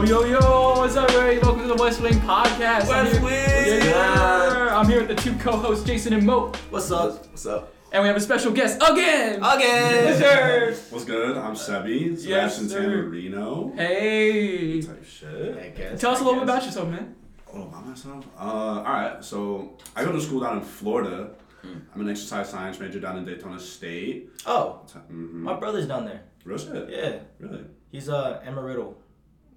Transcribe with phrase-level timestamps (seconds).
[0.00, 1.38] Yo, yo, yo, what's up, everybody?
[1.38, 2.82] Welcome to the West Wing Podcast.
[2.84, 3.32] I'm West here- Wing!
[3.84, 4.78] Yeah, yeah.
[4.78, 7.26] I'm here with the two co-hosts, Jason and Mo, What's up?
[7.28, 7.72] What's up?
[7.92, 9.36] and we have a special guest again.
[9.42, 10.18] Again!
[10.18, 10.76] Sir.
[10.90, 11.36] What's good?
[11.36, 12.80] I'm Sebi, Yes, Sebastian sir.
[12.80, 13.76] Tamburrino.
[13.76, 14.80] Hey.
[14.82, 15.58] Type shit.
[15.58, 17.14] I guess, Tell us a little bit about yourself, man.
[17.52, 18.24] Oh, by myself?
[18.38, 21.30] Uh, alright, so I go to school down in Florida.
[21.62, 21.78] Hmm.
[21.94, 24.30] I'm an exercise science major down in Daytona State.
[24.46, 25.42] Oh, Mm-hmm.
[25.44, 26.22] my brother's down there.
[26.44, 26.88] Real shit?
[26.88, 27.64] Yeah, Really?
[27.92, 28.96] he's uh Embry-Riddle,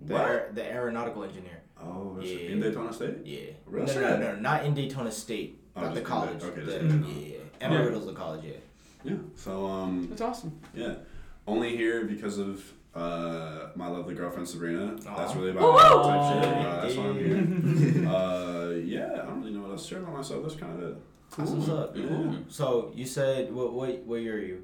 [0.03, 0.21] the, What?
[0.27, 1.61] aer- the aeronautical engineer.
[1.81, 2.41] Oh, real shit.
[2.43, 2.49] Yeah.
[2.51, 3.17] in Daytona State?
[3.25, 3.39] Yeah.
[3.65, 6.39] Real no, no, no, no, not in Daytona State, Oh, not the college.
[6.39, 7.03] Da- okay, the, just yeah, in
[7.61, 8.43] yeah, Embry-Riddle's the college.
[8.45, 8.53] Yeah.
[9.03, 9.15] Yeah.
[9.35, 10.59] So, um, That's awesome.
[10.73, 10.93] yeah.
[11.45, 12.63] Only here because of
[12.95, 14.95] uh, my lovely girlfriend Sabrina.
[15.03, 16.07] That's really about it.
[16.07, 16.65] Type shit.
[16.65, 18.07] Uh, that's why I'm here.
[18.13, 20.43] Uh, yeah, I don't really know what else to share about myself.
[20.43, 20.97] That's kind of it.
[21.37, 21.97] That's what's up.
[21.97, 22.07] Yeah.
[22.07, 22.35] Cool.
[22.49, 23.73] So you said what?
[23.73, 24.03] What?
[24.05, 24.63] What year are you?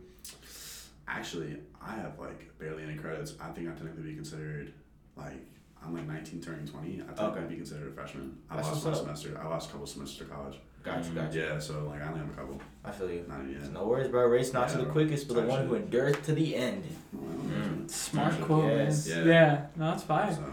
[1.08, 3.34] Actually, I have like barely any credits.
[3.42, 4.74] I think I technically be considered
[5.22, 5.46] like
[5.84, 7.02] I'm like 19 turning 20.
[7.02, 7.40] I think Okay.
[7.40, 8.38] I'd be considered a freshman.
[8.50, 9.18] I That's lost what's one up.
[9.18, 9.42] semester.
[9.42, 10.56] I lost a couple semesters of college.
[10.84, 11.38] Gotcha, gotcha.
[11.38, 12.62] Yeah, so like I only have a couple.
[12.86, 13.26] I feel you.
[13.28, 13.72] Not yet.
[13.74, 14.26] No worries, bro.
[14.28, 16.84] Race not to Yeah, the quickest, but the type one who endures to the end.
[17.16, 17.90] Mm.
[17.90, 19.08] Smart quote, Yes.
[19.10, 19.18] man.
[19.28, 19.34] Yeah.
[19.34, 19.66] Yeah.
[19.76, 20.34] No, that's fine.
[20.34, 20.44] So,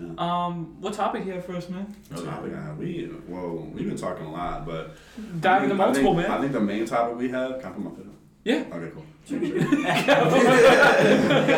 [0.00, 0.14] yeah.
[0.18, 1.94] Um, what topic do you have for us, man?
[2.10, 2.78] What topic I have?
[2.78, 4.96] We well, we've been talking a lot, but
[5.40, 6.38] Dive I into think- multiple, I think, man.
[6.38, 7.60] I think the main topic we have.
[7.60, 8.12] Can I put my foot up?
[8.44, 8.64] Yeah.
[8.72, 9.04] Okay, cool.
[9.30, 9.38] Gotta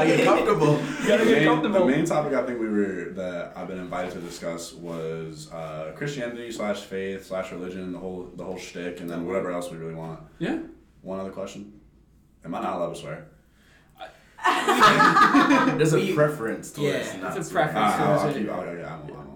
[0.07, 0.79] get comfortable.
[1.01, 1.87] You gotta the, get main, comfortable.
[1.87, 5.93] the main topic I think we were that I've been invited to discuss was uh,
[5.97, 9.79] Christianity slash faith slash religion, the whole the whole shtick, and then whatever else we
[9.79, 10.21] really want.
[10.39, 10.59] Yeah.
[11.01, 11.81] One other question.
[12.45, 13.29] Am I not allowed to swear?
[15.79, 17.15] There's a We- preference to yeah, us.
[17.17, 17.95] not it's a to- preference.
[17.97, 19.33] Ah, I'll, I'll keep, I'll, okay, I won't, I won't.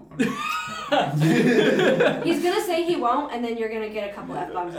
[0.91, 4.75] I'm- He's gonna say he won't, and then you're gonna get a couple f bombs.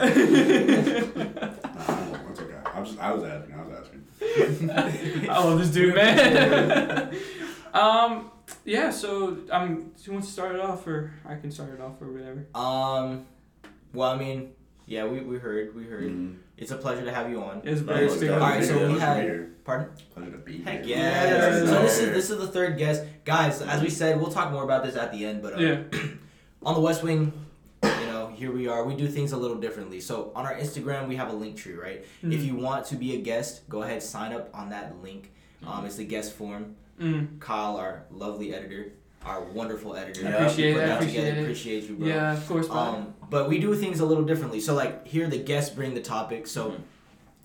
[2.85, 2.97] Nah, I won't.
[2.97, 3.03] It's okay.
[3.03, 3.55] I was I was asking.
[3.55, 5.29] I was asking.
[5.31, 7.15] I love this dude, man.
[7.75, 8.31] um,
[8.65, 8.91] yeah.
[8.91, 12.01] So, um, do you want to start it off, or I can start it off,
[12.01, 12.47] or whatever?
[12.55, 13.27] Um,
[13.93, 14.53] well, I mean,
[14.87, 16.05] yeah, we, we heard, we heard.
[16.11, 16.37] Mhm.
[16.57, 17.63] It's a pleasure to have you on.
[17.65, 18.29] It's That very was- big.
[18.29, 19.01] that was Alright, so we Pleasure to
[19.45, 19.89] had- Pardon?
[20.15, 20.97] Pleasure to be Heck here.
[20.99, 21.25] yeah!
[21.25, 21.69] Yes.
[21.69, 23.63] So this is this is the third guest, guys.
[23.63, 25.43] As we said, we'll talk more about this at the end.
[25.43, 25.83] But uh, Yeah.
[26.63, 27.33] on the West Wing, you know,
[28.41, 28.85] here we are.
[28.85, 30.01] We do things a little differently.
[30.01, 32.03] So on our Instagram, we have a link tree, right?
[32.23, 35.31] If you want to be a guest, go ahead sign up on that link.
[35.67, 36.75] Um, it's the guest form.
[36.99, 37.39] Mm.
[37.39, 38.93] Kyle, our lovely editor,
[39.27, 41.39] our wonderful editor, I appreciate it, that appreciate together.
[41.41, 41.43] it.
[41.43, 42.07] Appreciate you, bro.
[42.09, 42.67] Yeah, of course.
[42.67, 42.77] bro.
[42.79, 44.61] Um, but we do things a little differently.
[44.61, 46.47] So like here, the guests bring the topic.
[46.47, 46.77] So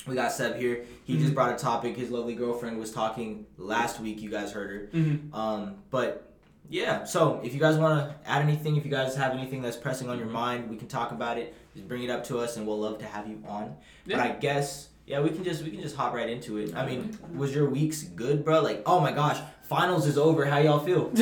[0.08, 0.86] we got Seb here.
[1.04, 1.36] He just Mhm.
[1.36, 1.98] brought a topic.
[1.98, 4.22] His lovely girlfriend was talking last week.
[4.22, 4.98] You guys heard her.
[4.98, 5.34] Mhm.
[5.34, 6.25] Um, but
[6.70, 7.04] yeah.
[7.04, 10.10] So if you guys want to add anything, if you guys have anything that's pressing
[10.10, 11.56] on your mind, we can talk about it.
[11.74, 13.76] Just bring it up to us, and we'll love to have you on.
[14.06, 14.18] Yeah.
[14.18, 16.76] But I guess yeah, we can just we can just hop right into it.
[16.76, 17.38] I mean, mm-hmm.
[17.38, 18.62] was your weeks good, bro?
[18.62, 20.46] Like, oh my gosh, finals is over.
[20.46, 21.12] How y'all feel?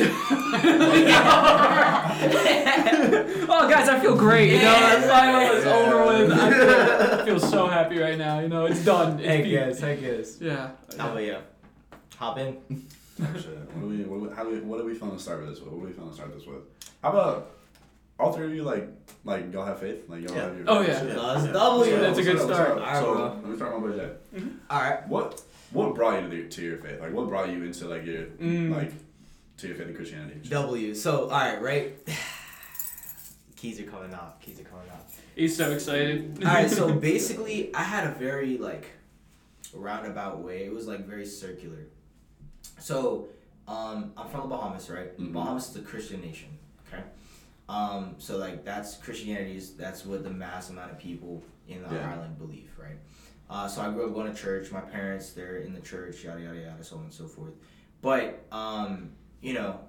[3.46, 4.52] oh, guys, I feel great.
[4.52, 4.96] You know, Yeah.
[4.96, 6.32] the final is over with.
[6.32, 8.40] I feel, I feel so happy right now.
[8.40, 9.20] You know, it's done.
[9.20, 9.50] It's I peak.
[9.50, 9.82] guess.
[9.82, 10.40] I guess.
[10.40, 10.70] Yeah.
[10.98, 11.40] Oh, but yeah.
[12.16, 12.86] Hop in.
[13.18, 13.46] Type shit.
[13.74, 15.40] What do we, what, do we- how do we, what are we feeling to start
[15.40, 15.72] with this with?
[15.72, 16.58] What are we feeling to start this with?
[17.02, 17.50] How about
[18.18, 18.88] all three of you like
[19.24, 20.08] like y'all have faith?
[20.08, 20.42] Like y'all Yeah.
[20.44, 21.00] have your Oh, yeah.
[21.00, 21.16] shit?
[21.16, 21.52] Let's Yeah.
[21.52, 21.96] double What's you.
[21.96, 22.00] up?
[22.02, 22.46] That's a What's good up?
[22.48, 22.70] What's start.
[22.70, 22.76] up?
[22.78, 23.24] Alright, so bro.
[23.42, 24.42] let me start my boy Jay.
[24.70, 25.08] All right.
[25.08, 25.42] What
[25.72, 27.00] what brought you to, the, to your faith?
[27.00, 28.70] Like what brought you into like your Mm.
[28.74, 28.92] like
[29.58, 30.48] to your faith in Christianity?
[30.48, 30.94] W.
[30.94, 31.92] So, all right, right?
[33.56, 34.40] Keys are coming out.
[34.40, 35.06] Keys are coming out.
[35.36, 36.38] He's so excited.
[36.44, 38.86] All right, so basically, I had a very, like,
[39.72, 40.64] roundabout way.
[40.64, 41.78] It was, like, very circular.
[42.78, 43.28] So,
[43.68, 45.18] um, I'm from the Bahamas, right?
[45.18, 45.32] Mhm.
[45.32, 46.48] Bahamas is a Christian nation,
[46.86, 47.02] okay?
[47.68, 51.94] Um, so, like, that's Christianity is, that's what the mass amount of people in the
[51.94, 52.12] Yeah.
[52.12, 52.98] island believe, right?
[53.48, 54.70] Uh, so I grew up going to church.
[54.72, 57.54] My parents, they're in the church, yada, yada, yada, so on and so forth.
[58.02, 59.80] But, um, you know,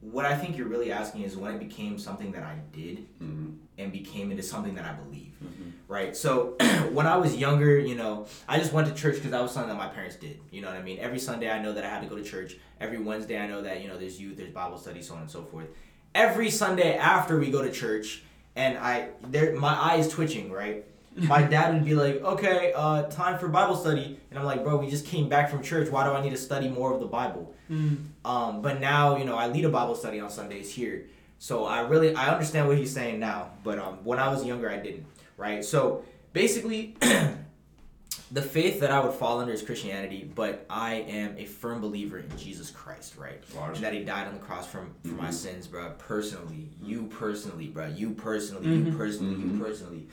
[0.00, 3.50] what I think you're really asking is when it became something that I did Mm-hmm.
[3.78, 5.72] and became into something that I believe, Mhm.
[5.88, 6.14] Right?
[6.16, 6.56] So
[6.92, 9.70] when I was younger, you know, I just went to church because that was something
[9.70, 10.38] that my parents did.
[10.50, 10.98] You know what I mean?
[10.98, 12.56] Every Sunday, I know that I had to go to church.
[12.80, 15.30] Every Wednesday, I know that you know there's youth, there's Bible study, so on and
[15.30, 15.66] so forth.
[16.14, 18.22] Every Sunday after we go to church,
[18.54, 20.84] and I there my eye is twitching, right?
[21.16, 24.76] My dad would be like, "Okay, uh, time for Bible study," and I'm like, "Bro,
[24.76, 25.90] we just came back from church.
[25.90, 28.04] Why do I need to study more of the Bible?" Mm.
[28.24, 31.06] Um, but now, you know, I lead a Bible study on Sundays here.
[31.40, 33.50] So I really I understand what he's saying now.
[33.64, 35.06] But um, when I was younger, I didn't.
[35.38, 35.64] Right.
[35.64, 36.04] So
[36.34, 36.96] basically,
[38.32, 42.18] the faith that I would fall under is Christianity, but I am a firm believer
[42.18, 43.16] in Jesus Christ.
[43.16, 43.42] Right.
[43.56, 43.78] Large.
[43.80, 45.32] That he died on the cross from for my Mhm.
[45.32, 45.92] sins, bro.
[45.98, 47.86] Personally, you personally, bro.
[47.86, 48.96] You personally, you Mhm.
[48.98, 49.58] personally, you Mhm.
[49.60, 50.06] personally.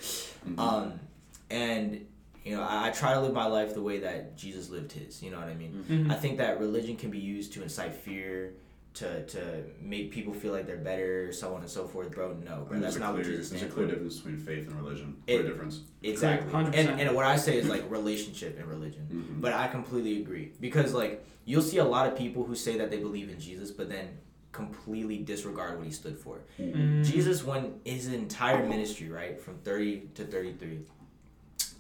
[0.58, 1.00] Um,
[1.50, 2.06] and
[2.46, 5.24] you know, I, I try to live my life the way that Jesus lived his.
[5.24, 5.84] You know what I mean?
[5.90, 6.12] Mhm.
[6.12, 8.54] I think that religion can be used to incite fear,
[8.96, 12.34] to to make people feel like they're better, so on and so forth, bro.
[12.34, 13.94] No, bro, that's there's a not what clear, Jesus there's a clear for.
[13.94, 15.16] difference between faith and religion.
[15.28, 15.82] It- Clear difference.
[16.04, 16.52] Exactly.
[16.52, 19.08] Correct, And and what I say is like relationship and religion.
[19.12, 19.42] Mhm.
[19.42, 22.90] But I completely agree because like you'll see a lot of people who say that
[22.92, 24.08] they believe in Jesus, but then
[24.52, 26.40] completely disregard what he stood for.
[26.58, 27.04] Mm.
[27.04, 30.80] Jesus, when his entire ministry, right, from thirty to thirty-three,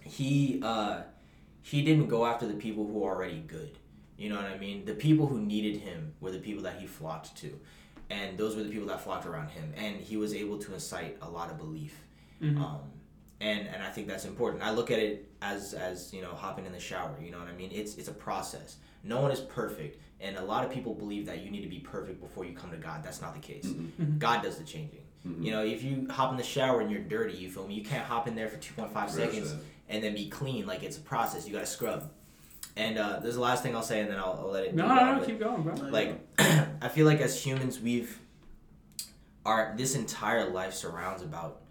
[0.02, 1.04] he uh,
[1.62, 3.78] he didn't go after the people who are already good.
[4.18, 4.86] You know what I mean?
[4.86, 7.60] The people who needed him were the people that he flocked to,
[8.10, 11.18] and those were the people that flocked around him, and he was able to incite
[11.22, 11.96] a lot of belief.
[12.42, 12.58] Mhm.
[12.58, 12.80] Um,
[13.42, 14.64] and and I think that's important.
[14.64, 17.16] I look at it as as you know hopping in the shower.
[17.22, 17.72] You know what I mean?
[17.74, 18.78] It's it's a process.
[19.04, 21.80] No one is perfect, and a lot of people believe that you need to be
[21.80, 23.04] perfect before you come to God.
[23.04, 23.66] That's not the case.
[23.66, 24.18] Mhm.
[24.18, 25.02] God does the changing.
[25.28, 25.44] Mhm.
[25.44, 27.74] You know, if you hop in the shower and you're dirty, you feel me?
[27.76, 29.52] You can't hop in there for two point five seconds
[29.90, 30.66] and then be clean.
[30.66, 31.46] Like it's a process.
[31.46, 32.10] You gotta scrub.
[32.78, 34.76] And uh, there's the last thing I'll say, and then I'll, I'll let it.
[34.76, 35.74] No, go no, no, keep going, bro.
[35.90, 36.20] like
[36.82, 38.20] I feel like as humans we've
[39.46, 41.62] our this entire life surrounds about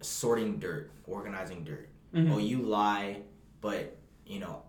[0.00, 1.88] sorting dirt, organizing dirt.
[2.14, 2.32] Mhm.
[2.32, 3.22] Oh, you lie,
[3.60, 3.96] but
[4.26, 4.62] you know,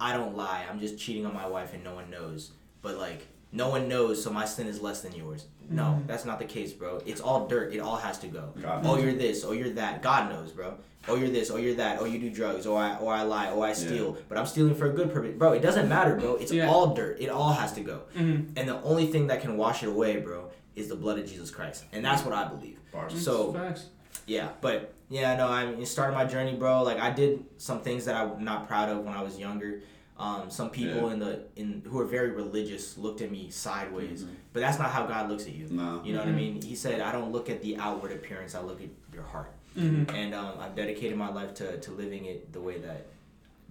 [0.00, 0.64] I don't lie.
[0.68, 2.52] I'm just cheating on my wife and no one knows.
[2.82, 5.46] But like no one knows, so my sin is less than yours.
[5.70, 6.06] No, Mhm.
[6.06, 7.00] that's not the case, bro.
[7.06, 7.72] It's all dirt.
[7.74, 8.50] It all has to go.
[8.60, 9.04] God Oh, knows.
[9.04, 9.44] you're this.
[9.44, 10.02] Oh, you're that.
[10.02, 10.74] God knows, bro.
[11.08, 11.50] Oh, you're this.
[11.50, 11.98] Oh, you're that.
[12.00, 12.66] Oh, you do drugs.
[12.66, 13.50] Oh, I, or I lie.
[13.50, 14.16] Oh, I steal.
[14.28, 15.52] But I'm stealing for a good purpose, bro.
[15.52, 16.36] It doesn't matter, bro.
[16.36, 16.68] It's Yeah.
[16.70, 17.18] all dirt.
[17.20, 18.00] It all has to go.
[18.16, 18.48] Mhm.
[18.56, 21.50] And the only thing that can wash it away, bro, is the blood of Jesus
[21.50, 21.84] Christ.
[21.92, 22.78] And that's what I believe.
[22.92, 23.22] Bars.
[23.22, 23.86] So- Facts.
[24.26, 26.82] Yeah, but yeah, no, I mean, started my journey, bro.
[26.82, 29.82] Like I did some things that I'm not proud of when I was younger.
[30.16, 31.12] Um, some people Yeah.
[31.14, 34.34] in the in who are very religious looked at me sideways, Mhm.
[34.52, 35.66] but that's not how God looks at you.
[35.70, 36.02] No.
[36.04, 36.36] You know what I Mhm.
[36.36, 36.62] mean?
[36.62, 40.08] He said, "I don't look at the outward appearance; I look at your heart." Mhm.
[40.14, 43.06] And um, I've dedicated my life to, to living it the way that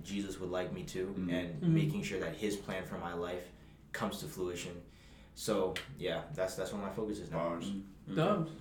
[0.03, 1.31] Jesus would like me to, Mhm.
[1.31, 1.67] and Mhm.
[1.69, 3.45] making sure that His plan for my life
[3.93, 4.73] comes to fruition.
[5.35, 7.37] So yeah, that's that's what my focus is now.
[7.37, 7.71] Bars.
[8.13, 8.51] Dubs.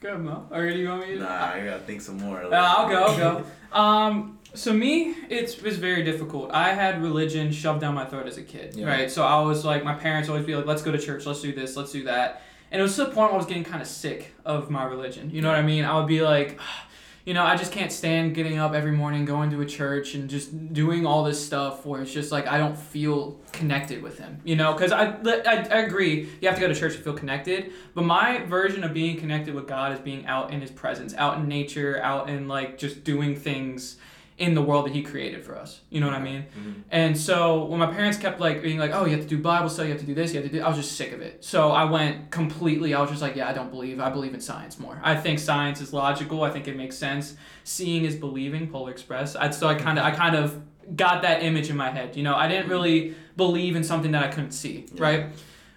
[0.00, 0.46] Good, Mo.
[0.50, 1.20] Or do you want me to?
[1.20, 2.42] Nah, I gotta think some more.
[2.42, 3.02] Uh, I'll go.
[3.04, 3.44] I'll go.
[3.78, 6.50] Um, so me, it's was very difficult.
[6.52, 8.86] I had religion shoved down my throat as a kid, Yeah.
[8.86, 9.10] right?
[9.10, 11.26] So I was like, my parents always be like, "Let's go to church.
[11.26, 11.76] Let's do this.
[11.76, 12.42] Let's do that."
[12.72, 14.84] And it was to the point where I was getting kind of sick of my
[14.84, 15.30] religion.
[15.30, 15.84] You know what I mean?
[15.84, 16.58] I would be like,
[17.24, 20.28] you know, I just can't stand getting up every morning, going to a church, and
[20.30, 24.40] just doing all this stuff where it's just like I don't feel connected with him.
[24.44, 25.06] You know, because I,
[25.46, 27.72] I I agree, you have to go to church to feel connected.
[27.94, 31.38] But my version of being connected with God is being out in His presence, out
[31.38, 33.96] in nature, out in like just doing things
[34.40, 35.80] in the world that He created for us.
[35.90, 36.46] You know what I mean?
[36.58, 36.74] Mhm.
[36.90, 39.68] And so when my parents kept like being like, "Oh, you have to do Bible
[39.68, 41.20] study, you have to do this, you have to do," I was just sick of
[41.20, 41.44] it.
[41.44, 42.94] So I went completely.
[42.94, 44.00] I was just like, "Yeah, I don't believe.
[44.00, 44.98] I believe in science more.
[45.04, 46.42] I think science is logical.
[46.42, 47.36] I think it makes sense.
[47.64, 48.66] Seeing is believing.
[48.68, 49.36] Polar Express.
[49.36, 50.58] I, so I kind of, I kind of
[50.96, 52.16] got that image in my head.
[52.16, 54.86] You know, I didn't really believe in something that I couldn't see.
[54.94, 55.02] Yeah.
[55.02, 55.26] Right.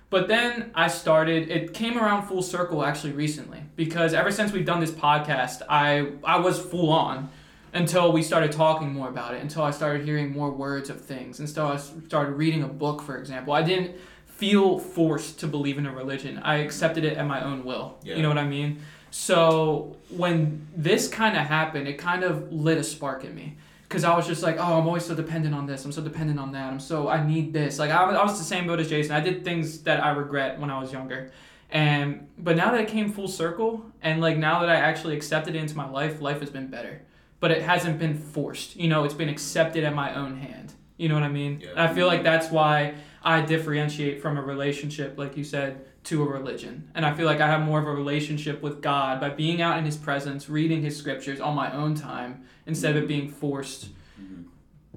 [0.09, 1.49] But then I started.
[1.51, 6.07] It came around full circle actually recently because ever since we've done this podcast, I
[6.23, 7.29] I was full on
[7.73, 9.41] until we started talking more about it.
[9.41, 11.39] Until I started hearing more words of things.
[11.39, 13.53] Until I started reading a book, for example.
[13.53, 16.37] I didn't feel forced to believe in a religion.
[16.39, 17.97] I accepted it at my own will.
[18.03, 18.15] Yeah.
[18.15, 18.79] You know what I mean?
[19.09, 23.57] So when this kind of happened, it kind of lit a spark in me.
[23.89, 25.85] Cause I was just like, oh, I'm always so dependent on this.
[25.85, 26.71] I'm so dependent on that.
[26.73, 27.77] I'm so I need this.
[27.77, 29.11] Like I I was the same boat as Jason.
[29.11, 31.31] I did things that I regret when I was younger,
[31.69, 35.55] and but now that it came full circle, and like now that I actually accepted
[35.55, 37.03] it into my life, life has been better.
[37.43, 38.77] But it hasn't been forced.
[38.77, 40.71] You know, it's been accepted at my own hand.
[40.95, 41.59] You know what I mean?
[41.61, 41.71] Yeah.
[41.75, 46.25] I feel like that's why I differentiate from a relationship, like you said, to a
[46.25, 46.89] religion.
[46.95, 49.77] And I feel like I have more of a relationship with God by being out
[49.77, 53.89] in His presence, reading His scriptures on my own time, instead of it being forced,
[54.21, 54.45] Mhm.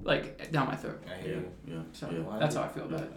[0.03, 1.03] like down my throat.
[1.05, 1.51] I hear Yeah, you.
[1.75, 2.39] yeah, So yeah.
[2.39, 3.11] that's how I feel about it.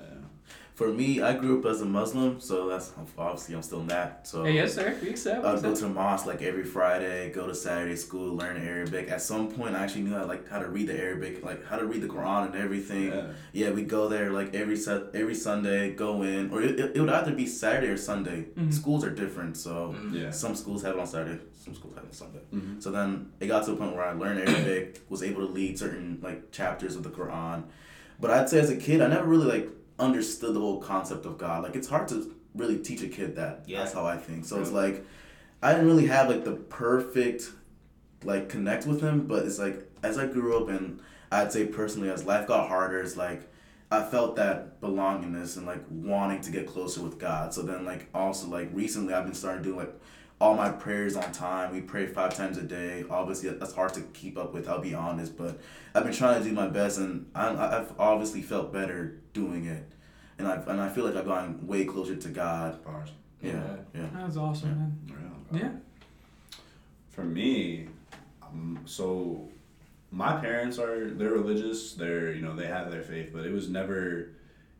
[0.80, 4.26] For me, I grew up as a Muslim, so that's obviously I'm still that.
[4.26, 4.96] So Hey, yes, sir.
[5.02, 5.44] We accept.
[5.44, 9.10] I'd go to the mosque like every Friday, go to Saturday school, learn Arabic.
[9.10, 11.76] At some point, I actually knew how, like how to read the Arabic, like how
[11.76, 13.08] to read the Quran and everything.
[13.08, 13.26] Yeah.
[13.52, 17.00] Yeah, we go there like every set, every Sunday, go in, or it, it, it
[17.02, 18.46] would either be Saturday or Sunday.
[18.56, 18.72] Mhm.
[18.72, 20.14] Schools are different, so Mhm.
[20.14, 20.30] Yeah.
[20.30, 22.40] some schools have it on Saturday, some schools have it on Sunday.
[22.54, 22.82] Mhm.
[22.82, 25.78] So then it got to a point where I learned Arabic, was able to lead
[25.78, 27.64] certain like chapters of the Quran.
[28.18, 29.68] But I'd say as a kid, I never really like
[30.00, 31.62] understood the whole concept of God.
[31.62, 33.64] Like it's hard to really teach a kid that.
[33.66, 33.80] Yeah.
[33.80, 34.44] That's how I think.
[34.44, 35.04] So it's like
[35.62, 37.50] I didn't really have like the perfect
[38.24, 42.10] like connect with him, but it's like as I grew up and I'd say personally
[42.10, 43.42] as life got harder, it's like
[43.90, 47.52] I felt that belongingness and like wanting to get closer with God.
[47.52, 49.92] So then like also like recently I've been starting to do like
[50.40, 51.72] all my prayers on time.
[51.72, 53.04] We pray five times a day.
[53.10, 55.60] Obviously that's hard to keep up with, I'll be honest, but
[55.94, 59.84] I've been trying to do my best and I'm, I've obviously felt better doing it.
[60.38, 62.82] and I and I feel like I've gotten way closer to God.
[62.84, 63.10] Bars.
[63.42, 64.06] Yeah, yeah.
[64.14, 64.98] That's awesome, man.
[65.52, 65.60] Yeah.
[65.60, 65.70] Yeah.
[67.10, 67.88] For me,
[68.42, 69.48] um, so
[70.10, 71.92] my parents are they're religious.
[71.94, 74.30] They're you know they have their faith, but it was never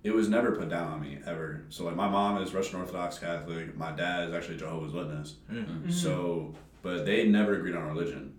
[0.02, 1.64] it was never put down on me ever.
[1.68, 3.76] So like my mom is Russian Orthodox Catholic.
[3.76, 5.36] My dad is actually Jehovah's Witness.
[5.50, 5.92] Mm.
[5.92, 8.34] So, but they never agreed on religion.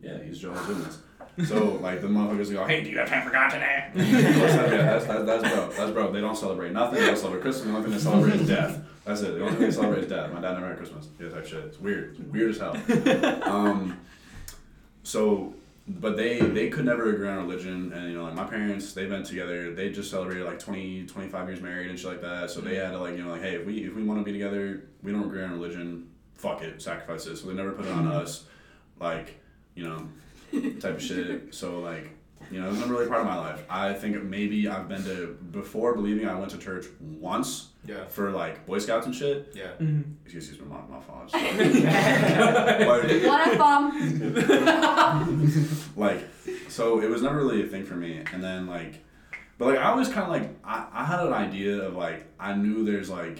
[0.00, 0.98] Yeah, he's Jehovah's Witness.
[1.46, 3.88] So like the motherfuckers go, hey, do you have time for God today?
[3.94, 5.70] Of course that's, that's, that's bro.
[5.70, 6.12] That's bro.
[6.12, 7.00] They don't celebrate nothing.
[7.00, 7.66] They don't celebrate Christmas.
[7.66, 8.80] The only thing they celebrate is death.
[9.04, 9.34] That's it.
[9.34, 10.32] The only thing they celebrate is death.
[10.32, 11.08] My dad never had Christmas.
[11.18, 11.64] Yeah, type shit.
[11.64, 12.16] It's weird.
[12.18, 13.42] It's weird as hell.
[13.52, 13.98] Um,
[15.02, 15.54] so,
[15.88, 19.08] but they they could never agree on religion, and you know, like my parents, they've
[19.08, 19.74] been together.
[19.74, 22.50] They just celebrated like 20, 25 years married and shit like that.
[22.50, 22.84] So they mm-hmm.
[22.84, 24.84] had to like you know like, hey, if we if we want to be together,
[25.02, 26.08] we don't agree on religion.
[26.34, 27.36] Fuck it, sacrifice it.
[27.36, 28.16] So they never put it on mm-hmm.
[28.16, 28.44] us,
[29.00, 29.40] like
[29.74, 30.08] you know,
[30.80, 31.54] type of shit.
[31.54, 32.10] So like.
[32.50, 33.64] You know, it was never really part of my life.
[33.70, 38.04] I think maybe I've been to before believing I went to church once Yeah.
[38.06, 39.52] for like Boy Scouts and shit.
[39.56, 39.72] Yeah.
[39.80, 40.12] Mm-hmm.
[40.24, 41.30] Excuse me, my, my fault.
[41.32, 43.92] Like, What a bum.
[45.96, 46.28] like
[46.68, 49.04] so it was never really a thing for me and then like
[49.58, 52.54] but like i always kind of like I, I had an idea of like i
[52.54, 53.38] knew there's like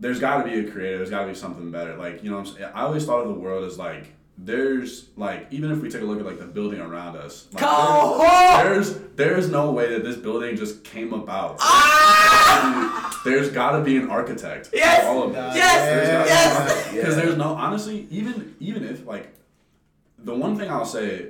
[0.00, 2.38] there's got to be a creator there's got to be something better like you know
[2.38, 2.70] what I'm saying?
[2.74, 6.04] i always thought of the world as like there's like even if we take a
[6.04, 8.18] look at like the building around us like, Go
[8.62, 13.20] there's, there's there's no way that this building just came about ah!
[13.24, 15.04] there's got to be an architect for Yes!
[15.06, 16.28] all of this Yes!
[16.28, 16.92] Yes!
[16.94, 19.32] because there's no honestly even even if like
[20.18, 21.28] the one thing I'll say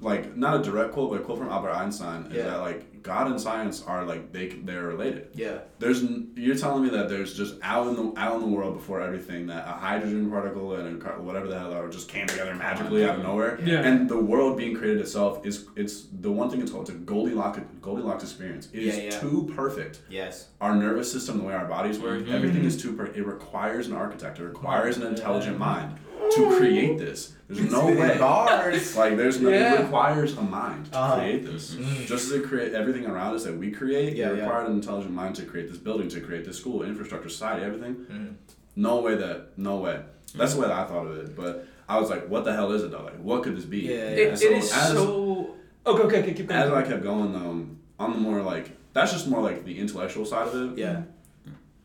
[0.00, 2.44] like not a direct quote but a quote from Albert Einstein is Yeah.
[2.44, 5.28] that like God and science are like they they're related.
[5.34, 5.58] Yeah.
[5.78, 6.02] There's
[6.36, 9.46] you're telling me that there's just out in the out in the world before everything
[9.48, 13.04] that a hydrogen particle and a car- whatever the hell are just came together magically
[13.04, 13.58] out of nowhere.
[13.62, 13.80] Yeah.
[13.82, 17.00] And the world being created itself is it's the one thing it's called it's a
[17.00, 18.68] Goldilocks Goldilocks experience.
[18.72, 19.10] It is Yeah, yeah.
[19.20, 20.48] too perfect Yes.
[20.62, 22.32] our nervous system, the way our bodies work, Mhm.
[22.32, 22.94] everything is too.
[22.94, 24.38] Per- it requires an architect.
[24.40, 25.96] It requires an intelligent mind
[26.32, 27.32] to create this.
[27.48, 28.16] There's no way.
[28.18, 28.96] Bars.
[28.96, 29.50] Like there's no.
[29.50, 29.74] Yeah.
[29.74, 31.16] It requires a mind to Uh-huh.
[31.16, 31.74] create this.
[31.74, 32.06] Mhm.
[32.06, 34.42] Just as it create everything around us that we create, Yeah, it yeah.
[34.44, 37.94] required an intelligent mind to create this building, to create this school, infrastructure, society, everything.
[38.10, 38.34] Mhm.
[38.76, 39.56] No way that.
[39.58, 40.00] No way.
[40.36, 41.36] That's the way that I thought of it.
[41.36, 43.04] But I was like, what the hell is it though?
[43.04, 43.80] Like, what could this be?
[43.80, 44.28] Yeah, It, yeah.
[44.28, 45.54] And so it is as- so.
[45.86, 46.60] Okay, okay, okay, keep going.
[46.62, 50.24] As I kept going, um, on the more like that's just more like the intellectual
[50.24, 50.78] side of it.
[50.78, 51.02] Yeah.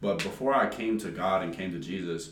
[0.01, 2.31] But before I came to God and came to Jesus,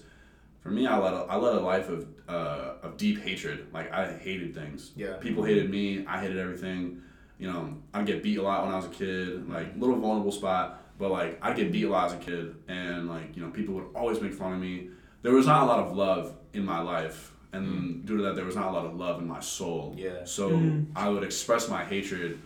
[0.68, 3.68] for me, I led a, I led a life of uh, of deep hatred.
[3.74, 4.92] Like I hated things.
[4.98, 5.14] Yeah.
[5.16, 6.06] People hated me.
[6.06, 7.02] I hated everything.
[7.40, 9.48] You know, I'd get beat a lot when I was a kid.
[9.50, 13.08] Like little vulnerable spot, but like I'd get beat a lot as a kid, and
[13.08, 14.90] like you know, people would always make fun of me.
[15.22, 18.44] There was not a lot of love in my life, and due to that, there
[18.46, 19.96] was not a lot of love in my soul.
[19.98, 20.26] Yeah.
[20.26, 20.88] So Mhm.
[20.98, 22.40] I would express my hatred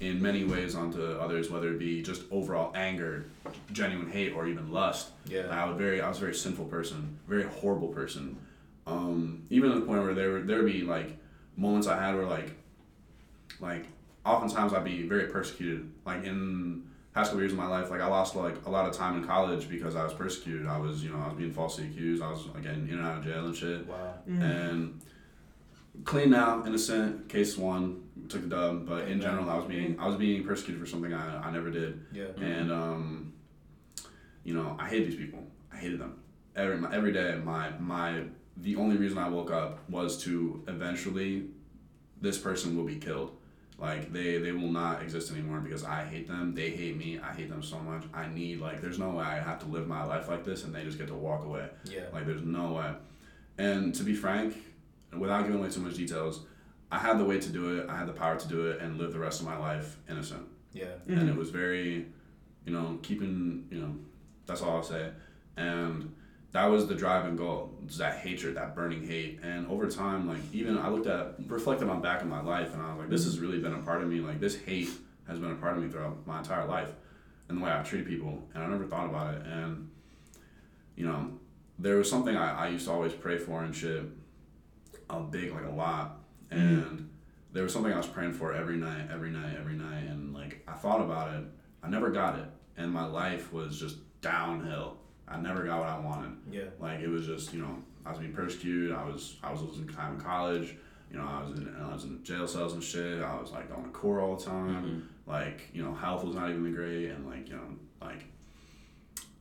[0.00, 3.26] in many ways onto others, whether it be just overall anger,
[3.72, 5.10] genuine hate, or even lust.
[5.26, 5.46] Yeah.
[5.50, 8.36] I would very, I was a very sinful person, very horrible person.
[8.86, 11.18] Um, even to the point where there would there would be like
[11.56, 12.52] moments I had where like,
[13.60, 13.86] like
[14.24, 15.90] oftentimes I'd be very persecuted.
[16.06, 18.94] Like in past couple years of my life, like I lost like a lot of
[18.94, 20.66] time in college because I was persecuted.
[20.66, 22.22] I was, you know, I was being falsely accused.
[22.22, 23.86] I was again in and out of jail and shit.
[23.86, 24.14] Wow.
[24.28, 24.42] Mm.
[24.42, 25.00] And
[26.04, 27.28] clean now, innocent.
[27.28, 28.86] Case one, took the dub.
[28.86, 31.70] But in general, I was being I was being persecuted for something I, I never
[31.70, 32.04] did.
[32.12, 32.26] Yeah.
[32.40, 33.32] And um,
[34.44, 35.44] you know, I hate these people.
[35.72, 36.20] I hated them.
[36.56, 38.24] Every my, every day, my my
[38.56, 41.46] the only reason I woke up was to eventually,
[42.20, 43.36] this person will be killed.
[43.78, 46.52] Like they they will not exist anymore because I hate them.
[46.54, 47.20] They hate me.
[47.20, 48.02] I hate them so much.
[48.12, 50.74] I need like there's no way I have to live my life like this and
[50.74, 51.68] they just get to walk away.
[51.84, 52.06] Yeah.
[52.12, 52.92] Like there's no way.
[53.56, 54.56] And to be frank,
[55.16, 56.40] without giving away too much details,
[56.90, 57.88] I had the way to do it.
[57.88, 60.46] I had the power to do it and live the rest of my life innocent
[60.72, 60.86] Yeah.
[61.06, 61.38] and it mm-hmm.
[61.38, 62.06] was very,
[62.64, 63.94] you know, keeping, you know,
[64.46, 65.10] that's all I'll say.
[65.56, 66.14] And
[66.52, 69.40] that was the driving goal, was that hatred, that burning hate.
[69.42, 72.82] And over time, like even I looked at, reflected on back in my life, and
[72.82, 74.20] I was like, this has really been a part of me.
[74.20, 74.90] Like this hate
[75.26, 76.90] has been a part of me throughout my entire life,
[77.48, 78.42] and the way I've treated people.
[78.54, 79.46] And I never thought about it.
[79.46, 79.90] And
[80.96, 81.32] you know,
[81.78, 84.04] there was something I, I used to always pray for and shit,
[85.10, 86.60] a big like a lot, mm-hmm.
[86.60, 87.10] and
[87.52, 90.62] there was something I was praying for every night, every night, every night, and like
[90.68, 91.44] I thought about it.
[91.82, 92.46] I never got it,
[92.76, 94.96] and my life was just downhill.
[95.26, 96.36] I never got what I wanted.
[96.50, 96.64] Yeah.
[96.80, 98.92] Like it was just you know I was being persecuted.
[98.92, 100.76] I was I was losing time in college.
[101.10, 103.22] You know I was in I was in jail cells and shit.
[103.22, 104.84] I was like going to court all the time.
[104.84, 105.30] Mm-hmm.
[105.30, 108.24] Like you know health was not even great, and like you know like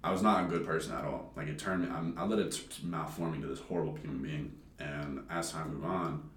[0.03, 1.31] I was not a good person at all.
[1.35, 1.89] Like it turned me.
[1.89, 4.53] I'm, I let it t- malform me to this horrible human being.
[4.79, 6.29] And as time moved on,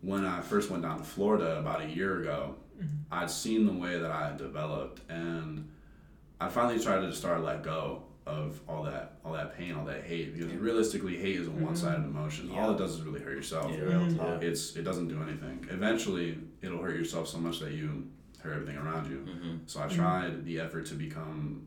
[0.00, 2.54] when I first went down to Florida about a year ago,
[3.10, 5.68] I'd seen the way that I had developed, and
[6.40, 9.86] I finally tried to start to let go of all that all that pain, all
[9.86, 12.50] that hate because realistically, hate is a one sided emotion.
[12.54, 13.72] All it does is really hurt yourself.
[13.72, 14.42] Yeah, Real Mhm.
[14.42, 15.66] It's it doesn't do anything.
[15.70, 18.06] Eventually, it'll hurt yourself so much that you
[18.40, 19.16] hurt everything around you.
[19.26, 19.56] Mm-hmm.
[19.66, 21.66] So I tried the effort to become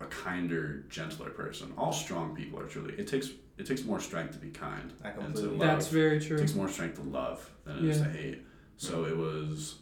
[0.00, 1.72] a kinder, gentler person.
[1.76, 2.94] All strong people are truly.
[2.94, 5.58] It takes it takes more strength to be kind I and to love.
[5.58, 6.38] That's very It true.
[6.38, 8.04] takes more strength to love than it is Yeah.
[8.04, 8.46] to hate.
[8.76, 9.76] So it was.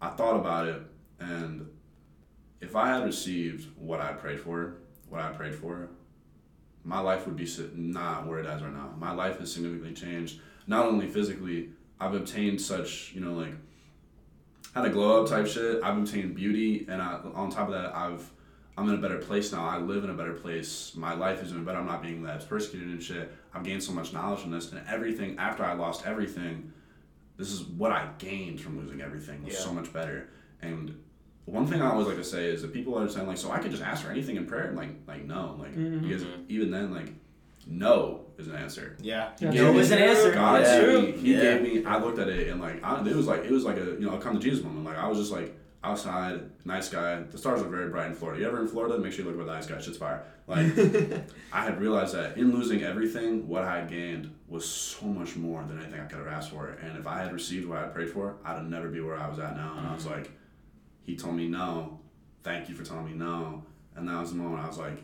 [0.00, 0.82] I thought about it,
[1.20, 1.68] and
[2.60, 4.76] if I had received what I prayed for,
[5.08, 5.88] what I prayed for,
[6.84, 8.94] my life would be not where it is right now.
[8.98, 10.40] My life has significantly changed.
[10.66, 13.54] Not only physically, I've obtained such, you know, like,
[14.74, 15.82] had a glow up type shit.
[15.82, 18.30] I've obtained beauty, and I, on top of that, I've
[18.78, 19.64] I'm in a better place now.
[19.66, 20.92] I live in a better place.
[20.94, 21.78] My life is doing better.
[21.78, 23.32] I'm not being less persecuted and shit.
[23.54, 26.72] I've gained so much knowledge from this, and everything after I lost everything,
[27.38, 29.60] this is what I gained from losing everything was Yeah.
[29.60, 30.28] so much better.
[30.60, 30.94] And
[31.46, 33.58] one thing I always like to say is that people are saying like, so I
[33.60, 36.02] could just ask for anything in prayer, like like no, like Mhm.
[36.02, 37.14] because even then like
[37.66, 38.96] no is an answer.
[39.00, 39.30] Yeah.
[39.38, 39.78] That's No true.
[39.80, 40.32] is an answer.
[40.32, 40.80] God Yeah.
[40.80, 41.40] gave me, He Yeah.
[41.58, 41.84] gave me.
[41.84, 44.00] I looked at it and like I, it was like it was like a you
[44.00, 44.84] know a come to Jesus moment.
[44.84, 45.56] Like I was just like
[45.86, 47.22] outside, nice sky.
[47.30, 48.40] The stars are very bright in Florida.
[48.40, 48.98] You ever in Florida?
[48.98, 49.80] Make sure you look where the nice sky.
[49.80, 50.24] Shit's fire.
[50.46, 50.66] Like
[51.52, 55.62] I had realized that in losing everything, what I had gained was so much more
[55.64, 56.68] than anything I could have asked for.
[56.82, 59.28] And if I had received what I prayed for, I'd have never be where I
[59.28, 59.74] was at now.
[59.78, 60.14] And I was mm-hmm.
[60.14, 60.30] like,
[61.04, 62.00] He told me no.
[62.42, 63.64] Thank you for telling me no.
[63.94, 65.02] And that was the moment I was like,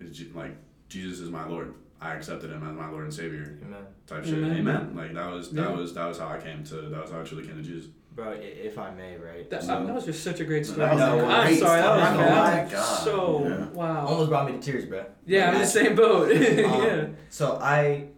[0.00, 0.56] is Je- like
[0.88, 1.74] Jesus is my Lord.
[2.00, 3.82] I accepted Him as my Lord and Savior Amen.
[4.06, 4.34] type shit.
[4.34, 4.58] Amen.
[4.58, 4.96] Amen.
[4.96, 5.76] Like that was that Yeah.
[5.76, 7.90] was that was how I came to that was how I truly came to Jesus.
[8.18, 9.48] Bro, if I may, right?
[9.48, 10.80] That, So- that was just such a great story.
[10.80, 13.04] That was a I'm great sorry, that was, Oh that my God.
[13.04, 13.66] so Yeah.
[13.68, 14.06] wow.
[14.08, 15.04] almost brought me to tears, bro.
[15.24, 16.32] Yeah, I'm in the same boat.
[16.32, 17.06] Um, yeah.
[17.30, 18.08] So I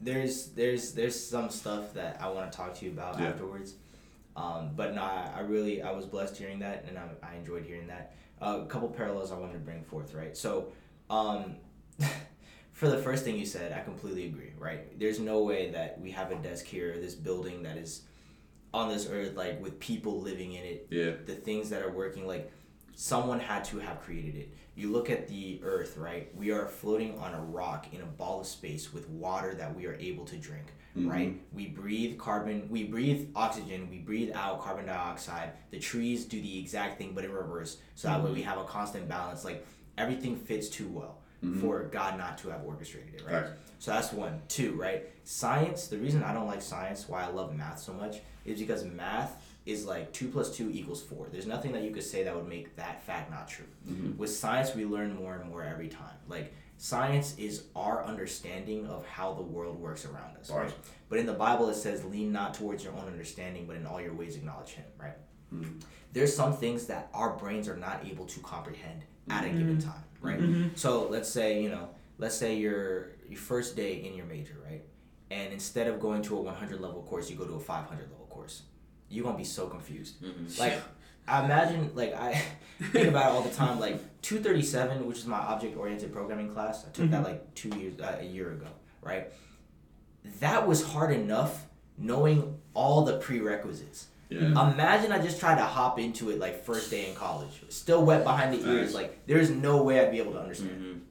[0.00, 3.26] there's there's there's some stuff that I want to talk to you about Yeah.
[3.26, 3.74] afterwards.
[4.36, 7.66] Um, but no, I, I really I was blessed hearing that, and I, I enjoyed
[7.66, 8.14] hearing that.
[8.40, 10.34] Uh, a couple parallels I wanted to bring forth, right?
[10.34, 10.72] So,
[11.10, 11.56] um,
[12.72, 14.98] for the first thing you said, I completely agree, right?
[14.98, 18.04] There's no way that we have a desk here, this building that is
[18.74, 21.12] on this earth, like with people living in it, Yeah.
[21.26, 22.50] the things that are working like
[22.94, 24.54] someone had to have created it.
[24.74, 26.34] You look at the earth right?
[26.36, 29.86] We are floating on a rock in a ball of space with water that we
[29.86, 31.10] are able to drink mm-hmm.
[31.10, 31.40] right?
[31.52, 35.52] We breathe carbon we breathe oxygen we breathe out carbon dioxide.
[35.70, 37.78] The trees do the exact thing but in reverse.
[37.94, 38.34] So that way mm-hmm.
[38.34, 39.44] we have a constant balance.
[39.44, 39.66] Like
[39.98, 41.60] everything fits too well mm-hmm.
[41.60, 43.44] for god not to have orchestrated it right?
[43.44, 43.60] Facts.
[43.78, 44.40] so that's one.
[44.48, 45.08] Two right?
[45.24, 48.84] Science the reason i don't like science why i love math so much is because
[48.84, 51.28] math is like two plus two equals four.
[51.30, 53.66] There's nothing that you could say that would make that fact not true.
[53.88, 54.18] Mm-hmm.
[54.18, 56.16] With science, we learn more and more every time.
[56.28, 60.50] Like science is our understanding of how the world works around us.
[60.50, 60.72] Right?
[61.08, 64.00] But in the Bible, it says, "Lean not towards your own understanding, but in all
[64.00, 65.16] your ways acknowledge Him." Right?
[65.54, 65.78] Mm-hmm.
[66.12, 69.58] There's some things that our brains are not able to comprehend at a mm-hmm.
[69.58, 70.04] given time.
[70.20, 70.40] Right?
[70.74, 74.82] So let's say you know, let's say your your first day in your major, right?
[75.30, 78.21] And instead of going to a 100 level course, you go to a 500 level
[78.42, 78.62] course
[79.12, 80.16] you're gonna be so confused.
[80.58, 80.80] Like,
[81.28, 82.42] I imagine, like, I
[82.92, 83.78] think about it all the time.
[83.78, 88.00] Like, 237, which is my object oriented programming class, I took that like two years,
[88.00, 88.68] uh, a year ago,
[89.02, 89.30] right?
[90.40, 91.66] That was hard enough
[91.98, 94.06] knowing all the prerequisites.
[94.30, 94.72] Yeah.
[94.72, 98.24] Imagine I just tried to hop into it like first day in college, still wet
[98.24, 98.86] behind the ears.
[98.86, 98.94] Nice.
[98.94, 101.02] Like, there's no way I'd be able to understand.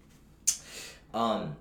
[1.13, 1.55] Um,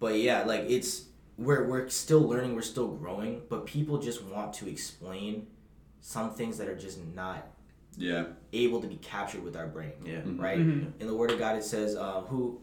[0.00, 1.04] but yeah, like it's
[1.36, 5.46] we're we're still learning, we're still growing, but people just want to explain
[6.00, 7.48] some things that are just not
[7.96, 8.26] Yeah.
[8.52, 9.92] able to be captured with our brain.
[10.04, 10.20] Yeah.
[10.26, 10.58] Right?
[10.58, 12.60] In the Word of God, it says, uh, "Who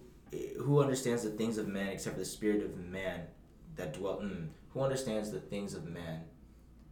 [0.59, 3.21] who understands the things of man except for the spirit of man
[3.75, 4.19] that dwell?
[4.21, 6.21] Mm, who understands the things of man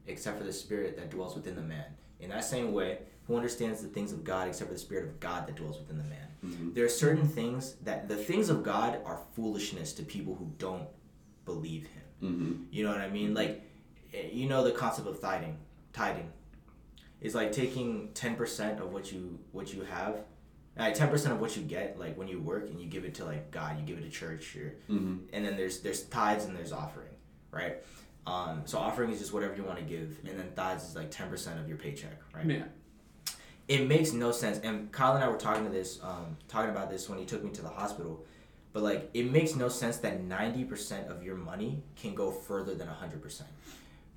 [0.07, 1.85] except for the spirit that dwells within the man?
[2.19, 5.19] In that same way, who understands the things of God except for the spirit of
[5.21, 6.73] God that dwells within the man?
[6.73, 10.87] There are certain things that the things of God are foolishness to people who don't
[11.53, 12.03] believe Him.
[12.23, 12.53] Mm-hmm.
[12.71, 13.33] You know what I mean?
[13.33, 13.61] Like,
[14.13, 15.57] eh, you know the concept of tithing.
[15.93, 16.29] Tithing.
[17.21, 20.13] It's like taking ten percent of what you what you have,
[20.77, 23.13] like ten percent of what you get, like when you work and you give it
[23.15, 25.15] to like God, you give it to church, or, Mm-hmm.
[25.33, 27.13] and then there's there's tithes and there's offering,
[27.51, 27.77] right?
[28.27, 31.09] Um, so offering is just whatever you want to give, and then tithes is like
[31.11, 32.45] ten percent of your paycheck, right?
[32.45, 32.63] Yeah.
[33.67, 34.59] it makes no sense.
[34.59, 37.43] And Kyle and I were talking to this, um, talking about this when he took
[37.43, 38.23] me to the hospital.
[38.79, 42.75] But like, it makes no sense that ninety percent of your money can go further
[42.75, 43.49] than hundred percent.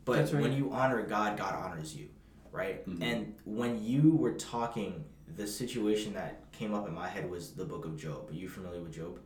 [0.05, 0.40] But right.
[0.40, 2.09] when you honor God, God honors you,
[2.53, 2.88] right?
[2.88, 3.03] Mhm.
[3.03, 5.05] And when you were talking,
[5.37, 8.31] the situation that came up in my head was the Book of Job.
[8.31, 9.18] Are you familiar with Job?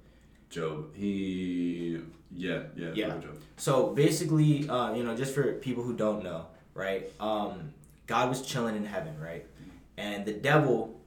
[0.49, 0.95] Job.
[0.97, 2.01] He.
[2.31, 2.63] Yeah.
[2.75, 2.93] Yeah.
[2.95, 3.09] Yeah.
[3.19, 3.39] Job.
[3.59, 7.13] So basically, uh, you know, just for people who don't know, right?
[7.21, 7.75] Um,
[8.07, 9.45] God was chilling in heaven, right?
[9.99, 10.99] And the devil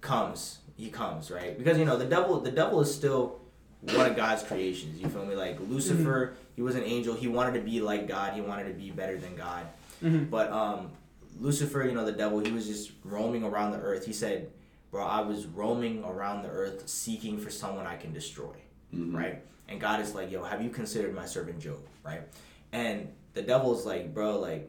[0.00, 0.60] comes.
[0.80, 2.40] He comes right because you know the devil.
[2.40, 3.38] The devil is still
[3.82, 4.98] one of God's creations.
[4.98, 5.34] You feel me?
[5.36, 7.14] Like Lucifer, he was an angel.
[7.14, 8.32] He wanted to be like God.
[8.32, 9.66] He wanted to be better than God.
[10.02, 10.30] Mhm.
[10.30, 10.90] But um,
[11.38, 14.06] Lucifer, you know, the devil, he was just roaming around the earth.
[14.06, 14.48] He said,
[14.90, 18.54] "Bro, I was roaming around the earth seeking for someone I can destroy."
[18.94, 19.14] Mhm.
[19.14, 19.42] right?
[19.68, 22.22] And God is like, yo, have you considered my servant Job, right?
[22.72, 24.68] And the devil is like, bro, like,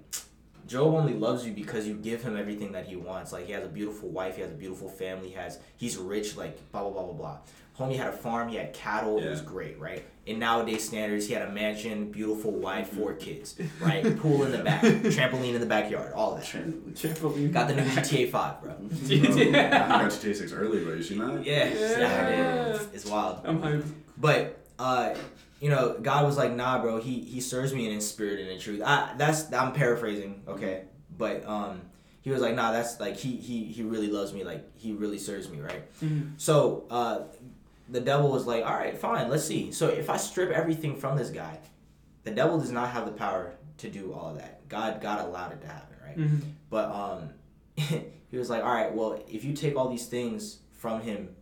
[0.68, 3.32] Job only loves you because you give him everything that he wants.
[3.34, 6.38] Like, he has a beautiful wife, he has a beautiful family, he has, he's rich,
[6.38, 7.38] like, blah, blah, blah, blah, blah.
[7.80, 10.06] Homie had a farm, he had cattle, it was great, right?
[10.26, 14.04] In nowadays standards, he had a mansion, beautiful wife, four kids, right?
[14.20, 16.44] Pool in the back, trampoline in the backyard, all that.
[16.44, 17.52] Trampoline.
[17.52, 18.72] Got the new GTA 5, bro.
[18.74, 20.94] Bro, I got GTA 6 early, bro.
[20.94, 21.44] You seen that?
[21.46, 22.00] Yeah, Yeah.
[22.00, 22.66] yeah.
[22.76, 23.40] It's, it's wild.
[23.46, 23.90] I'm hyped.
[24.18, 25.16] But uh,
[25.62, 27.00] you know, God was like, nah, bro.
[27.00, 28.82] He he serves me in his spirit and in truth.
[28.84, 30.84] I that's I'm paraphrasing, okay.
[31.18, 31.82] But um,
[32.22, 34.44] he was like, nah, that's like he he he really loves me.
[34.44, 35.84] Like he really serves me, right?
[36.02, 36.32] Mhm.
[36.38, 37.20] So uh,
[37.88, 39.72] the devil was like, all right, fine, let's see.
[39.72, 41.60] So if I strip everything from this guy,
[42.24, 44.68] the devil does not have the power to do all of that.
[44.68, 46.18] God God allowed it to happen, right?
[46.18, 46.42] Mhm.
[46.72, 47.30] But um,
[47.76, 51.36] he was like, all right, well, if you take all these things from him,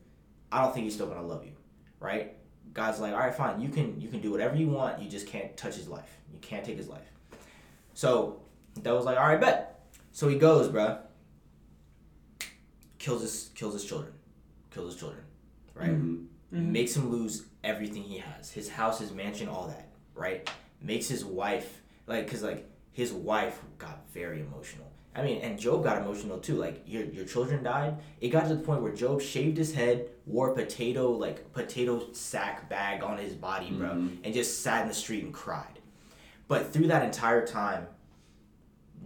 [0.51, 1.53] I don't think he's still gonna love you,
[2.01, 2.35] right?
[2.73, 5.27] God's like, all right, fine, you can you can do whatever you want, you just
[5.27, 6.09] can't touch his life.
[6.31, 7.09] You can't take his life.
[7.93, 8.41] So
[8.83, 9.87] that was like, all right, bet.
[10.11, 10.99] So he goes, bruh.
[12.97, 14.13] Kills his kills his children,
[14.71, 15.23] kills his children,
[15.73, 15.89] right?
[15.91, 16.25] Mhm.
[16.53, 16.71] Mhm.
[16.71, 20.49] makes him lose everything he has his house his mansion all that right
[20.81, 24.88] makes his wife like because like his wife got very emotional
[25.19, 27.97] i mean and job got emotional too like your, your children died.
[28.21, 32.11] It got to the point where job shaved his head wore a potato like potato
[32.13, 34.17] sack bag on his body bro Mhm.
[34.23, 35.79] and just sat in the street and cried.
[36.47, 37.87] But through that entire time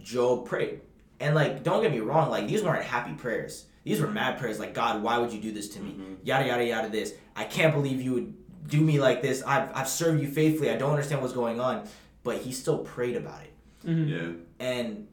[0.00, 0.80] job prayed.
[1.20, 3.66] And like don't get me wrong like these weren't happy prayers.
[3.84, 5.96] These were mad prayers like god why would you do this to me?
[6.22, 7.14] Yada yada yada this.
[7.36, 8.34] I can't believe you would
[8.68, 9.42] do me like this.
[9.42, 10.70] I've, I've served you faithfully.
[10.70, 11.86] I don't understand what's going on.
[12.22, 13.52] But he still prayed about it.
[13.86, 14.08] Mhm.
[14.08, 14.66] Yeah.
[14.66, 15.06] and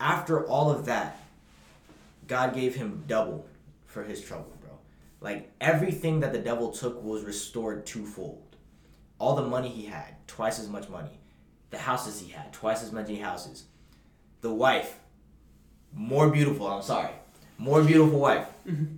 [0.00, 1.18] after all of that
[2.26, 3.46] god gave him double
[3.86, 4.70] for his trouble bro.
[5.20, 8.42] Like everything that the devil took was restored twofold.
[9.18, 11.18] All the money he had twice as much money.
[11.70, 13.64] The houses he had twice as many houses.
[14.40, 14.98] The wife
[15.94, 17.12] more beautiful i'm sorry.
[17.58, 18.46] More beautiful wife.
[18.68, 18.96] Mm-hmm.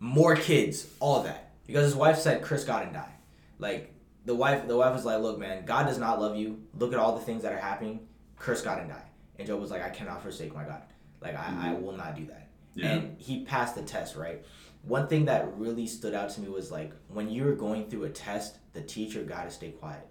[0.00, 1.50] More kids all that.
[1.66, 3.12] Because his wife said chris god and die.
[3.58, 3.92] Like
[4.26, 6.62] the wife the wife was like look man god does not love you.
[6.78, 8.06] Look at all the things that are happening.
[8.38, 9.07] Curse god and die
[9.38, 10.82] and job was like i cannot forsake my god
[11.20, 12.90] like i, I will not do that Yeah.
[12.90, 14.44] and he passed the test right
[14.82, 18.10] one thing that really stood out to me was like when you're going through a
[18.10, 20.06] test the teacher got to stay quiet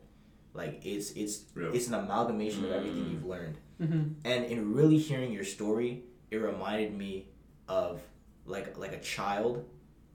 [0.54, 1.74] like it's it's Real.
[1.74, 3.12] it's an amalgamation of everything Mm.
[3.12, 4.16] you've learned Mhm.
[4.26, 7.30] and in really hearing your story it reminded me
[7.68, 8.02] of
[8.46, 9.64] like like a child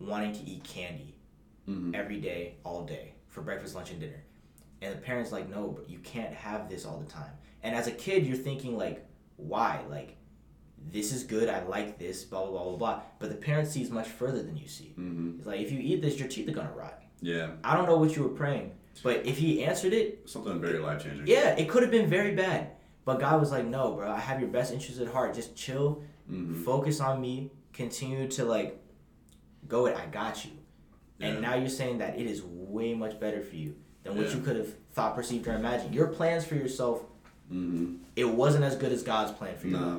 [0.00, 1.14] wanting to eat candy
[1.68, 1.94] Mhm.
[1.94, 4.22] every day all day for breakfast lunch and dinner
[4.82, 7.30] and the parents like no but you can't have this all the time
[7.62, 9.80] and as a kid you're thinking like why?
[9.90, 10.16] Like
[10.90, 13.00] this is good i like this blah blah blah blah blah.
[13.20, 14.94] But the parent sees much further than you see.
[14.98, 15.38] Mhm.
[15.38, 17.00] it's like if you eat this your teeth are gonna rot.
[17.20, 17.50] Yeah.
[17.62, 18.72] i don't know what you were praying
[19.02, 21.26] but if he answered it Something very life changing.
[21.26, 22.72] yeah it could have been very bad.
[23.04, 25.34] But god was like no bro i have your best interest at heart.
[25.34, 28.78] Just chill hmm focus on me continue to like
[29.68, 29.96] go it.
[29.96, 30.50] I got you.
[31.20, 34.34] And now you're saying that it is way much better for you than what Yeah.
[34.36, 35.94] you could have thought perceived or imagined.
[35.94, 37.04] Your plans for yourself
[37.52, 39.98] hmm it wasn't as good as god's plan for you Nah.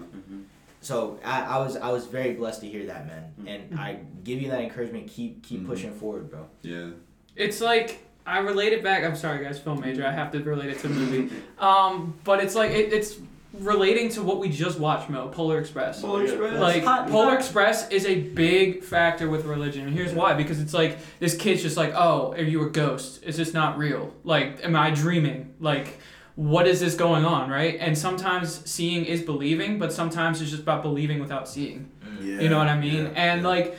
[0.81, 4.41] so I, I was i was very blessed to hear that man and i give
[4.41, 5.67] you that encouragement keep keep Mhm.
[5.67, 6.89] pushing forward bro Yeah.
[7.35, 9.03] It's like I relate it back.
[9.03, 10.05] I'm sorry, guys, film major.
[10.07, 11.35] I have to relate it to the movie.
[11.59, 13.17] Um, but it's like it, it's
[13.53, 15.27] relating to what we just watched, Mo.
[15.27, 15.99] Polar Express.
[16.01, 16.59] Polar Express.
[16.59, 17.39] Like Hot- Polar hot.
[17.39, 21.61] Express is a big factor with religion, and here's why: because it's like this kid's
[21.63, 23.23] just like, oh, are you a ghost?
[23.23, 24.13] Is this not real?
[24.23, 25.55] Like, am I dreaming?
[25.59, 25.99] Like,
[26.35, 27.77] what is this going on, right?
[27.79, 31.91] And sometimes seeing is believing, but sometimes it's just about believing without seeing.
[32.21, 32.41] Yeah.
[32.41, 33.05] You know what I mean?
[33.05, 33.47] yeah, and yeah.
[33.47, 33.77] like,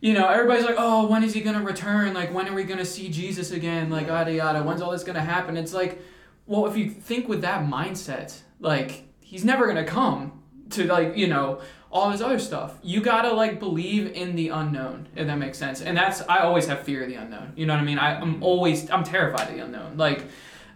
[0.00, 2.12] you know, everybody's like, oh, when is he gonna return?
[2.12, 3.88] Like, when are we gonna see Jesus again?
[3.88, 4.62] Like, yada yada.
[4.62, 5.56] When's all this gonna happen?
[5.56, 6.02] It's like,
[6.46, 11.28] well, if you think with that mindset, like, he's never gonna come to like, you
[11.28, 12.78] know, all this other stuff.
[12.82, 15.80] You gotta like believe in the unknown, if that makes sense.
[15.80, 17.52] And that's I always have fear of the unknown.
[17.56, 17.98] You know what I mean?
[17.98, 18.42] I, I'm mm.
[18.42, 19.96] always I'm terrified of the unknown.
[19.96, 20.24] Like,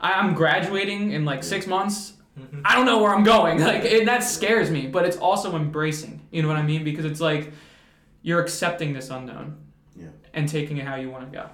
[0.00, 2.14] I, I'm graduating in like six months.
[2.38, 2.62] Mhm.
[2.64, 3.60] I don't know where I'm going.
[3.70, 4.86] Like, and that scares me.
[4.86, 6.20] But it's also embracing.
[6.30, 6.84] You know what I mean?
[6.84, 7.52] Because it's like
[8.22, 9.56] you're accepting this unknown.
[9.96, 10.08] Yeah.
[10.34, 11.46] And taking it how you want to go.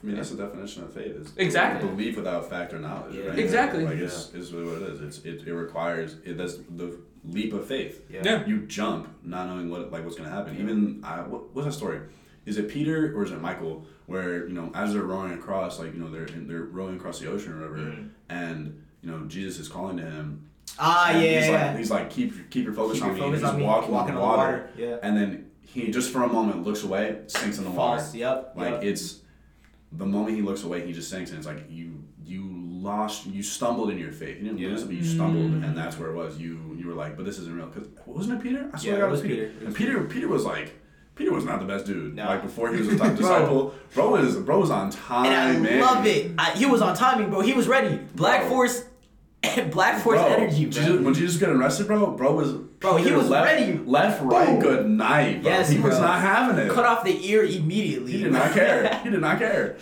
[0.00, 1.16] I mean, that's the definition of faith.
[1.16, 1.88] Is Exactly.
[1.88, 3.16] Belief without fact or knowledge.
[3.16, 3.28] Yeah.
[3.30, 3.38] Right?
[3.38, 3.84] Exactly.
[3.84, 5.00] Like it's, it's really what it is.
[5.00, 6.36] It's it, it requires it.
[6.38, 8.04] That's the leap of faith.
[8.08, 8.20] Yeah.
[8.24, 8.46] Yeah.
[8.46, 10.56] You jump, not knowing what like what's gonna happen.
[10.60, 12.00] Even I, what, what's that story?
[12.48, 13.84] Is it Peter or is it Michael?
[14.06, 17.28] Where you know, as they're rowing across, like you know, they're they're rowing across the
[17.30, 18.08] ocean or whatever, Mhm.
[18.30, 20.44] and you know, Jesus is calling to him.
[20.78, 21.38] Ah, and yeah.
[21.40, 21.66] He's yeah.
[21.68, 23.20] like, he's like, keep keep your focus Keep on your me.
[23.20, 24.96] focus and he's on me, walking, walking on on water, water, yeah.
[25.02, 28.02] and then he just for a moment looks away, sinks in the water.
[28.14, 28.52] Yep.
[28.56, 28.84] Like yep.
[28.84, 29.20] it's
[29.92, 33.42] the moment he looks away, he just sinks, and it's like you you lost, you
[33.42, 34.38] stumbled in your faith.
[34.38, 34.68] You didn't Yeah.
[34.68, 35.64] lose it, but you stumbled, Mm.
[35.66, 36.38] and that's where it was.
[36.38, 37.66] You you were like, but this isn't real.
[37.66, 38.70] Cause wasn't it Peter?
[38.72, 39.42] I Yeah, to God it was Peter.
[39.44, 40.72] It And Peter Peter was like.
[41.18, 42.14] Peter was not the best dude.
[42.14, 42.26] No.
[42.26, 45.26] Like before he was a top disciple, bro was bro was on time.
[45.26, 45.80] and I man.
[45.80, 46.30] love it.
[46.38, 47.40] I, he was on timing, bro.
[47.40, 47.96] He was ready.
[48.14, 48.50] Black Bro.
[48.50, 48.84] Force,
[49.72, 50.70] Black Force Bro, energy, bro.
[50.72, 53.78] Jesus, when Jesus got arrested, bro, bro was Bro, he was left, ready.
[53.78, 54.60] Left, right, Boom.
[54.60, 55.42] good night.
[55.42, 55.50] Bro.
[55.50, 56.70] Yes, he was not having it.
[56.70, 58.12] Cut off the ear immediately.
[58.12, 59.00] He did not care.
[59.02, 59.76] He did not care.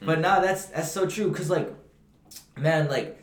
[0.00, 1.30] But nah, that's that's so true.
[1.34, 1.70] Cause like,
[2.56, 3.20] man, like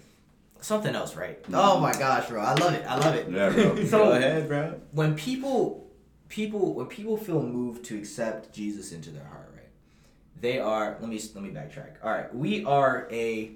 [0.62, 1.41] something else, right?
[1.43, 1.56] Mm-hmm.
[1.56, 2.86] Oh my gosh, bro, I love it.
[2.88, 3.28] I love it.
[3.32, 3.86] Yeah, bro.
[3.86, 4.80] So- Go ahead, bro.
[4.91, 5.85] When people,
[6.29, 9.69] people, when people feel moved to accept Jesus into their heart, right?
[10.39, 10.97] They are.
[10.99, 12.03] Let me let me backtrack.
[12.03, 13.51] All right, we are a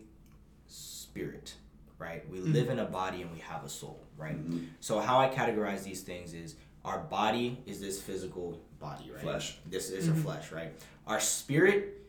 [0.67, 1.53] spirit,
[1.97, 2.27] right?
[2.29, 2.53] We mm-hmm.
[2.53, 4.38] live in a body and we have a soul, right?
[4.38, 4.67] Mhm.
[4.79, 6.55] So how I categorize these things is
[6.86, 9.21] our body is this physical body, right?
[9.21, 9.58] Flesh.
[9.65, 10.23] This is our mm-hmm.
[10.23, 10.71] flesh, right?
[11.08, 11.99] Our spirit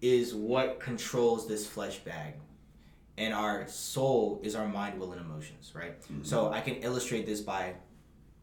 [0.00, 2.34] is what controls this flesh bag.
[3.16, 6.00] And our soul is our mind, will, and emotions, right?
[6.02, 6.24] Mm-hmm.
[6.24, 7.74] So I can illustrate this by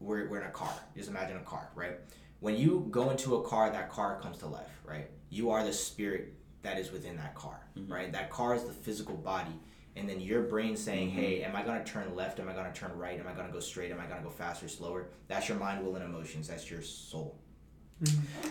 [0.02, 0.72] we're, we're in a car.
[0.96, 1.98] Just imagine a car, right?
[2.40, 5.08] When you go into a car, that car comes to life, right?
[5.30, 8.12] You are the spirit that is within that car, right?
[8.12, 9.52] That car is the physical body.
[9.94, 12.40] And then your brain saying, hey, am I going to turn left?
[12.40, 13.18] Am I going to turn right?
[13.20, 13.90] Am I going to go straight?
[13.92, 15.08] Am I going to go faster, slower?
[15.28, 16.48] That's your mind, will, and emotions.
[16.48, 17.38] That's your soul.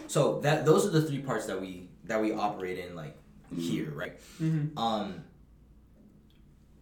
[0.08, 3.18] So that those are the three parts that we that we operate in like
[3.58, 4.18] here, right?
[4.42, 4.78] Mhm.
[4.78, 5.24] Um,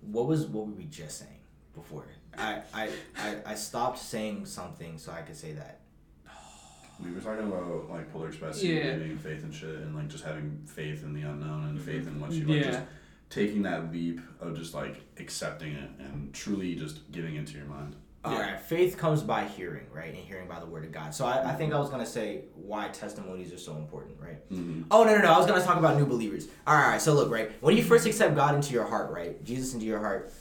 [0.02, 1.40] what was what were we just saying
[1.74, 2.06] before?
[2.38, 5.80] I I, I, I stopped saying something so I could say that.
[7.04, 8.76] We were talking about like polar express Yeah.
[8.88, 12.06] and believing faith and shit, and like just having faith in the unknown and faith
[12.08, 12.72] in what you like, Yeah.
[12.72, 12.82] just
[13.30, 17.68] taking that leap of just like accepting it and truly just giving it to your
[17.68, 17.96] mind.
[18.26, 21.14] All right, faith comes by hearing, right, and hearing by the word of God.
[21.16, 24.50] So I, I think I was gonna say why testimonies are so important, right?
[24.52, 24.84] Mm-hmm.
[24.92, 25.32] Oh no no no!
[25.32, 26.50] I was gonna talk about new believers.
[26.68, 27.02] All right, all right.
[27.02, 30.00] So look, right, when you first accept God into your heart, right, Jesus into your
[30.00, 30.34] heart,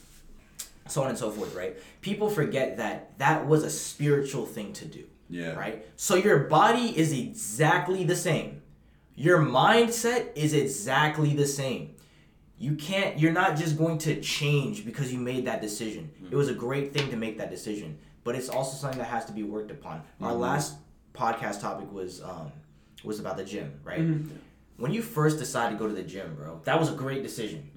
[0.88, 1.77] so on and so forth, right.
[2.01, 5.05] People forget that that was a spiritual thing to do.
[5.31, 5.53] Yeah.
[5.55, 5.87] right?
[5.96, 8.62] So your body is exactly the same.
[9.14, 11.96] Your mindset is exactly the same.
[12.57, 16.11] You can't you're not just going to change because you made that decision.
[16.16, 16.33] Mm-hmm.
[16.33, 19.24] It was a great thing to make that decision, but it's also something that has
[19.27, 20.03] to be worked upon.
[20.20, 20.40] Our mm-hmm.
[20.40, 20.77] last
[21.14, 22.53] podcast topic was um
[23.05, 24.01] was about the gym, right?
[24.01, 24.35] Mm-hmm.
[24.77, 27.70] When you first decided to go to the gym, bro, that was a great decision.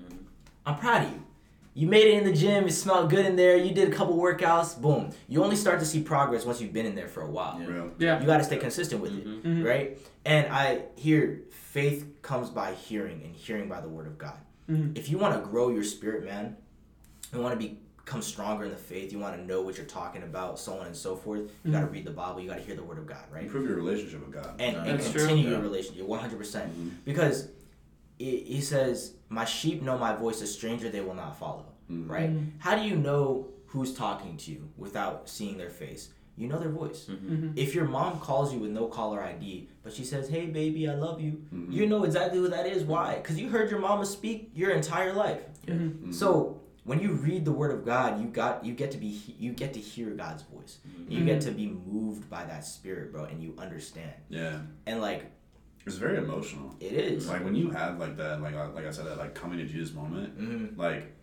[0.65, 1.24] I'm proud of you.
[1.73, 4.17] You made it in the gym, it smelled good in there, you did a couple
[4.17, 5.12] workouts, boom.
[5.29, 7.60] You only start to see progress once you've been in there for a while.
[7.60, 7.91] Real.
[7.97, 8.19] Yeah.
[8.19, 9.97] You got to stay consistent with it, right?
[10.25, 14.38] And I hear faith comes by hearing, and hearing by the word of God.
[14.69, 14.97] Mhm.
[14.97, 16.57] If you want to grow your spirit, man,
[17.34, 17.67] you want to
[18.05, 19.13] become stronger in the faith.
[19.13, 21.43] You want to know what you're talking about, so on and so forth.
[21.63, 22.41] You got to read the Bible.
[22.41, 23.43] You got to hear the word of God, right?
[23.43, 24.55] Improve your relationship with God.
[24.60, 25.21] and, and That's true.
[25.21, 25.51] continue Yeah.
[25.51, 26.91] your relationship 100% Mhm.
[27.05, 27.47] because
[28.29, 32.10] it, he says my sheep know my voice a stranger they will not follow Mhm.
[32.10, 36.60] right how do you know who's talking to you without seeing their face you know
[36.60, 37.53] their voice Mhm.
[37.57, 40.95] if your mom calls you with no caller id but she says hey baby i
[40.95, 41.71] love you Mhm.
[41.71, 45.13] you know exactly who that is why because you heard your mama speak your entire
[45.13, 45.91] life Mhm.
[46.07, 46.13] Mhm.
[46.13, 49.51] so when you read the word of God, you got you get to be you
[49.53, 50.79] get to hear God's voice.
[51.07, 54.13] You get to be moved by that spirit, bro, and you understand.
[54.29, 55.21] yeah, And like
[55.86, 56.76] it's very emotional.
[56.80, 57.28] it is.
[57.30, 59.65] Like when you have like that, like I- like I said, that like coming to
[59.65, 60.78] Jesus moment, Mhm.
[60.78, 61.13] like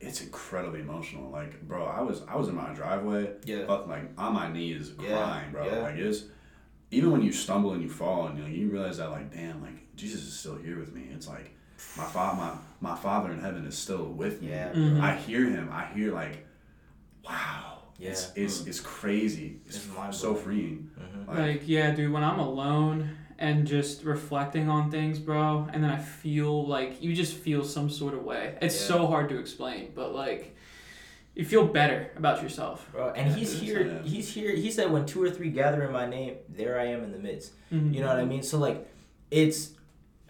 [0.00, 1.30] it's incredibly emotional.
[1.30, 3.64] Like, bro, I was I was in my driveway, Yeah.
[3.66, 5.64] but like on my knees Yeah, crying, bro.
[5.66, 5.78] yeah.
[5.80, 6.24] Like it's
[6.90, 9.62] even when you stumble and you fall and you know, you realize that like, damn,
[9.62, 11.08] like Jesus is still here with me.
[11.14, 11.52] It's like
[11.96, 12.52] my father, my
[12.90, 14.50] my Father in heaven is still with me.
[14.50, 15.00] Yeah, Mhm.
[15.00, 15.70] I hear him.
[15.72, 16.44] I hear like,
[17.24, 17.70] wow.
[17.98, 18.44] It's Yeah.
[18.44, 19.60] it's, it's crazy.
[19.66, 20.36] It's, It's so mind-blowing.
[20.44, 20.90] freeing.
[21.00, 21.28] Mhm.
[21.28, 25.90] Like, Like, yeah, dude, when I'm alone and just reflecting on things, bro, and then
[25.90, 28.56] I feel like you just feel some sort of way.
[28.62, 28.86] It's Yeah.
[28.88, 30.54] so hard to explain, but like
[31.34, 32.88] you feel better about yourself.
[32.92, 33.86] Bro, and Yeah, he's here.
[33.86, 34.02] yeah.
[34.02, 34.54] He's here.
[34.54, 37.18] He said, "When two or three gather in my name, there I am in the
[37.18, 37.92] midst." Mhm.
[37.92, 38.42] You know what I mean?
[38.44, 38.88] So like,
[39.32, 39.72] it's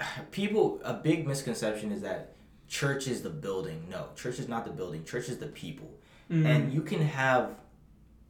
[0.30, 0.80] people.
[0.84, 2.32] A big misconception is that
[2.68, 3.86] church is the building.
[3.90, 5.04] No, church is not the building.
[5.04, 5.90] Church is the people.
[6.30, 6.46] Mhm.
[6.46, 7.50] And you can have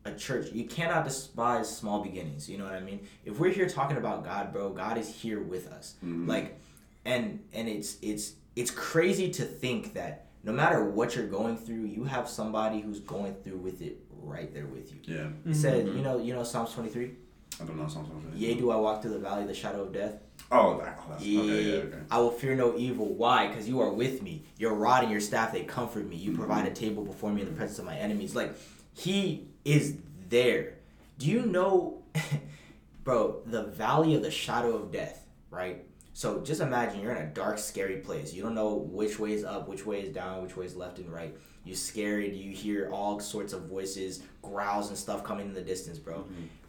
[0.05, 0.53] a church.
[0.53, 2.49] You cannot despise small beginnings.
[2.49, 3.01] You know what I mean?
[3.25, 5.95] If we're here talking about God, bro, God is here with us.
[6.05, 6.29] Mhm.
[6.29, 6.59] Like,
[7.05, 11.85] and and it's it's it's crazy to think that no matter what you're going through,
[11.87, 14.99] you have somebody who's going through with it right there with you.
[15.17, 15.29] Yeah.
[15.47, 17.13] He said, you know, you know Psalms 23.
[17.61, 18.41] I don't know Psalms twenty three.
[18.49, 20.15] Yea, do I walk through the valley of the shadow of death?
[20.51, 21.41] Oh, that, oh that's Yeah.
[21.41, 21.63] okay.
[21.63, 21.77] Yeah.
[21.85, 21.99] Okay.
[22.11, 23.15] I will fear no evil.
[23.15, 23.47] Why?
[23.47, 24.45] Because you are with me.
[24.59, 26.17] Your rod and your staff they comfort me.
[26.17, 28.35] You provide a table before me in the presence of my enemies.
[28.35, 28.57] Like
[28.93, 29.97] he is
[30.29, 30.75] there.
[31.19, 32.03] Do you know,
[33.05, 33.41] bro?
[33.47, 35.85] The valley of the shadow of death, right?
[36.13, 38.33] So just imagine you're in a dark, scary place.
[38.33, 40.99] You don't know which way is up, which way is down, which way is left
[40.99, 41.37] and right.
[41.65, 42.33] You're scared.
[42.35, 46.25] You hear all sorts of voices, growls, and stuff coming in the distance, bro.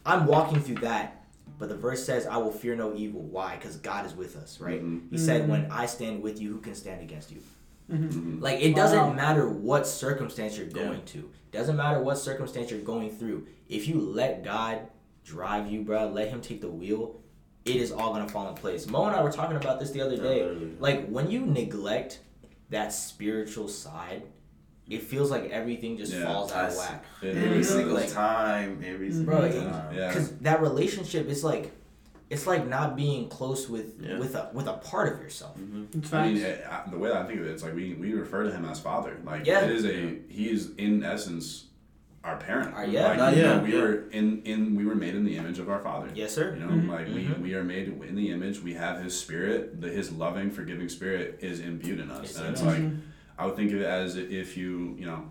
[0.05, 1.21] I'm walking through that.
[1.59, 3.21] But the verse says, I will fear no evil.
[3.21, 3.55] Why?
[3.55, 4.83] Because God is with us, right?
[4.83, 5.09] Mhm.
[5.11, 7.37] He said, When I stand with you, who can stand against you?
[7.91, 8.41] Mhm.
[8.41, 9.13] Like, it doesn't Wow.
[9.13, 10.73] matter what circumstance you're Yeah.
[10.85, 13.45] going to, doesn't matter what circumstance you're going through.
[13.69, 14.79] If you let God
[15.23, 17.21] drive you, bro, let Him take the wheel,
[17.63, 18.87] it is all going to fall in place.
[18.87, 20.43] Mo and I were talking about this the other day.
[20.43, 20.71] literally.
[20.79, 22.19] Like, when you neglect
[22.69, 24.23] that spiritual side,
[24.89, 27.05] it feels like everything just Yeah, falls out of whack.
[27.23, 29.95] It Every single Like- time, every single Bro, time.
[29.95, 30.07] Yeah.
[30.09, 31.71] because that relationship is like
[32.29, 34.17] it's like not being close with Yeah.
[34.17, 35.95] with a with a part of yourself Mhm.
[35.95, 37.93] It's I mean, it, I, the way that I think of it, it's like we,
[37.93, 39.17] we refer to him as father.
[39.23, 39.65] Like Yeah.
[39.65, 41.65] it is a he is in essence
[42.23, 42.75] our parent.
[42.75, 43.09] Uh, yeah.
[43.09, 43.81] Like, Uh, you know, yeah, we yeah.
[43.81, 46.09] were in in we were made in the image of our father.
[46.15, 46.89] yes sir You know, Mhm.
[46.89, 47.37] like Mhm.
[47.37, 48.61] we, we are made in the image.
[48.63, 49.79] We have His Spirit.
[49.81, 52.67] The His loving, forgiving Spirit is imbued in us, Yes, and it it's is.
[52.67, 52.81] like.
[53.37, 55.21] I would think of it as if you you know,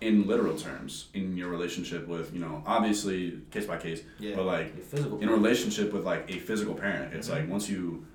[0.00, 4.44] in literal terms, in your relationship with you know, obviously case by case, yeah but
[4.46, 4.74] like
[5.20, 7.32] in a relationship with like a physical parent, it's Mhm.
[7.32, 8.06] like once you,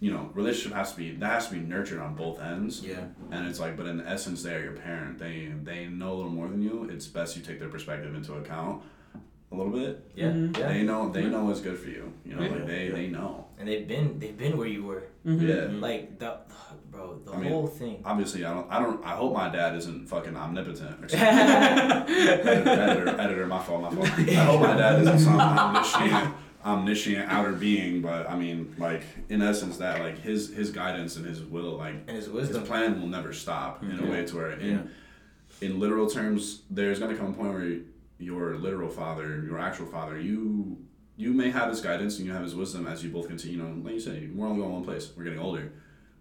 [0.00, 2.82] you know, relationship has to be that has to be nurtured on both ends.
[2.84, 5.18] yeah And it's like, but in essence, they are your parent.
[5.18, 6.84] They they know a little more than you.
[6.90, 8.82] It's best you take their perspective into account
[9.50, 10.04] a little bit.
[10.14, 10.56] yeah Mhm.
[10.58, 12.12] yeah They know they know what's good for you.
[12.24, 12.50] You know, Yeah.
[12.50, 12.94] like they Yeah.
[12.94, 13.46] they know.
[13.58, 15.40] and they've been they've been where you were Mhm.
[15.48, 15.78] Yeah.
[15.80, 16.36] like the
[16.90, 18.66] bro the I mean, whole thing Obviously, I don't.
[18.70, 19.04] I don't.
[19.04, 21.04] I hope my dad isn't fucking omnipotent.
[21.04, 21.28] Or something.
[21.28, 24.08] editor, editor, editor, my fault, my fault.
[24.18, 26.34] I hope my dad isn't some omniscient,
[26.64, 28.00] omniscient outer being.
[28.00, 31.94] But I mean, like in essence, that like his his guidance and his will, like
[32.06, 34.70] and his his wisdom plan will never stop in a way to where in
[35.60, 35.66] Yeah.
[35.68, 37.76] in literal terms, there's gonna come a point where
[38.18, 40.78] your literal father, your actual father, you
[41.16, 43.58] you may have his guidance and you have his wisdom as you both continue.
[43.58, 45.10] You know, like you said, we're only going one place.
[45.16, 45.72] We're getting older.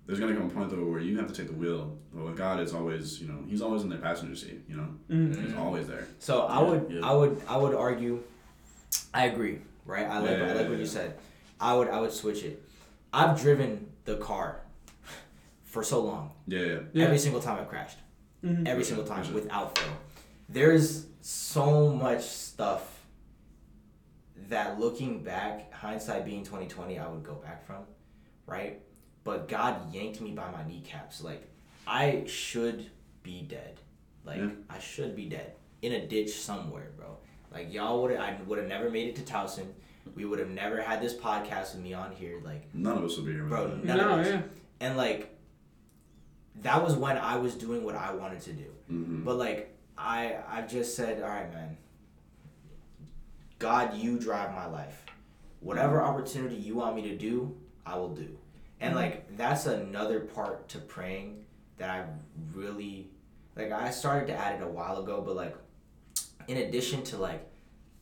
[0.06, 1.98] There's gonna come a point though where you have to take the wheel.
[2.14, 4.62] But with God, it's always you know He's always in the passenger seat.
[4.70, 5.44] You know, Mhm.
[5.44, 6.08] He's always there.
[6.20, 7.00] so I Yeah, would yeah.
[7.04, 8.24] I would I would argue
[9.14, 10.78] I agree right I like Yeah, I yeah, like what yeah.
[10.80, 11.16] you said
[11.60, 12.64] I would I would switch it
[13.14, 14.62] I've driven the car
[15.66, 16.80] for so long Yeah, yeah.
[16.94, 17.06] Yeah.
[17.06, 17.98] every single time I've crashed
[18.44, 18.68] Mhm.
[18.68, 19.94] every For single time without fail.
[20.50, 23.02] There's so much stuff
[24.50, 27.84] that looking back, hindsight being 2020, I would go back from,
[28.46, 28.80] right?
[29.24, 31.22] But God yanked me by my kneecaps.
[31.24, 31.50] Like
[31.86, 32.90] I should
[33.24, 33.80] be dead.
[34.24, 34.50] Like Yeah.
[34.70, 37.18] I should be dead in a ditch somewhere, bro.
[37.52, 39.66] Like y'all would I would have never made it to Towson.
[40.16, 42.40] We would have never had this podcast with me on here.
[42.42, 43.44] Like None of us would be here.
[43.44, 44.28] Bro, none No, of us.
[44.28, 44.42] yeah.
[44.80, 45.36] and like
[46.62, 48.72] that was when I was doing what I wanted to do.
[48.88, 51.78] hmm But like I I've just said, all right, man.
[53.60, 55.04] God, you drive my life.
[55.62, 57.56] Whatever opportunity you want me to do,
[57.86, 58.38] I will do.
[58.80, 61.44] And like that's another part to praying
[61.78, 62.06] that I
[62.54, 63.10] really
[63.56, 65.56] like I started to add it a while ago, but like
[66.48, 67.46] in addition to like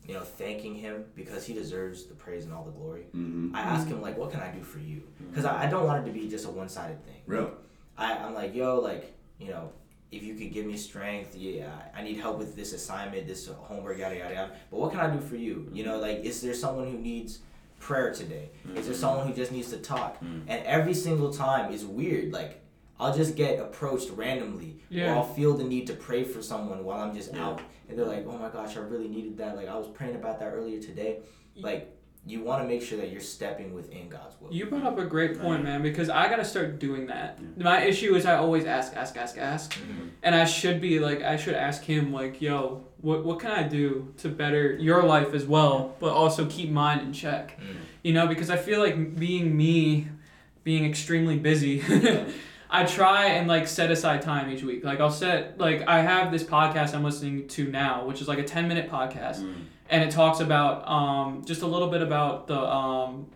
[0.06, 3.04] you know thanking him because he deserves the praise and all the glory.
[3.14, 5.04] hmm I ask him like, what can I do for you?
[5.30, 7.22] Because I, I don't want it to be just a one sided thing.
[7.26, 7.52] Real.
[7.98, 9.72] I, I'm like, yo, like, you know,
[10.12, 13.98] if you could give me strength, yeah, I need help with this assignment, this homework,
[13.98, 14.52] yada yada yada.
[14.72, 15.70] But what can I do for you?
[15.74, 17.40] You know, like, is there someone who needs
[17.80, 18.50] prayer today?
[18.64, 18.94] Is there mm-hmm.
[18.94, 20.16] someone who just needs to talk?
[20.16, 20.50] Mm-hmm.
[20.50, 22.32] And every single time is weird.
[22.32, 22.62] Like,
[23.00, 25.12] I'll just get approached randomly, Yeah.
[25.12, 27.46] or I'll feel the need to pray for someone while I'm just Yeah.
[27.46, 30.16] out, and they're like, "Oh my gosh, I really needed that." Like, I was praying
[30.16, 31.20] about that earlier today.
[31.58, 31.95] Like,
[32.28, 34.52] you want to make sure that you're stepping within God's will.
[34.52, 37.38] You brought up a great point, man, because I gotta start doing that.
[37.58, 37.64] Yeah.
[37.64, 40.10] My issue is I always ask, ask, ask, ask, Mhm.
[40.24, 43.64] and I should be like, I should ask him, like, yo, what what can I
[43.64, 47.76] do to better your life as well, but also keep mine in check, Mm.
[48.04, 48.26] you know?
[48.26, 50.08] Because I feel like being me,
[50.64, 51.84] being extremely busy.
[52.72, 54.84] I try and like set aside time each week.
[54.84, 58.40] Like I'll set like I have this podcast I'm listening to now, which is like
[58.40, 59.54] a 10 minute podcast Mm.
[59.90, 63.28] And it talks about um, just a little bit about the um,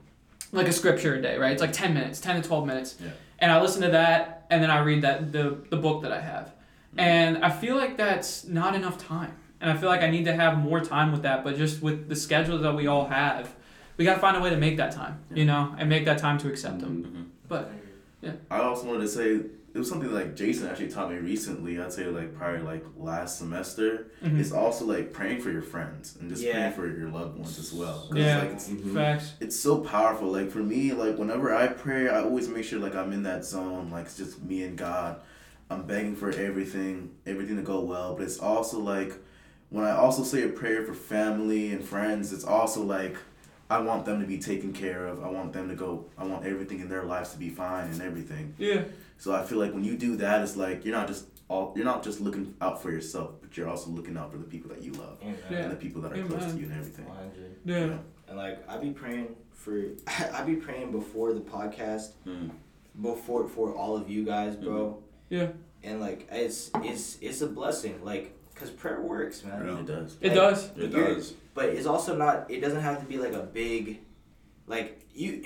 [0.51, 1.51] like a scripture a day, right?
[1.51, 3.09] It's like ten minutes, ten to twelve minutes, Yeah.
[3.39, 6.21] and I listen to that, and then I read that the the book that I
[6.21, 6.47] have,
[6.91, 6.99] Mm-hmm.
[7.01, 10.33] and I feel like that's not enough time, and I feel like I need to
[10.33, 13.53] have more time with that, but just with the schedule that we all have,
[13.97, 16.39] we gotta find a way to make that time, you know, and make that time
[16.39, 17.03] to accept them.
[17.05, 17.47] Mhm.
[17.47, 17.69] But
[18.21, 18.31] Yeah.
[18.49, 19.41] I also wanted to say
[19.73, 21.79] it was something like Jason actually taught me recently.
[21.79, 24.07] I'd say like probably like last semester.
[24.23, 24.39] Mhm.
[24.39, 26.71] It's also like praying for your friends and just Yeah.
[26.71, 28.07] praying for your loved ones as well.
[28.09, 28.39] 'Cause, Yeah.
[28.39, 29.33] Like, it's, Facts.
[29.39, 30.31] it's so powerful.
[30.31, 33.45] Like for me, like whenever I pray, I always make sure like I'm in that
[33.45, 33.89] zone.
[33.91, 35.17] Like it's just me and God.
[35.71, 38.15] I'm begging for everything, everything to go well.
[38.15, 39.13] But it's also like
[39.69, 43.17] when I also say a prayer for family and friends, it's also like
[43.71, 45.23] I want them to be taken care of.
[45.23, 46.05] I want them to go.
[46.17, 48.55] I want everything in their lives to be fine and everything.
[48.57, 48.81] Yeah.
[49.19, 51.85] So I feel like when you do that, it's like you're not just all you're
[51.85, 54.81] not just looking out for yourself, but you're also looking out for the people that
[54.81, 55.57] you love Yeah.
[55.59, 57.05] and the people that are close to you and everything.
[57.05, 57.55] 100.
[57.65, 57.97] Yeah.
[58.27, 59.83] And like I be praying for
[60.33, 62.49] I be praying before the podcast, Mm.
[63.01, 65.03] before for all of you guys, bro.
[65.29, 65.49] Yeah.
[65.83, 69.65] And like it's it's it's a blessing, like cause prayer works, man.
[69.65, 69.79] Yeah.
[69.79, 70.17] It does.
[70.21, 70.69] It does.
[70.77, 71.33] It does.
[71.53, 72.49] But it's also not.
[72.49, 73.99] It doesn't have to be like a big,
[74.67, 75.45] like you.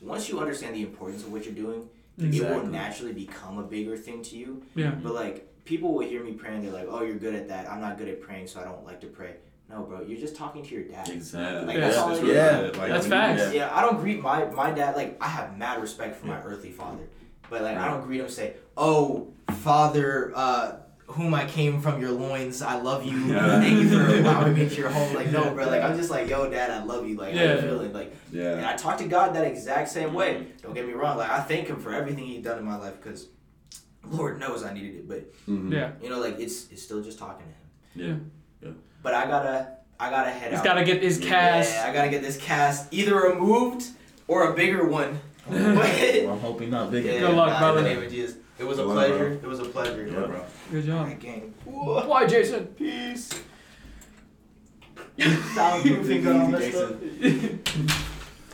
[0.00, 1.88] Once you understand the importance of what you're doing,
[2.18, 2.70] it will Exactly.
[2.72, 4.62] naturally become a bigger thing to you.
[4.74, 4.90] Yeah.
[4.90, 7.70] But like people will hear me praying, they're like, "Oh, you're good at that.
[7.70, 9.34] I'm not good at praying, so I don't like to pray."
[9.70, 11.08] No, bro, you're just talking to your dad.
[11.10, 11.66] Exactly.
[11.66, 11.80] Like, Yeah.
[11.80, 12.70] that's all It's it really is.
[12.70, 12.76] good.
[12.78, 13.54] Like, That's when facts.
[13.54, 16.70] Yeah, I don't greet my my dad like I have mad respect for my earthly
[16.72, 17.04] father,
[17.50, 20.72] but like I don't greet him say, "Oh, father, uh,
[21.08, 23.16] whom I came from your loins, I love you.
[23.18, 23.60] Yeah.
[23.60, 25.66] Thank you for allowing me to your home." Like no, bro.
[25.68, 27.16] Like I'm just like, "Yo, dad, I love you.
[27.16, 27.54] Like how Yeah.
[27.56, 28.70] you feeling?" Like and Yeah.
[28.70, 30.46] I talk to God that exact same way.
[30.62, 31.16] Don't get me wrong.
[31.18, 33.28] Like I thank Him for everything He done in my life because
[34.10, 35.08] Lord knows I needed it.
[35.08, 35.72] But Mhm.
[35.72, 35.90] Yeah.
[36.02, 38.20] you know, like it's it's still just talking to Him.
[38.62, 38.68] Yeah.
[38.68, 38.74] Yeah.
[39.02, 39.68] But I gotta
[40.00, 40.64] I gotta head He's out.
[40.64, 41.74] got to get his cast.
[41.74, 43.84] Yeah, I gotta get this cast either removed
[44.28, 45.18] or a bigger one.
[45.50, 47.04] Well, I'm hoping not big.
[47.06, 47.82] yeah, Good luck, nah, in brother.
[47.82, 48.36] the name of Jesus.
[48.58, 49.32] It was a Good luck, pleasure.
[49.32, 50.06] It was a pleasure.
[50.06, 50.44] Yeah, bro.
[50.70, 50.98] Good job.
[51.00, 51.54] Alright, gang.
[51.64, 52.66] Why, Jason?
[52.66, 53.30] Peace.
[55.18, 56.96] Soundproofing got all messed up.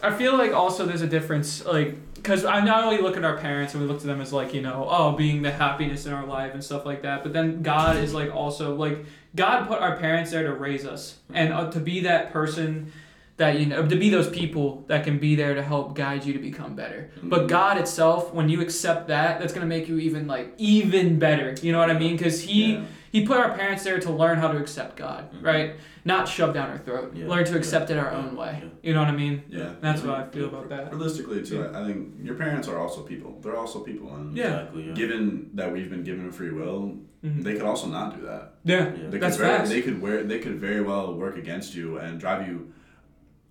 [0.02, 3.38] I feel like also there's a difference, like, because I not only look at our
[3.38, 6.12] parents and we look to them as like, you know, oh, being the happiness in
[6.12, 9.80] our life and stuff like that, but then God is like also like God put
[9.80, 12.92] our parents there to raise us and uh, to be that person
[13.36, 16.32] that you know to be those people that can be there to help guide you
[16.32, 17.10] to become better.
[17.22, 21.54] But God itself, when you accept that, that's gonna make you even like even better.
[21.60, 22.16] You know what I mean?
[22.16, 22.84] Because He Yeah.
[23.14, 25.76] He put our parents there to learn how to accept God, right?
[26.04, 27.12] Not shove down our throat.
[27.14, 27.28] Yeah.
[27.28, 28.60] Learn to accept it our own way.
[28.82, 29.44] You know what I mean?
[29.48, 29.70] Yeah.
[29.80, 30.92] That's what I feel about that.
[30.92, 33.38] Realistically, too, I think your parents are also people.
[33.40, 34.62] They're also people, and Yeah.
[34.62, 34.92] Exactly.
[34.94, 37.44] Given that we've been given free will, Mhm.
[37.44, 38.54] they could also not do that.
[38.64, 39.10] Yeah, Yeah.
[39.10, 39.70] They That's could very, facts.
[39.70, 40.24] They could wear.
[40.24, 42.72] They could very well work against you and drive you.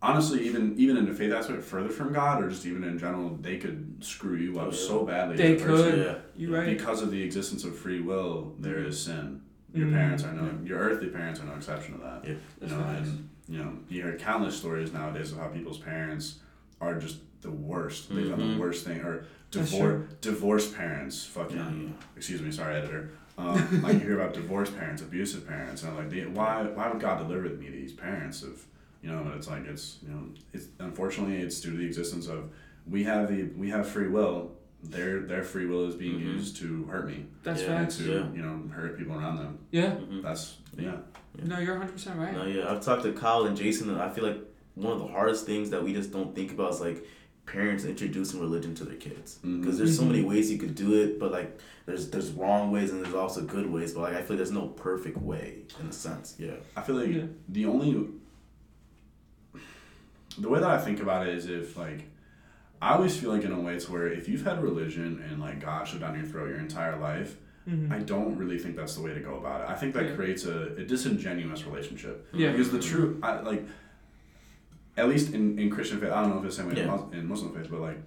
[0.03, 3.37] Honestly, even even in the faith aspect, further from God, or just even in general,
[3.41, 5.37] they could screw you up so badly.
[5.37, 5.91] They as a person.
[5.91, 5.99] could.
[6.05, 6.15] Yeah.
[6.35, 6.65] you right.
[6.77, 9.41] Because of the existence of free will, there is sin.
[9.73, 9.93] Your Mhm.
[9.93, 10.49] parents are no.
[10.65, 12.25] Your earthly parents are no exception to that.
[12.27, 12.35] Yeah.
[12.61, 13.07] You know, facts.
[13.09, 16.39] and you know, you hear countless stories nowadays of how people's parents
[16.81, 18.13] are just the worst.
[18.13, 18.57] They've done the Mhm.
[18.57, 20.07] worst thing, or divorce divor- true.
[20.19, 21.25] divorced parents.
[21.27, 21.89] Fucking, Yeah, yeah.
[22.17, 23.11] excuse me, sorry, editor.
[23.37, 26.89] Um, like you hear about divorced parents, abusive parents, and I'm like, they, why, why
[26.91, 28.43] would God deliver me to these parents?
[28.43, 28.67] If
[29.03, 30.23] you know, but it's like it's you know,
[30.53, 32.49] it's unfortunately it's due to the existence of
[32.87, 34.51] we have the we have free will.
[34.83, 36.33] Their their free will is being Mhm.
[36.35, 37.67] used to hurt me, That's Yeah.
[37.67, 37.97] facts.
[37.97, 38.31] to Yeah.
[38.33, 39.57] you know, hurt people around them.
[39.71, 39.95] Yeah.
[39.95, 40.21] Mhm.
[40.23, 40.97] That's yeah.
[41.43, 42.33] No, you're 100 percent right.
[42.33, 44.39] No, yeah, I've talked to Kyle and Jason, and I feel like
[44.75, 47.05] one of the hardest things that we just don't think about is like
[47.45, 49.39] parents introducing religion to their kids.
[49.41, 49.77] Because Mhm.
[49.79, 53.03] there's so many ways you could do it, but like there's there's wrong ways and
[53.03, 53.93] there's also good ways.
[53.93, 56.35] But like I feel like there's no perfect way in a sense.
[56.39, 56.55] Yeah.
[56.75, 57.25] I feel like Yeah.
[57.49, 58.09] the only
[60.37, 62.03] the way that I think about it is if like
[62.81, 65.59] I always feel like in a way it's where if you've had religion and like
[65.61, 67.91] God shoved down your throat your entire life, Mhm.
[67.93, 69.69] I don't really think that's the way to go about it.
[69.69, 70.15] I think that Yeah.
[70.15, 72.27] creates a, a disingenuous relationship.
[72.33, 72.51] Yeah.
[72.51, 73.63] Because the true, I, like,
[74.97, 76.87] at least in, in Christian faith, I don't know if it's the same way in
[76.87, 77.19] Yeah.
[77.19, 78.01] In Muslim faith, but like,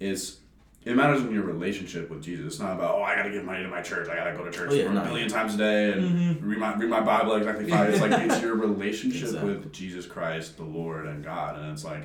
[0.00, 0.38] it's
[0.84, 2.46] it matters in your relationship with Jesus.
[2.46, 4.50] It's not about oh I gotta give money to my church, I gotta go to
[4.50, 5.04] church Oh, yeah, a no.
[5.04, 6.38] million times a day and Mhm.
[6.42, 7.90] read my read my Bible exactly five.
[7.90, 9.50] It's like it's your relationship Exactly.
[9.54, 12.04] with Jesus Christ, the Lord, and God, and it's like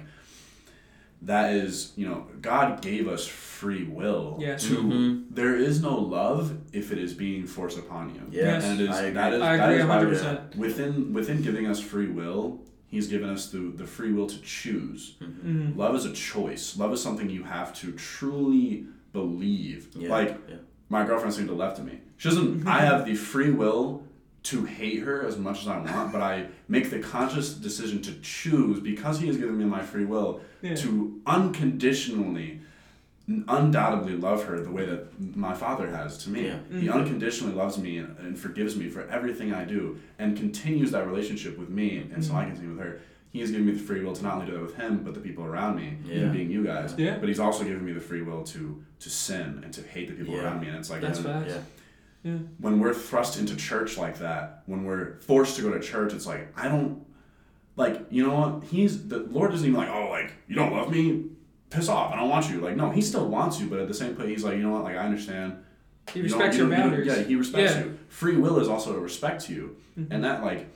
[1.21, 4.63] that is you know God gave us free will Yes.
[4.67, 4.76] to.
[4.84, 5.23] Mhm.
[5.32, 8.21] There is no love if it is being forced upon you.
[8.30, 9.13] Yes, and it is I agree.
[9.13, 10.09] that is I agree is 100.
[10.09, 14.39] percent within within giving us free will, He's given us the the free will to
[14.41, 15.15] choose.
[15.21, 15.75] Mhm.
[15.75, 16.77] Love is a choice.
[16.77, 19.89] Love is something you have to truly believe.
[19.95, 20.09] Yeah.
[20.09, 20.55] Like yeah.
[20.89, 21.99] my girlfriend sitting to the left of me.
[22.17, 22.67] She doesn't.
[22.77, 24.03] I have the free will
[24.43, 28.13] to hate her as much as I want, but I make the conscious decision to
[28.21, 30.75] choose because He has given me my free will Yeah.
[30.75, 32.61] to unconditionally,
[33.47, 36.45] undoubtedly love her the way that my father has to me.
[36.45, 36.59] Yeah.
[36.69, 36.93] He Mhm.
[36.93, 41.57] unconditionally loves me and, and forgives me for everything I do and continues that relationship
[41.57, 42.99] with me, and so I continue with her.
[43.32, 45.13] He has given me the free will to not only do that with him, but
[45.13, 46.30] the people around me, Yeah.
[46.30, 46.93] being you guys.
[46.97, 47.17] Yeah.
[47.17, 50.13] But he's also given me the free will to to sin and to hate the
[50.15, 50.43] people Yeah.
[50.45, 50.67] around me.
[50.67, 51.53] And it's like That's when, facts.
[52.23, 52.32] Yeah.
[52.32, 52.38] Yeah.
[52.59, 56.26] when we're thrust into church like that, when we're forced to go to church, it's
[56.26, 57.03] like I don't
[57.76, 60.89] like you know what he's the Lord doesn't even like oh like you don't love
[60.91, 61.26] me,
[61.70, 63.93] piss off I don't want you like no he still wants you but at the
[63.93, 65.57] same point he's like you know what like I understand
[66.11, 67.07] He You respects you your don't- you boundaries.
[67.18, 67.84] yeah he respects Yeah.
[67.86, 70.07] you free will is also a respect to you Mhm.
[70.11, 70.68] and that like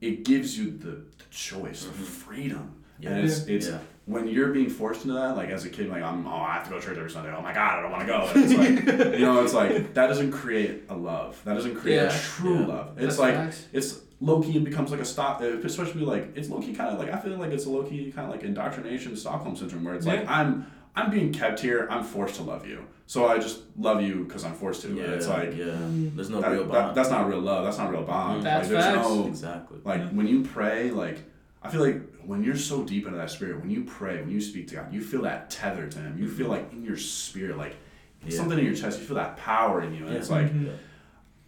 [0.00, 2.04] it gives you the, the choice the Mhm.
[2.04, 3.10] freedom Yeah.
[3.10, 3.78] and it's it's Yeah.
[4.06, 6.64] when you're being forced into that, like as a kid, like I'm, oh, I have
[6.64, 7.32] to go to church every Sunday.
[7.34, 8.20] Oh my God, I don't want to go.
[8.34, 8.54] And it's
[8.98, 11.40] like, you know, it's like that doesn't create a love.
[11.46, 12.14] That doesn't create Yeah.
[12.14, 12.66] a true Yeah.
[12.66, 12.88] love.
[12.98, 13.66] It's That's like facts.
[13.72, 14.56] it's low key.
[14.56, 15.42] It becomes like a stop.
[15.42, 17.66] It's supposed to be like it's low key kind of like I feel like it's
[17.66, 21.32] a low key kind of like indoctrination Stockholm syndrome where it's like I'm I'm being
[21.32, 21.88] kept here.
[21.90, 22.84] I'm forced to love you.
[23.06, 24.94] So I just love you because I'm forced to.
[24.94, 25.04] Yeah.
[25.04, 25.64] And it's like yeah.
[25.66, 26.16] Mm-hmm.
[26.16, 26.96] There's no that- real that- bond.
[26.96, 27.64] that's not real love.
[27.64, 28.36] That's not real bond.
[28.36, 28.44] Mm-hmm.
[28.44, 29.08] That's like there's facts.
[29.08, 29.78] no exactly.
[29.84, 30.06] like Yeah.
[30.10, 31.18] when you pray, like
[31.62, 34.40] I feel like when you're so deep into that spirit, when you pray, when you
[34.40, 36.16] speak to God, you feel that tether to Him.
[36.18, 36.64] You feel mm-hmm.
[36.64, 37.76] like in your spirit, like
[38.24, 38.36] Yeah.
[38.36, 39.00] something in your chest.
[39.00, 40.18] You feel that power in you, and Yeah.
[40.18, 40.66] it's like Mhm.
[40.66, 40.72] Yeah.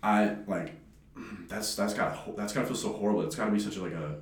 [0.02, 0.72] I like
[1.48, 3.22] that's that's got that's gotta feel so horrible.
[3.22, 4.16] It's gotta be such a, like a,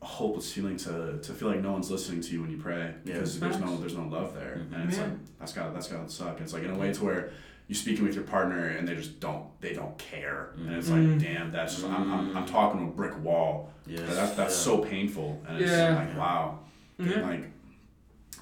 [0.00, 2.94] a hopeless feeling to to feel like no one's listening to you when you pray
[3.04, 3.14] Yeah.
[3.14, 4.74] because there's no there's no love there, Mhm.
[4.74, 5.04] and it's Yeah.
[5.04, 6.40] like that's gotta that's gotta suck.
[6.40, 7.30] It's like in a way to where
[7.68, 11.00] you're speaking with your partner and they just don't they don't care, and it's like
[11.00, 11.20] Mm.
[11.20, 12.50] damn that's just, I'm, I'm I'm Mm.
[12.50, 13.70] talking to a brick wall.
[13.86, 13.98] Yeah.
[14.02, 14.64] That's that's yeah.
[14.64, 15.94] so painful, and it's Yeah.
[15.96, 16.58] like wow,
[16.98, 17.20] Yeah.
[17.22, 17.50] like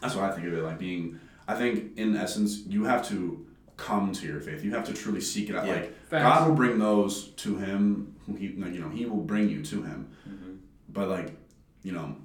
[0.01, 1.19] that's what I think of it like being.
[1.47, 3.45] I think in essence you have to
[3.81, 4.63] come to your faith.
[4.63, 5.67] You have to truly seek it out.
[5.67, 5.75] Yeah.
[5.75, 5.95] Like.
[6.11, 8.15] God will bring those to Him.
[8.27, 10.09] Who He you know He will bring you to Him.
[10.29, 10.59] Mhm.
[10.89, 11.37] But like
[11.83, 12.17] you know,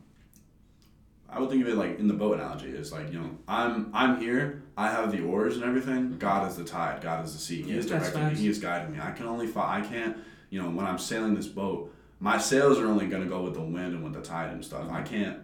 [1.29, 2.69] I would think of it like in the boat analogy.
[2.69, 4.63] It's like you know I'm I'm here.
[4.77, 6.17] I have the oars and everything.
[6.17, 7.01] God is the tide.
[7.01, 7.61] God is the sea.
[7.61, 8.35] He is directing me.
[8.35, 8.99] He is guiding me.
[9.01, 9.69] I can only follow.
[9.69, 10.17] I can't.
[10.49, 13.61] You know when I'm sailing this boat, my sails are only gonna go with the
[13.61, 14.89] wind and with the tide and stuff.
[14.91, 15.39] I can't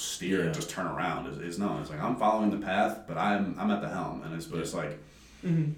[0.00, 0.44] steer Yeah.
[0.46, 1.26] and just turn around.
[1.26, 1.78] It's, it's no.
[1.80, 4.60] It's like I'm following the path, but I'm I'm at the helm, and it's but
[4.60, 4.98] it's like
[5.44, 5.74] Mhm.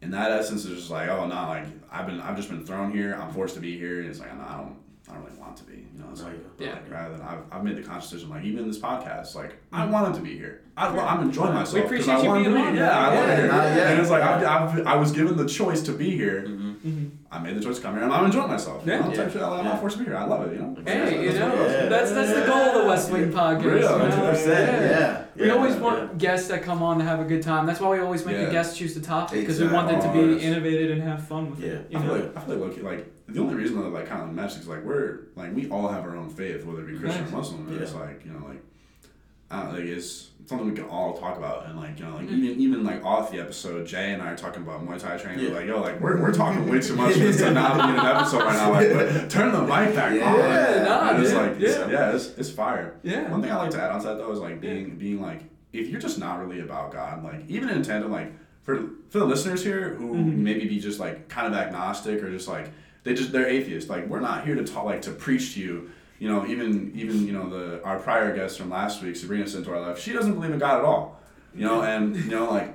[0.00, 2.90] in that essence, it's just like, oh no, like I've been, I've just been thrown
[2.92, 3.14] here.
[3.14, 4.76] I'm forced to be here, and it's like, no, I don't,
[5.08, 5.74] I don't really want to be.
[5.94, 6.72] You know, it's like, Yeah.
[6.74, 9.56] like, rather than I've, I've made the conscious decision, like even in this podcast, like
[9.72, 10.62] I wanted to be here.
[10.74, 11.74] I, I'm enjoying myself.
[11.74, 13.84] We 'cause appreciate I you being to on, Yeah, I love Yeah, it here.
[13.88, 14.56] And it's like Yeah.
[14.58, 16.44] I've, I've, I was given the choice to be here.
[16.48, 16.74] Mhm.
[16.86, 17.10] Mhm.
[17.30, 18.82] I made the choice to come here, and I'm enjoying myself.
[18.86, 18.96] Yeah.
[18.96, 19.24] You know, it's Yeah.
[19.24, 19.70] actually, I'm Yeah.
[19.70, 20.16] not forced to be here.
[20.18, 20.54] I love it.
[20.54, 20.76] You know.
[20.86, 21.72] Hey, you That's know, what it is.
[21.82, 21.88] Yeah.
[21.90, 23.64] that's that's the goal of the West Wing podcast.
[23.64, 23.88] Real, you know?
[24.32, 24.46] 100%.
[24.46, 25.22] Yeah.
[25.36, 25.52] We Yeah.
[25.52, 25.80] always Yeah.
[25.82, 27.66] want guests that come on to have a good time.
[27.66, 28.46] That's why we always make Yeah.
[28.46, 31.50] the guests choose the topic because we want them to be innovative and have fun
[31.50, 31.68] with Yeah.
[31.72, 31.86] it.
[31.90, 34.32] You I feel like I feel like like the only reason that like kind of
[34.34, 37.26] matches is like we're like we all have our own faith, whether it be Christian
[37.26, 37.78] or Muslim.
[37.80, 38.62] It's like you know like
[39.52, 42.16] I don't know, like it's something we can all talk about and like you know
[42.16, 42.38] like Mhm.
[42.38, 45.46] even even like off the episode, Jay and I are talking about Muay Thai training.
[45.46, 45.52] Yeah.
[45.54, 48.04] Like yo like we're, we're talking way too much for this to not be an
[48.04, 48.72] episode right now.
[48.72, 50.84] Like but turn the mic back Yeah, on.
[50.84, 51.88] nah, and it's like yeah.
[51.90, 52.94] yeah it's, it's fire.
[53.04, 53.30] Yeah.
[53.30, 55.42] One thing I like to add on to that though is like being being like
[55.72, 58.32] if you're just not really about God, like even in tandem, like
[58.62, 58.80] for
[59.10, 60.36] for the listeners here who Mhm.
[60.38, 62.70] maybe be just like kind of agnostic or just like
[63.04, 63.88] they just they're atheists.
[63.88, 65.90] Like we're not here to talk like to preach to you.
[66.22, 69.64] You know, even even you know the our prior guest from last week, Sabrina sent
[69.64, 69.98] to our life.
[69.98, 71.20] She doesn't believe in God at all.
[71.52, 72.72] You know, and you know like.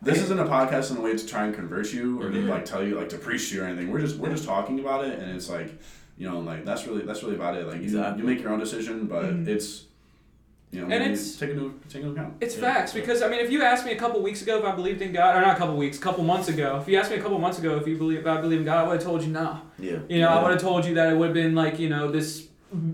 [0.00, 2.64] This isn't a podcast in a way to try and convert you or to like
[2.64, 3.90] tell you like to preach to you or anything.
[3.90, 5.70] We're just we're just talking about it, and it's like,
[6.16, 7.66] you know, like that's really that's really about it.
[7.66, 8.22] Like you, Exactly.
[8.22, 9.48] you make your own decision, but Mhm.
[9.48, 9.84] it's,
[10.70, 12.34] you know, And it's- take into take into account.
[12.40, 12.72] It's Yeah.
[12.74, 15.00] facts because I mean, if you asked me a couple weeks ago if I believed
[15.02, 17.16] in God, or not a couple weeks, a couple months ago, if you asked me
[17.16, 19.02] a couple months ago if you believe if I believe in God, I would have
[19.04, 19.60] told you no.
[19.78, 19.98] Yeah.
[20.08, 22.10] You know, I would have told you that it would have been like you know
[22.10, 22.48] this,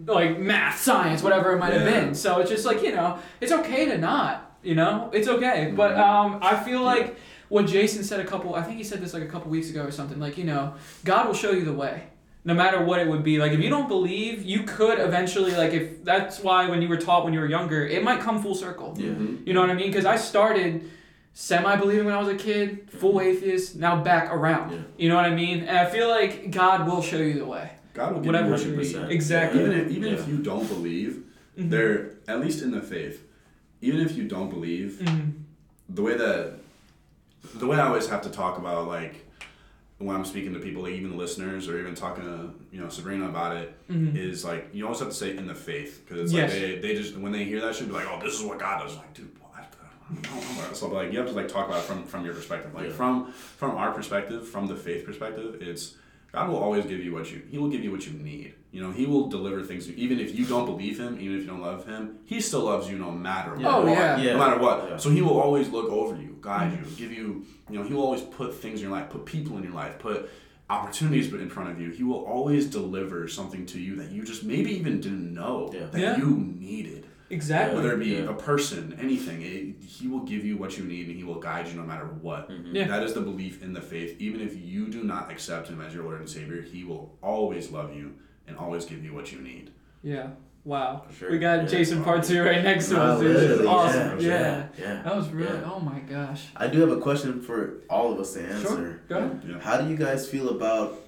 [0.07, 2.14] like math, science, whatever it might have been.
[2.14, 4.53] So it's just like you know, it's okay to not.
[4.62, 5.72] You know, it's okay.
[5.77, 7.16] But um, I feel like
[7.49, 8.55] what Jason said a couple.
[8.55, 10.18] I think he said this like a couple weeks ago or something.
[10.20, 12.05] Like you know, God will show you the way.
[12.47, 15.72] No matter what it would be, like if you don't believe, you could eventually like
[15.72, 18.55] if that's why when you were taught when you were younger, it might come full
[18.55, 18.95] circle.
[18.99, 19.12] Yeah.
[19.12, 19.47] Mhm.
[19.47, 19.86] You know what I mean?
[19.86, 20.90] Because I started
[21.32, 24.72] semi believing when I was a kid, full atheist, now back around.
[24.72, 24.78] Yeah.
[24.99, 25.61] You know what I mean?
[25.61, 27.70] And I feel like God will show you the way.
[27.95, 28.84] God will give Whatever you it what you should be.
[28.88, 29.09] need.
[29.09, 29.11] 100%.
[29.12, 29.61] Exactly.
[29.62, 31.22] Even if even if you don't believe,
[31.59, 31.70] Mhm.
[31.70, 33.24] there at least in the faith,
[33.80, 35.32] even if you don't believe, Mhm.
[35.88, 36.57] the way that
[37.55, 39.24] the way I always have to talk about like
[39.99, 43.28] when I'm speaking to people, like even listeners or even talking to you know Sabrina
[43.28, 44.16] about it, Mhm.
[44.16, 46.51] is like you always have to say in the faith because it's Yes.
[46.53, 48.59] like they, they just when they hear that should be like oh this is what
[48.59, 49.64] God does like dude what I
[50.12, 52.34] don't know about so like you have to like talk about it from from your
[52.34, 52.92] perspective like Yeah.
[52.92, 55.95] from from our perspective from the faith perspective it's
[56.32, 58.81] God will always give you what you he will give you what you need you
[58.83, 61.62] know he will deliver things even if you don't believe him even if you don't
[61.70, 63.68] love him he still loves you no matter Yeah.
[63.77, 64.16] Oh, what yeah.
[64.25, 64.33] Yeah.
[64.33, 64.97] no matter what Yeah.
[64.97, 66.91] so he will always look over you guide Mm-hmm.
[66.91, 67.27] you give you
[67.70, 69.95] you know he will always put things in your life put people in your life
[69.99, 70.29] put
[70.70, 74.45] opportunities in front of you, He will always deliver something to you that you just
[74.45, 75.87] maybe even didn't know Yeah.
[75.93, 76.16] that Yeah.
[76.16, 77.07] you needed.
[77.29, 77.77] Exactly.
[77.77, 78.31] Whether it be Yeah.
[78.31, 81.68] a person, anything, it, He will give you what you need and He will guide
[81.68, 82.51] you no matter what.
[82.72, 82.87] Yeah.
[82.89, 84.16] That is the belief in the faith.
[84.18, 87.70] Even if you do not accept Him as your Lord and Savior, He will always
[87.70, 88.12] love you
[88.47, 89.70] and always give you what you need.
[90.03, 90.28] Yeah.
[90.64, 91.05] Wow.
[91.09, 91.30] For sure.
[91.30, 91.66] We got Yeah.
[91.66, 93.36] Jason part two right next to No, us, dude.
[93.36, 94.20] This is literally, awesome.
[94.20, 94.66] yeah, Yeah.
[94.78, 95.03] Yeah.
[95.03, 95.59] That was really.
[95.59, 95.70] Yeah.
[95.74, 96.47] Oh my gosh.
[96.57, 98.66] I do have a question for all of us to answer.
[98.68, 99.01] Sure.
[99.09, 99.61] Go ahead.
[99.62, 101.01] How do you guys feel about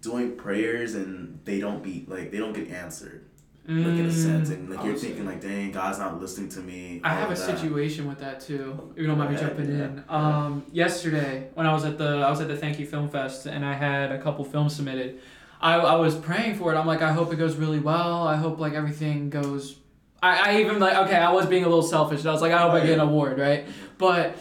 [0.00, 3.24] doing prayers and they don't be like they don't get answered?
[3.68, 7.00] Like in a sense, and like you're thinking like, dang, God's not listening to me.
[7.02, 7.58] I have a that.
[7.58, 8.92] situation with that too.
[8.96, 9.84] You don't mind me jumping yeah.
[9.86, 10.04] in.
[10.08, 13.46] Um, yesterday when I was at the I was at the Thank You Film Fest
[13.46, 15.20] and I had a couple films submitted.
[15.60, 16.76] I, I was praying for it.
[16.76, 18.26] I'm like, I hope it goes really well.
[18.26, 19.78] I hope like everything goes.
[20.22, 21.16] I, I even like okay.
[21.16, 22.24] I was being a little selfish.
[22.24, 23.66] I was like, I hope I get an award, right?
[23.98, 24.36] But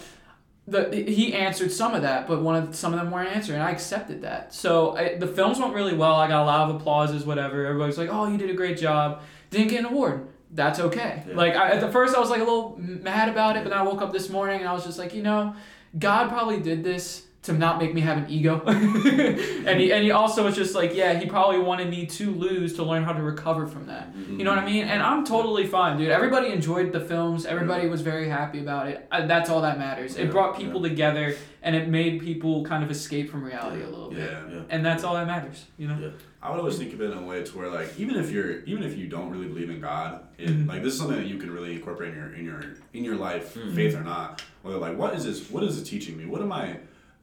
[0.67, 3.59] the he answered some of that, but one of some of them weren't answering.
[3.59, 4.53] and I accepted that.
[4.53, 6.15] So I, the films went really well.
[6.15, 7.65] I got a lot of applauses, whatever.
[7.65, 10.27] Everybody's like, "Oh, you did a great job." Didn't get an award.
[10.51, 11.23] That's okay.
[11.27, 11.35] Yeah.
[11.35, 13.77] Like I, at the first, I was like a little mad about it, but then
[13.77, 15.55] I woke up this morning and I was just like, you know,
[15.97, 20.11] God probably did this to not make me have an ego, and he and he
[20.11, 23.21] also was just like, yeah, he probably wanted me to lose to learn how to
[23.21, 24.09] recover from that.
[24.29, 24.85] You know what I mean?
[24.85, 26.09] And I'm totally fine, dude.
[26.09, 27.45] Everybody enjoyed the films.
[27.45, 29.07] Everybody was very happy about it.
[29.11, 30.15] Uh, that's all that matters.
[30.17, 33.87] It Yeah, brought people together, and it made people kind of escape from reality a
[33.87, 34.19] little bit.
[34.19, 34.53] Yeah.
[34.55, 34.61] Yeah.
[34.69, 35.97] And that's all that matters, you know.
[35.99, 36.09] Yeah.
[36.41, 38.59] I would always think of it in a way to where like even if you're
[38.65, 40.67] even if you don't really believe in God, it, Mhm.
[40.67, 42.61] like this is something that you can really incorporate in your in your
[42.93, 43.73] in your life, Mhm.
[43.75, 44.43] faith or not.
[44.61, 45.49] Whether like what is this?
[45.49, 46.25] What is it teaching me?
[46.25, 46.77] What am I?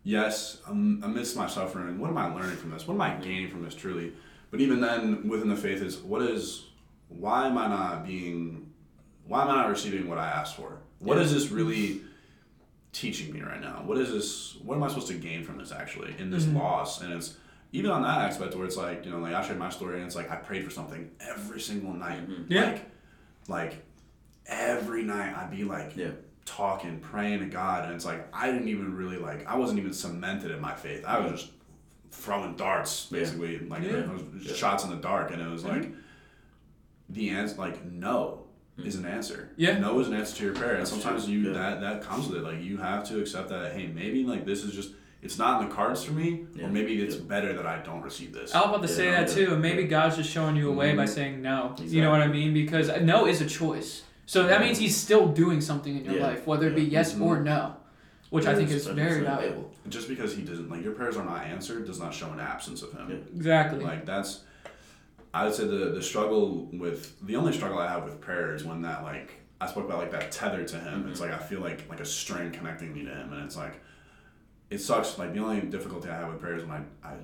[0.05, 2.87] Yes, amidst my suffering, what am I learning from this?
[2.89, 4.13] What am I gaining from this truly?
[4.51, 6.65] But even then, within the faith is what is
[7.09, 8.71] why am I not being
[9.27, 10.79] why am I not receiving what I asked for?
[10.99, 12.01] What is this really
[12.93, 13.83] teaching me right now?
[13.87, 14.57] What is this?
[14.65, 16.57] What am I supposed to gain from this actually in this Mhm.
[16.59, 17.01] loss?
[17.01, 17.37] And it's
[17.73, 20.07] even on that aspect where it's like you know, like I shared my story and
[20.07, 22.65] it's like I prayed for something every single night, Yeah.
[22.73, 22.91] like
[23.49, 23.87] like
[24.47, 26.11] every night I'd be like Yeah.
[26.45, 29.93] Talking, praying to God, and it's like I didn't even really like I wasn't even
[29.93, 31.05] cemented in my faith.
[31.07, 31.53] I was just
[32.11, 33.19] throwing darts Yeah.
[33.21, 33.93] basically, like Yeah.
[34.11, 34.27] was Yeah.
[34.29, 34.55] Mm-hmm.
[34.55, 35.91] shots in the dark, and it was like
[37.09, 38.39] the answer, like no
[38.79, 39.51] is an answer.
[39.57, 39.79] Yeah.
[39.79, 41.53] no is an answer to your prayer, and sometimes you Yeah.
[41.53, 42.43] that that comes with it.
[42.45, 45.69] Like you have to accept that hey, maybe like this is just it's not in
[45.69, 46.67] the cards for me, Yeah.
[46.67, 47.23] or maybe it's Yeah.
[47.29, 48.53] better that I don't receive this.
[48.55, 49.53] I was about to Yeah, say that yeah, too.
[49.53, 49.85] and Maybe.
[49.85, 51.09] God's just showing you a way by Mhm.
[51.09, 51.77] saying no.
[51.79, 52.53] You know what I mean?
[52.53, 54.03] Because no is a choice.
[54.33, 57.01] So that means He's still doing something in your Yeah, life, whether it be yeah.
[57.01, 57.21] yes Mhm.
[57.27, 57.77] or no,
[58.31, 59.71] which I think is 100%, very valuable.
[59.91, 62.81] Just because he doesn't like your prayers are not answered does not show an absence
[62.83, 63.11] of him.
[63.11, 63.17] Yeah.
[63.37, 63.85] Exactly.
[63.85, 64.41] Like that's,
[65.35, 68.65] I would say the the struggle with the only struggle I have with prayer is
[68.65, 71.09] when that like I spoke about like that tether to him.
[71.11, 73.75] It's like I feel like like a string connecting me to him, and it's like
[74.71, 75.19] it sucks.
[75.19, 77.15] Like the only difficulty I have with prayer is when I I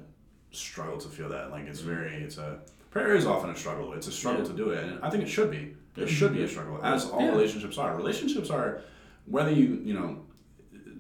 [0.50, 1.50] struggle to feel that.
[1.50, 2.58] Like it's very it's a
[2.90, 3.94] prayer is often a struggle.
[3.94, 4.50] It's a struggle Yeah.
[4.50, 5.74] to do it, and I think it should be.
[5.98, 6.04] Yeah.
[6.04, 7.30] It should be a struggle, as all Yeah.
[7.30, 7.96] relationships are.
[7.96, 8.80] Relationships are
[9.26, 10.24] whether you you know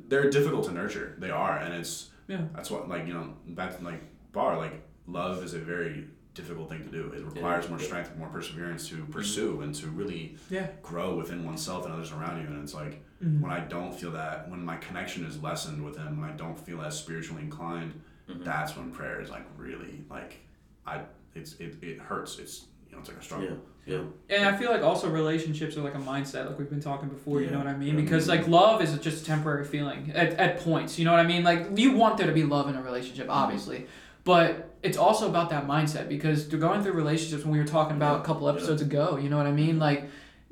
[0.08, 1.14] they're difficult to nurture.
[1.18, 2.42] They are, and it's Yeah.
[2.54, 6.68] that's what like you know back to like bar like love is a very difficult
[6.68, 7.10] thing to do.
[7.12, 10.68] It requires more strength, more perseverance to pursue and to really Yeah.
[10.82, 12.46] grow within oneself and others around you.
[12.46, 13.40] And it's like Mhm.
[13.40, 16.56] when I don't feel that, when my connection is lessened with him, when I don't
[16.58, 18.44] feel as spiritually inclined, Mhm.
[18.44, 20.38] that's when prayer is like really like
[20.86, 21.02] I
[21.34, 22.38] it's it, it hurts.
[22.38, 22.66] It's
[23.00, 23.46] it's like a struggle.
[23.48, 23.54] Yeah.
[23.86, 24.02] Yeah.
[24.36, 27.40] And I feel like also relationships are like a mindset, like we've been talking before.
[27.40, 27.94] You know what I mean?
[27.94, 28.00] Yeah.
[28.02, 30.98] Because like love is just a temporary feeling at, at points.
[30.98, 31.42] You know what I mean?
[31.42, 33.86] Like you want there to be love in a relationship, obviously,
[34.24, 37.44] but it's also about that mindset because they're going through relationships.
[37.44, 38.54] When we were talking about a couple Yeah.
[38.56, 39.78] episodes ago, you know what I mean?
[39.78, 40.04] Like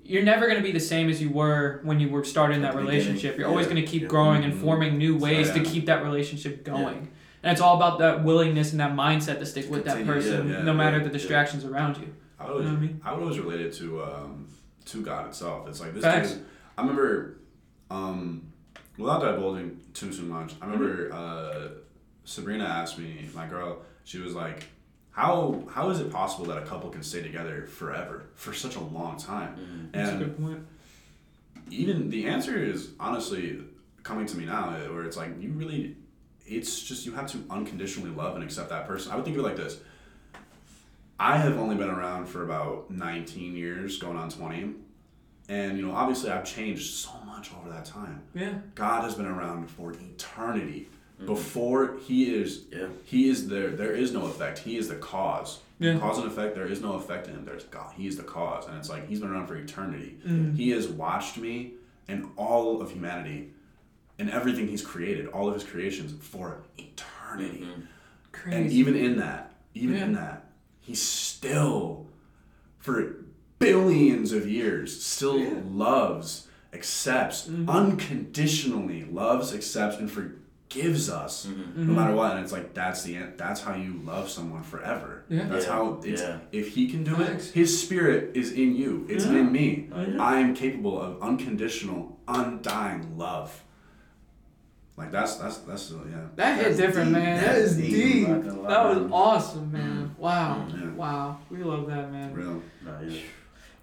[0.02, 2.74] you're never going to be the same as you were when you were starting that
[2.74, 3.36] relationship.
[3.36, 4.08] You're always going to keep Yeah.
[4.08, 4.60] growing and Mhm.
[4.62, 5.64] forming new ways to Yeah.
[5.70, 7.08] keep that relationship going.
[7.42, 10.62] And it's all about that willingness and that mindset to stick with that person, yeah,
[10.62, 11.12] no matter yeah, the yeah.
[11.12, 12.14] distractions around you.
[12.38, 13.00] I would always, You know I mean?
[13.04, 14.48] I would always relate it to um,
[14.86, 15.68] to God itself.
[15.68, 16.02] It's like this.
[16.04, 16.32] Facts.
[16.32, 17.36] Dude, I remember,
[17.90, 18.52] um,
[18.98, 20.54] without divulging too too much.
[20.60, 21.14] I remember Mm-hmm.
[21.16, 21.68] uh,
[22.24, 23.78] Sabrina asked me, my girl.
[24.04, 24.64] She was like,
[25.12, 28.80] "How how is it possible that a couple can stay together forever for such a
[28.80, 29.92] long time?" Mhm.
[29.92, 30.60] That's a good point.
[31.70, 33.58] even the answer is honestly
[34.04, 35.96] coming to me now, where it's like you really,
[36.46, 39.10] it's just you have to unconditionally love and accept that person.
[39.10, 39.78] I would think of it like this.
[41.18, 44.74] I have only been around for about 19 years, going on 20.
[45.48, 48.22] And, you know, obviously I've changed so much over that time.
[48.34, 48.54] Yeah.
[48.74, 50.88] God has been around for eternity.
[51.24, 52.88] Before he is, Yeah.
[53.04, 53.70] he is there.
[53.70, 54.58] There is no effect.
[54.58, 55.60] He is the cause.
[55.78, 55.98] Yeah.
[55.98, 56.54] Cause and effect.
[56.54, 57.44] There is no effect in him.
[57.46, 57.94] There's God.
[57.96, 60.18] He is the cause, and it's like he's been around for eternity.
[60.26, 60.54] Mhm.
[60.56, 61.72] He has watched me
[62.08, 63.50] and all of humanity,
[64.18, 67.60] and everything he's created, all of his creations for eternity.
[67.66, 67.82] Mhm.
[68.32, 68.56] Crazy.
[68.58, 70.45] And even in that, even in that,
[70.86, 72.06] he still,
[72.78, 73.16] for
[73.58, 75.54] billions of years, still Yeah.
[75.68, 77.68] loves, accepts, Mhm.
[77.68, 81.86] unconditionally loves, accepts, and forgives us, Mm-hmm.
[81.88, 82.32] no matter what.
[82.36, 83.32] And it's like that's the end.
[83.36, 85.24] That's how you love someone forever.
[85.28, 85.48] Yeah.
[85.48, 85.72] That's Yeah.
[85.72, 86.20] how it's.
[86.22, 86.38] Yeah.
[86.52, 87.48] If he can do Thanks.
[87.48, 89.06] it, his spirit is in you.
[89.08, 89.38] It's Yeah.
[89.38, 89.88] in me.
[89.92, 90.22] Oh, yeah.
[90.22, 93.62] I am capable of unconditional, undying love.
[94.96, 96.16] Like that's that's that's uh, yeah.
[96.36, 97.22] That hit different, deep.
[97.22, 97.36] man.
[97.36, 97.90] That's That is deep.
[97.90, 98.28] deep.
[98.28, 99.12] I'm not gonna lie, That was man.
[99.12, 100.14] awesome, man.
[100.18, 100.66] Wow.
[100.74, 100.90] Yeah.
[100.92, 101.38] Wow.
[101.50, 102.32] We love that, man.
[102.34, 102.62] Real.
[102.84, 103.20] Nah, yeah.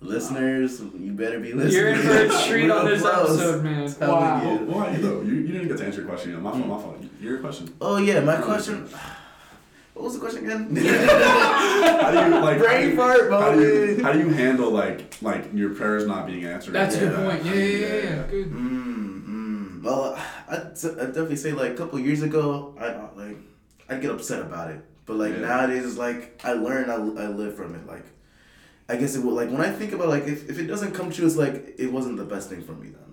[0.01, 1.71] Listeners, you better be listening.
[1.73, 3.39] You're in for a treat on this close.
[3.39, 3.89] episode, man.
[3.93, 4.41] Telling Wow.
[4.41, 4.47] you.
[4.65, 5.21] Well, why you though?
[5.21, 6.31] You, you didn't get to answer your question.
[6.31, 6.67] You my fault.
[6.67, 6.97] My fault.
[7.21, 7.73] Your question.
[7.79, 8.87] Oh yeah, my question.
[9.93, 10.75] What was the question again?
[10.75, 12.57] How do you like?
[12.57, 15.75] how do Brain you- fart, How do you how do you handle like like your
[15.75, 16.73] prayers not being answered?
[16.73, 17.29] That's a good Yeah.
[17.29, 17.45] point.
[17.45, 18.23] Yeah, yeah, yeah, yeah.
[18.27, 18.51] Good.
[18.51, 19.83] Mm, mm.
[19.83, 20.17] Well,
[20.53, 22.87] I'd, I'd definitely say like a couple years ago, I
[23.19, 23.37] like
[23.89, 25.39] I'd get upset about it, but like Yeah.
[25.47, 27.85] nowadays, it's like I learn, I, I live from it.
[27.87, 28.05] Like,
[28.89, 31.11] I guess it will like when I think about like if, if it doesn't come
[31.11, 33.09] true, it's like it wasn't the best thing for me then.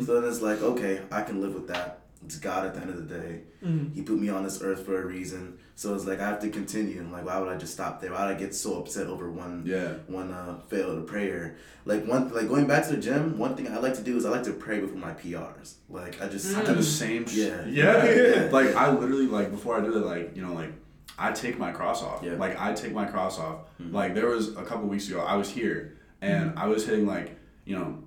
[0.00, 0.06] Mhm.
[0.06, 2.00] So then it's like okay, I can live with that.
[2.24, 3.40] It's God at the end of the day.
[3.64, 3.94] Mhm.
[3.94, 5.54] He put me on this earth for a reason.
[5.76, 6.98] So it's like I have to continue.
[7.00, 8.10] And like, why would I just stop there?
[8.12, 9.94] Why would I get so upset over one Yeah.
[10.08, 11.56] one uh, failed prayer.
[11.84, 14.26] Like one like going back to the gym, one thing I like to do is
[14.26, 15.74] I like to pray before my PRs.
[15.88, 17.24] Like I just I do the same.
[17.26, 17.64] sh- Yeah.
[17.66, 18.04] Yeah.
[18.04, 18.48] Yeah.
[18.52, 20.72] Like I literally like before I do that like you know like
[21.18, 22.22] I take my cross off.
[22.22, 22.34] Yeah.
[22.34, 23.58] Like I take my cross off.
[23.80, 23.92] Mhm.
[23.92, 27.36] Like there was a couple weeks ago I was here and I was hitting like
[27.64, 27.98] you know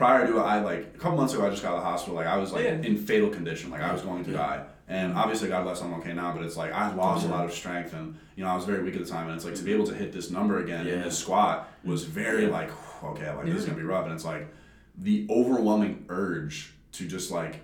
[0.00, 2.14] prior to I like a couple months ago I just got out of the hospital
[2.16, 2.88] like I was like Yeah.
[2.88, 4.36] in fatal condition like I was going to Yeah.
[4.38, 4.64] die.
[4.88, 6.32] And obviously, God bless, I'm okay now.
[6.34, 8.82] But it's like I lost a lot of strength, and you know I was very
[8.82, 9.28] weak at the time.
[9.28, 11.04] And it's like to be able to hit this number again in Yeah.
[11.04, 12.12] this squat was mm-hmm.
[12.12, 12.50] very Yeah.
[12.58, 12.70] like
[13.04, 14.06] okay, like this is gonna be rough.
[14.06, 14.48] And it's like
[14.98, 17.60] the overwhelming urge to just like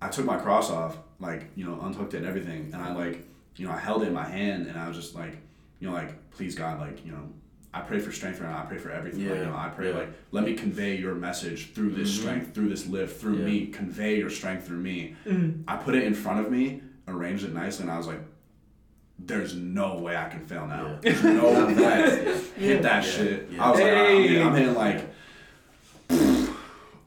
[0.00, 3.26] I took my cross off, like, you know, unhooked it and everything, and I like,
[3.56, 5.34] you know, I held it in my hand and I was just like,
[5.80, 7.30] you know, like, please God, like, you know,
[7.76, 8.58] I pray for strength right now.
[8.62, 9.20] I pray for everything.
[9.28, 9.98] Like, you Yeah, know, I pray yeah.
[9.98, 12.20] like, let me convey your message through this Mhm.
[12.20, 13.44] strength, through this lift, through Yeah.
[13.44, 13.66] me.
[13.66, 15.14] Convey your strength through me.
[15.26, 15.62] Mhm.
[15.68, 18.20] I put it in front of me, arranged it nicely, and I was like,
[19.18, 20.86] there's no way I can fail now.
[21.02, 21.12] Yeah.
[21.12, 22.34] There's no way.
[22.56, 23.48] Hit that Yeah, shit.
[23.52, 23.62] yeah.
[23.64, 24.40] I was like, Hey.
[24.40, 25.00] I'm, I'm hitting like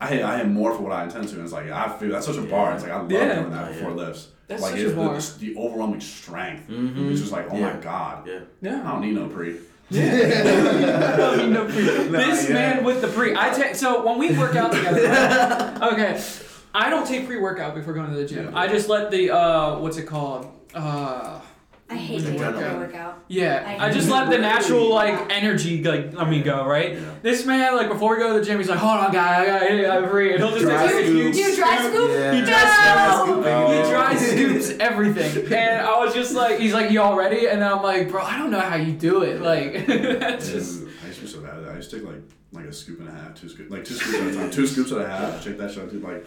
[0.01, 2.09] I hit, I hit more for what I intend to, and it's like I feel
[2.11, 2.73] that's such a bar.
[2.73, 3.35] It's like I love Yeah.
[3.41, 3.95] doing that before yeah.
[3.95, 4.29] lifts.
[4.47, 5.13] That's like such it's a bar.
[5.19, 6.69] The, the overwhelming strength.
[6.69, 7.11] Mhm.
[7.11, 7.73] It's just like, oh Yeah.
[7.73, 8.29] my god,
[8.61, 8.81] Yeah.
[8.85, 9.55] I don't need no pre.
[9.91, 11.81] I don't need no pre.
[11.81, 12.53] this yeah.
[12.53, 13.35] man with the pre.
[13.35, 15.07] I take so when we work out together.
[15.07, 15.81] right?
[15.93, 16.23] okay,
[16.75, 18.51] I don't take pre workout before going to the gym.
[18.51, 18.59] Yeah.
[18.59, 20.51] I just let the uh, what's it called?
[20.75, 21.41] Uh,
[21.91, 22.77] I hate the taking Adrenaline.
[22.79, 23.23] workout.
[23.27, 26.93] yeah, I I, just let the natural like energy like let me go right.
[26.93, 27.13] Yeah.
[27.23, 29.81] This man like before we go to the gym, he's like, hold on, guy, I
[29.81, 31.15] got I'm free, and he'll just Dry take a scoop.
[31.15, 31.93] huge Do you dry scoop.
[31.93, 32.09] scoop?
[32.11, 32.33] Yeah.
[32.35, 33.25] He dry No!
[33.25, 33.47] scoops.
[33.47, 33.83] Oh.
[33.83, 37.47] He dry scoops everything, and I was just like, he's like, you all ready?
[37.47, 39.41] And I'm like, bro, I don't know how you do it.
[39.41, 39.87] Like,
[40.19, 40.81] that's just.
[40.81, 41.71] Dude, I used to be so bad at that.
[41.71, 42.21] I used to take like
[42.51, 44.67] like a scoop and a half, two scoops, like two scoops at a time, two
[44.67, 45.43] scoops and a half.
[45.43, 46.03] Check that shit, out, dude.
[46.03, 46.25] Like,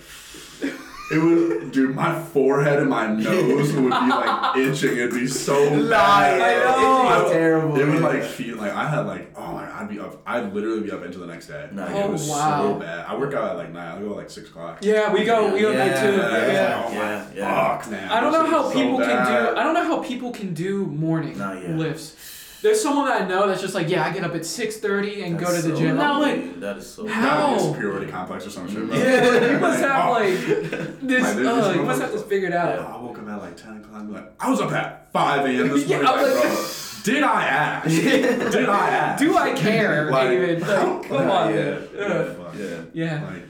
[1.10, 1.94] it was, dude.
[1.94, 4.92] My forehead and my nose would be like itching.
[4.96, 6.40] It'd be so bad.
[6.40, 7.22] I know.
[7.22, 7.78] It's terrible.
[7.80, 8.00] It would yeah.
[8.00, 10.90] like feel like I had like oh my god, I'd be up I'd literally be
[10.92, 11.68] up until the next day.
[11.72, 12.62] Nah, Like, it oh, was Oh, wow.
[12.74, 13.06] so bad.
[13.06, 13.98] I work out at like nine.
[13.98, 14.78] I go at like six o'clock.
[14.82, 16.16] Yeah, we go, we go Yeah, night two.
[16.16, 16.84] Yeah, Yeah.
[16.86, 17.78] oh my Yeah, yeah.
[17.78, 18.10] fuck, man.
[18.10, 19.50] I don't This know is how so people can bad.
[19.54, 19.56] do.
[19.60, 21.74] I don't know how people can do morning Nah, yeah.
[21.74, 22.16] lifts.
[22.62, 25.22] There's someone that I know that's just like, yeah, I get up at six thirty
[25.24, 25.96] and go to the so gym.
[25.96, 27.48] Now, like, that is so How?
[27.48, 28.86] Gotta be superiority complex or some shit.
[28.86, 28.96] Bro.
[28.96, 30.12] yeah, you must have oh.
[30.12, 30.28] like
[31.02, 31.22] this.
[31.36, 32.78] Like, Uh, you must have this figured out.
[32.78, 35.44] I woke up at like 10 o'clock and be like, I was up at 5
[35.46, 35.68] a.m.
[35.70, 36.12] this Yeah, morning.
[36.14, 36.66] I'm like, like- bro,
[37.02, 37.88] did I ask?
[38.52, 39.18] did I ask?
[39.24, 40.62] Do I care, Like, David?
[40.62, 41.78] how- Like, come on, yeah.
[41.96, 42.80] Yeah, Yeah.
[42.92, 43.24] Yeah.
[43.28, 43.42] Like,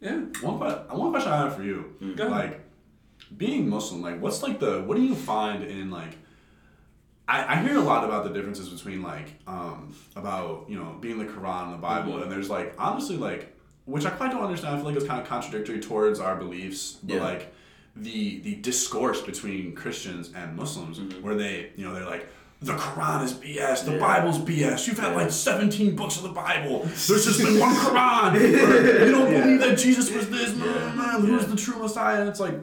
[0.00, 0.16] Yeah.
[0.40, 1.96] one, que- one question I have for you.
[2.14, 2.30] Go ahead.
[2.30, 2.60] Like,
[3.36, 6.16] being Muslim, like, what's like the, what do you find in like,
[7.32, 11.18] I, I hear a lot about the differences between like, um, about, you know, being
[11.18, 12.22] the Quran and the Bible, Mhm.
[12.24, 13.56] and there's like, honestly, like,
[13.86, 14.74] which I quite don't understand.
[14.74, 17.22] I feel like it's kind of contradictory towards our beliefs, but Yeah.
[17.22, 17.54] like,
[17.96, 21.22] the the discourse between Christians and Muslims, Mhm.
[21.22, 22.26] where they, you know, they're like,
[22.60, 23.98] the Quran is BS, the Yeah.
[23.98, 24.86] Bible's BS.
[24.86, 25.22] You've had Yeah.
[25.22, 26.80] like 17 books of the Bible.
[27.08, 28.32] There's just been one Quran.
[29.06, 30.94] You don't believe that Jesus was this, man, Yeah.
[30.94, 32.20] man, who's the true Messiah?
[32.20, 32.56] And it's like.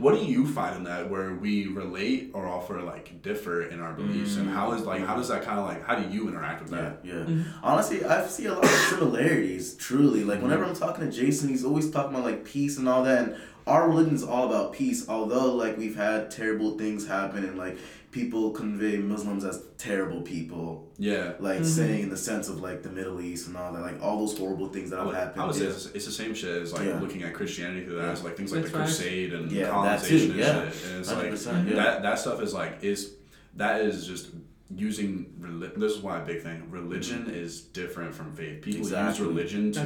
[0.00, 3.92] What do you find in that where we relate or offer like differ in our
[3.92, 4.36] beliefs?
[4.36, 6.72] And how is like, how does that kind of like, how do you interact with
[6.72, 7.00] Yeah, that?
[7.04, 7.14] yeah.
[7.14, 7.44] Mhm.
[7.62, 9.74] Honestly, I see a lot of similarities.
[9.74, 13.04] Truly, like whenever I'm talking to Jason, he's always talking about like peace and all
[13.04, 13.22] that.
[13.28, 15.08] And our religion is all about peace.
[15.08, 17.78] Although like we've had terrible things happen and like
[18.10, 21.32] people convey Muslims as terrible people, Yeah.
[21.40, 21.64] like Mhm.
[21.66, 24.36] saying in the sense of like the Middle East and all that, like all those
[24.38, 25.42] horrible things that I have would, happened.
[25.42, 27.00] I would say it's, it's the same shit as like Yeah.
[27.00, 28.12] looking at Christianity through that Yeah.
[28.12, 28.84] as like things like That's the right.
[28.86, 30.58] crusade and Yeah, that colonization too, yeah.
[30.62, 30.90] and shit.
[30.90, 31.82] And it's 100%, like yeah.
[31.82, 33.12] that that stuff is like is
[33.56, 34.28] that is just
[34.74, 35.80] using religion.
[35.80, 39.24] this is why a big thing religion is different from faith people Exactly.
[39.24, 39.80] use religion to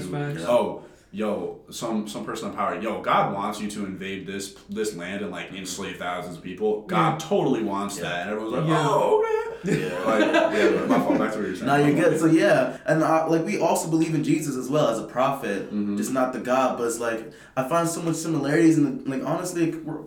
[0.49, 0.85] oh
[1.15, 5.21] yo some some person in power yo god wants you to invade this this land
[5.21, 8.05] and like enslave thousands of people god totally wants Yeah.
[8.05, 8.87] that and everyone's like Yeah.
[8.89, 9.19] oh
[9.65, 10.05] okay Yeah.
[10.05, 12.19] like yeah my fault back to what you're saying No, you're good.
[12.19, 15.73] So yeah, and uh, like we also believe in Jesus as well as a prophet,
[15.73, 15.97] Mhm.
[15.97, 16.79] just not the God.
[16.79, 20.01] But it's like I find so much similarities in like honestly, like, we're,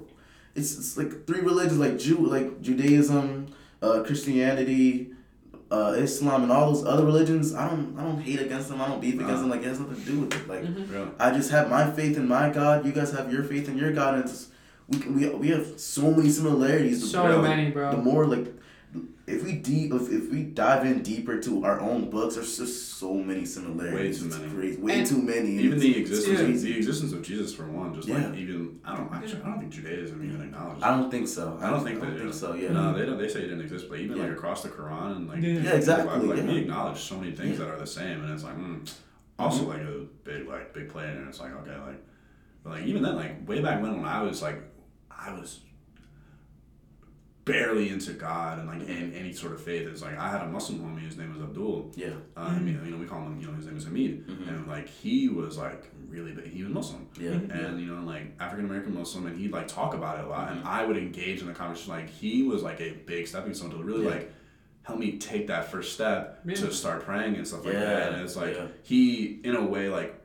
[0.56, 3.48] it's it's like three religions like Jew like Judaism,
[3.82, 5.12] uh, Christianity,
[5.72, 7.54] uh, Islam, and all those other religions.
[7.54, 8.82] I don't I don't hate against them.
[8.82, 9.50] I don't beef against them.
[9.50, 10.48] Like it has nothing to do with it.
[10.48, 11.12] Like Really?
[11.20, 12.86] I just have my faith in my God.
[12.86, 14.50] You guys have your faith in your God, and it's
[14.88, 17.12] we can, we we have so many similarities.
[17.12, 17.92] So more, like, many, bro.
[17.92, 18.54] The more like
[19.28, 22.96] if we deep if, if we dive in deeper to our own books, there's just
[23.00, 24.22] so many similarities.
[24.24, 24.54] Way too It's many.
[24.54, 24.82] crazy.
[24.82, 25.50] Way And too many.
[25.52, 28.28] even the existence of, the existence of Jesus for one, just Yeah.
[28.28, 30.84] like even I don't actually I don't think Judaism even acknowledges.
[30.84, 31.58] I don't think so.
[31.62, 32.24] I don't think I they don't do.
[32.24, 32.54] think so.
[32.54, 32.72] Yeah.
[32.72, 33.18] No, they don't.
[33.18, 35.54] They say it didn't exist, but even like across the Quran and like Yeah.
[35.54, 36.52] Yeah, exactly, Like, like, yeah.
[36.54, 37.66] we acknowledge so many things Yeah.
[37.66, 38.92] that are the same, and it's like mm.
[39.40, 42.02] also like a big like big play, and it's like okay, like
[42.64, 44.62] but like even then, like way back when when I was like
[45.10, 45.62] I was
[47.46, 49.88] barely into God and like in any sort of faith.
[49.88, 51.02] It's like I had a Muslim homie.
[51.06, 51.92] His name was Abdul.
[51.96, 52.08] Yeah.
[52.36, 53.40] Uh, I mean, you know, we call him.
[53.40, 54.48] You know, his name is Hamid, Mhm.
[54.50, 56.48] and like he was like really big.
[56.48, 57.32] He was Muslim Yeah.
[57.34, 60.52] and you know like African American Muslim, and he'd like talk about it a lot,
[60.52, 61.94] and I would engage in the conversation.
[61.94, 64.10] Like he was like a big stepping stone to really Yeah.
[64.12, 64.34] like
[64.82, 66.56] help me take that first step Yeah.
[66.56, 68.14] to start praying and stuff like Yeah, that.
[68.14, 68.68] And it's like yeah.
[68.84, 70.20] he, in a way, like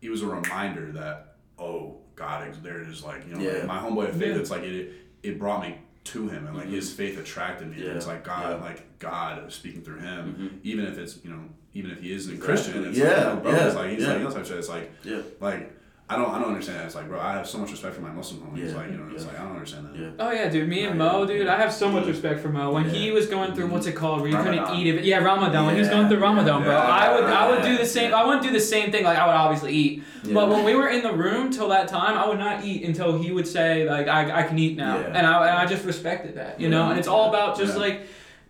[0.00, 3.02] he was a reminder that oh God, ex- there it is.
[3.02, 4.34] Like you know, like, my homeboy of faith.
[4.34, 4.40] Yeah.
[4.40, 4.92] It's like it
[5.22, 7.74] it brought me to him, and like his faith attracted me.
[7.74, 7.82] Mm-hmm.
[7.82, 8.64] Yeah, And it's like God, yeah.
[8.64, 10.58] like God speaking through him, Mhm.
[10.64, 11.42] even if it's you know.
[11.74, 12.54] Even if he isn't Exactly.
[12.54, 14.08] Christian, it's Yeah, like, no, bro, yeah, it's like he's yeah.
[14.08, 14.58] like, you know, type shit.
[14.58, 15.22] It's like, Yeah.
[15.40, 15.74] like
[16.08, 16.86] I don't I don't understand that.
[16.86, 18.68] It's like, bro, I have so much respect for my Muslim homies.
[18.70, 19.30] Yeah, like, you know, it's yeah.
[19.30, 19.96] like I don't understand that.
[19.96, 20.10] Yeah.
[20.18, 20.68] Oh yeah, dude.
[20.68, 21.26] Me and Yeah, Mo, yeah.
[21.26, 21.46] dude.
[21.46, 22.70] I have so much respect for Mo.
[22.72, 25.04] When he was going through what's it called, where you couldn't eat it.
[25.04, 25.64] Yeah, Ramadan.
[25.64, 26.80] When he was going through Ramadan, bro, Yeah.
[26.82, 28.12] I would I would do the same.
[28.12, 29.04] I wouldn't do the same thing.
[29.04, 30.34] Like I would obviously eat, Yeah.
[30.34, 33.16] but when we were in the room till that time, I would not eat until
[33.18, 35.06] he would say like I, I can eat now, Yeah.
[35.16, 36.90] and I and I just respected that, you know.
[36.90, 37.80] And it's all about just Yeah.
[37.80, 38.00] like.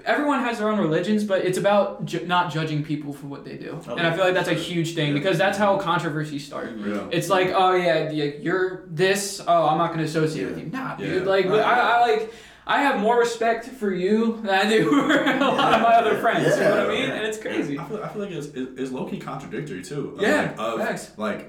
[0.04, 3.56] Everyone has their own religions, but it's about ju- not judging people for what they
[3.56, 5.14] do, Oh, and I feel like that's a huge thing Yeah.
[5.14, 6.72] because that's how controversies start.
[6.76, 7.06] Yeah.
[7.10, 9.40] It's like, oh yeah, yeah, you're this.
[9.46, 10.66] Oh, I'm not gonna associate with you.
[10.66, 11.06] Nah, Yeah.
[11.06, 11.26] dude.
[11.26, 11.60] Like, Right.
[11.60, 12.34] I, I like,
[12.66, 16.16] I have more respect for you than I do for a lot of my other
[16.18, 16.56] friends.
[16.56, 17.10] You know what I mean?
[17.10, 17.78] And it's crazy.
[17.78, 20.14] I feel, I feel like it's, it- it's low key contradictory too.
[20.16, 21.12] Of, Yeah, like, of, facts.
[21.16, 21.48] like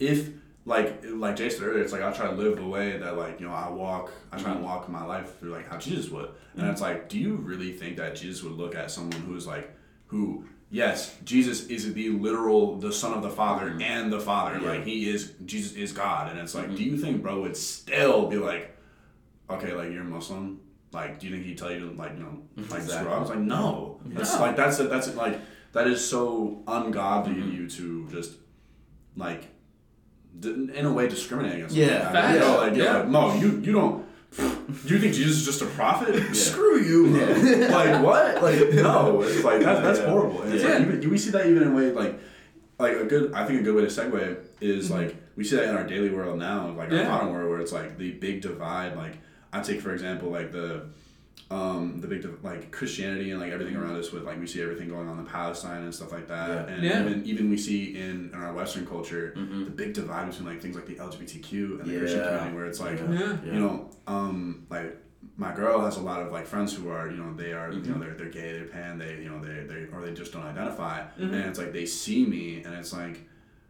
[0.00, 0.30] if
[0.68, 3.40] like like Jay said earlier, it's like I try to live the way that like
[3.40, 4.12] you know I walk.
[4.32, 4.60] I try Mm-hmm.
[4.60, 7.72] to walk my life through like how Jesus would, and it's like, do you really
[7.72, 9.66] think that Jesus would look at someone who's like
[10.06, 10.44] who?
[10.70, 14.56] Yes, Jesus is the literal the Son of the Father and the Father.
[14.56, 14.64] Mm-hmm.
[14.64, 14.70] Yeah.
[14.72, 16.74] Like he is Jesus is God, and it's like, Mm-hmm.
[16.76, 18.76] do you think bro would still be like,
[19.48, 20.60] okay, like you're Muslim?
[20.92, 22.92] Like, do you think he'd tell you to like you know like Exactly.
[22.98, 23.10] screw?
[23.12, 24.00] I was like, no.
[24.04, 24.40] That's No.
[24.42, 25.40] like that's that's like
[25.72, 27.48] that is so ungodly Mm-hmm.
[27.48, 28.32] of you to just
[29.16, 29.44] like
[30.44, 31.74] in a way discriminating against.
[31.76, 31.86] Yeah.
[31.86, 32.22] someone like that.
[32.22, 32.46] Facts.
[32.46, 32.96] Yo, like, Yeah.
[32.98, 34.04] like, no, you you don't.
[34.36, 36.34] Do you think Jesus is just a prophet?
[36.36, 37.28] Screw you, bro.
[37.36, 37.74] Yeah.
[37.74, 38.42] like what?
[38.42, 40.10] Like no, it's like that's that's Yeah.
[40.10, 40.42] horrible.
[40.42, 40.74] And it's Yeah.
[40.74, 42.18] like even, we see that even in way like
[42.78, 43.32] like a good.
[43.32, 44.98] I think a good way to segue is mm-hmm.
[44.98, 47.72] like we see that in our daily world now, like our modern world, where it's
[47.72, 48.96] like the big divide.
[48.96, 49.18] Like
[49.52, 50.82] I take for example like the
[51.50, 54.60] um, the big div- like Christianity and like everything around us with like we see
[54.62, 56.74] everything going on in Palestine and stuff like that, Yeah.
[56.74, 57.00] and Yeah.
[57.06, 59.64] even even we see in, in our Western culture Mhm.
[59.64, 61.98] the big divide between like things like the LGBTQ and the Yeah.
[62.00, 63.36] Christian community, where it's like Yeah.
[63.44, 63.52] Yeah.
[63.54, 64.96] you know um like
[65.36, 67.80] my girl has a lot of like friends who are you know they are you
[67.80, 67.92] Mm-hmm.
[67.92, 70.44] know they're, they're gay they're pan they you know they they or they just don't
[70.44, 71.32] identify Mhm.
[71.32, 73.20] and it's like they see me and it's like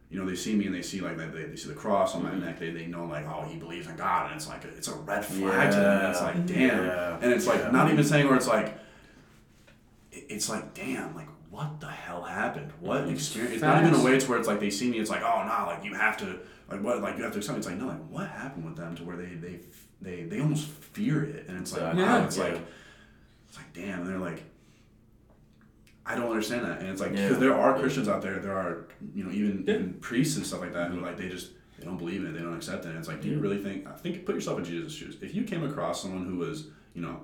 [0.09, 2.23] you know they see me and they see like they, they, see the cross on
[2.23, 2.45] my Mm-hmm.
[2.45, 4.95] neck they, they know like oh he believes in god and it's like it's a
[4.95, 7.17] red flag to them and it's like damn Yeah.
[7.21, 7.71] and it's like Yeah.
[7.71, 8.77] not even saying where it's like
[10.11, 14.19] it's like damn like what the hell happened what experience it's not even a way
[14.19, 16.39] to where it's like they see me it's like oh no like you have to
[16.69, 18.95] like what like you have to accept it's like no like what happened with them
[18.95, 19.59] to where they they
[20.01, 22.03] they, they almost fear it and it's like Exactly.
[22.03, 22.25] wow Yeah.
[22.25, 22.43] it's Yeah.
[22.45, 22.61] like
[23.47, 24.43] it's like damn and they're like
[26.09, 27.27] I don't understand that and it's like Yeah.
[27.27, 27.81] because there are Yeah.
[27.81, 29.75] Christians out there there are you know even Yeah.
[29.75, 31.05] even priests and stuff like that who mm-hmm.
[31.05, 33.21] like they just they don't believe in it they don't accept it and it's like
[33.21, 36.01] do you really think I think put yourself in Jesus' shoes if you came across
[36.01, 37.21] someone who was you know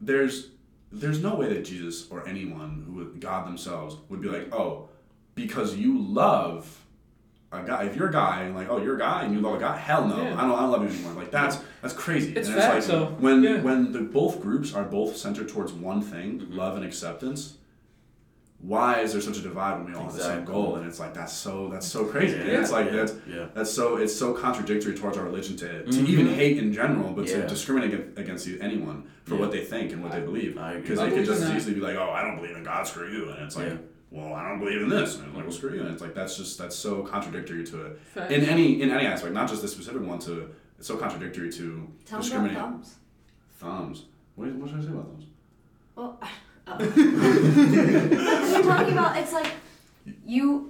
[0.00, 0.50] there's
[0.90, 4.88] there's no way that Jesus or anyone who would God themselves would be like, oh,
[5.34, 6.81] because you love
[7.52, 9.54] a guy, if you're a guy and like, oh, you're a guy and you love
[9.56, 10.34] a guy, hell no, Yeah.
[10.36, 11.12] I don't, I don't love you anymore.
[11.12, 12.32] Like that's that's crazy.
[12.34, 13.14] It's and facts, it's like though.
[13.16, 13.60] when Yeah.
[13.60, 16.56] when the both groups are both centered towards one thing, Mm-hmm.
[16.56, 17.58] love and acceptance.
[18.60, 20.76] Why is there such a divide when we all have the same goal?
[20.76, 22.36] And it's like that's so that's so crazy.
[22.38, 22.60] And Yeah.
[22.60, 22.92] it's like Yeah.
[22.92, 23.46] that's Yeah.
[23.54, 26.08] that's so it's so contradictory towards our religion to, to Mhm.
[26.08, 27.42] even hate in general, but Yeah.
[27.42, 29.40] to discriminate against anyone for Yeah.
[29.40, 30.54] what they think and what they believe.
[30.80, 33.30] Because they could just easily be like, "Oh, I don't believe in God, screw you,"
[33.30, 33.76] and it's like, Yeah.
[34.12, 36.14] "Well, I don't believe in this," and it's like, "Well, screw you," and it's like
[36.14, 38.32] that's just that's so contradictory to it Facts.
[38.32, 40.18] in any in any aspect, not just the specific one.
[40.20, 40.48] To
[40.78, 42.94] it's so contradictory to Tell me about discriminate thumbs.
[43.58, 44.04] thumbs.
[44.36, 45.24] What, what should I say about thumbs?
[45.96, 46.20] Well,
[46.66, 49.50] uh, we're talking about it's like
[50.26, 50.68] you.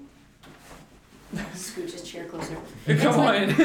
[1.55, 2.57] Scooch his chair closer.
[2.87, 3.59] It's Come like-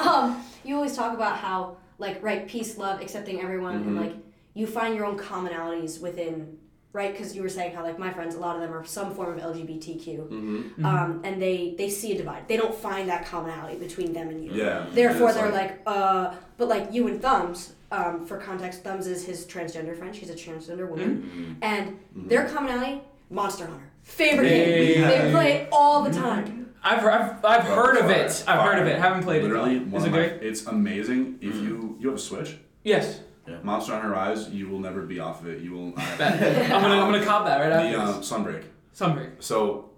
[0.00, 0.34] on.
[0.34, 4.00] Um, you always talk about how like right peace, love, accepting everyone, and Mhm.
[4.00, 4.14] like
[4.54, 6.57] you find your own commonalities within
[6.92, 9.14] right because you were saying how like my friends, a lot of them are some
[9.14, 10.84] form of LGBTQ, Mm-hmm.
[10.84, 12.48] um, and they they see a divide.
[12.48, 14.52] They don't find that commonality between them and you.
[14.52, 14.86] Yeah.
[14.92, 19.44] Therefore, they're like, uh, but like you and Thumbs, um, for context, Thumbs is his
[19.46, 20.14] transgender friend.
[20.14, 21.64] She's a transgender woman, Mhm.
[21.66, 22.28] and Mhm.
[22.28, 24.94] their commonality, Monster Hunter, favorite Hey.
[24.94, 25.08] game.
[25.08, 26.66] They play it all the time.
[26.82, 28.44] I've, I've, I've Bro, heard of it.
[28.46, 28.98] I've heard of it.
[29.00, 29.86] Haven't played Literally, it.
[29.88, 30.32] one Is it my- great?
[30.42, 31.38] It's amazing.
[31.42, 33.20] If you you have a Switch, Yes.
[33.62, 35.60] Monster Hunter Rise, you will never be off of it.
[35.62, 35.90] You will.
[36.18, 36.72] Bet.
[36.72, 38.30] I'm gonna I'm gonna cop that right the after um, this.
[38.30, 38.64] Sunbreak.
[38.94, 39.42] Sunbreak.
[39.42, 39.90] So,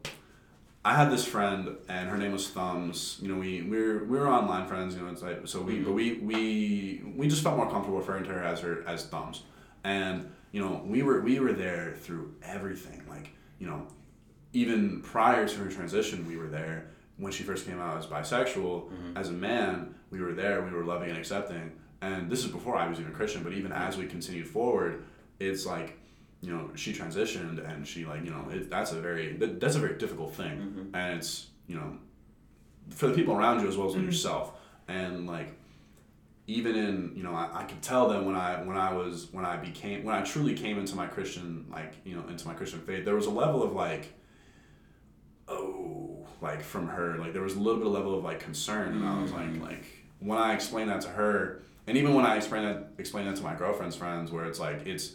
[0.84, 3.18] I had this friend, and her name was Thumbs.
[3.20, 4.94] You know, we we were we were online friends.
[4.94, 8.24] You know, it's like so we but we we we just felt more comfortable referring
[8.24, 9.42] to her as her as Thumbs,
[9.84, 13.02] and you know we were we were there through everything.
[13.08, 13.86] Like you know,
[14.52, 18.90] even prior to her transition, we were there when she first came out as bisexual.
[19.14, 20.62] As a man, we were there.
[20.62, 21.72] We were loving and accepting.
[22.02, 23.42] And this is before I was even a Christian.
[23.42, 25.04] But even as we continued forward,
[25.38, 25.98] it's like
[26.42, 29.76] you know she transitioned and she like you know it, that's a very that, that's
[29.76, 30.90] a very difficult thing Mhm.
[30.94, 31.98] and it's you know
[32.88, 34.06] for the people around you as well as Mhm.
[34.06, 34.52] yourself
[34.88, 35.52] and like
[36.46, 39.44] even in you know I, I could tell that when I when I was when
[39.44, 42.80] I became when I truly came into my Christian like you know into my Christian
[42.80, 44.14] faith there was a level of like
[45.48, 48.96] oh like from her like there was a little bit of level of like concern
[48.96, 49.62] and I was like Mhm.
[49.62, 49.84] like
[50.20, 53.42] when I explained that to her and even when I explain that explained that to
[53.42, 55.12] my girlfriend's friends where it's like it's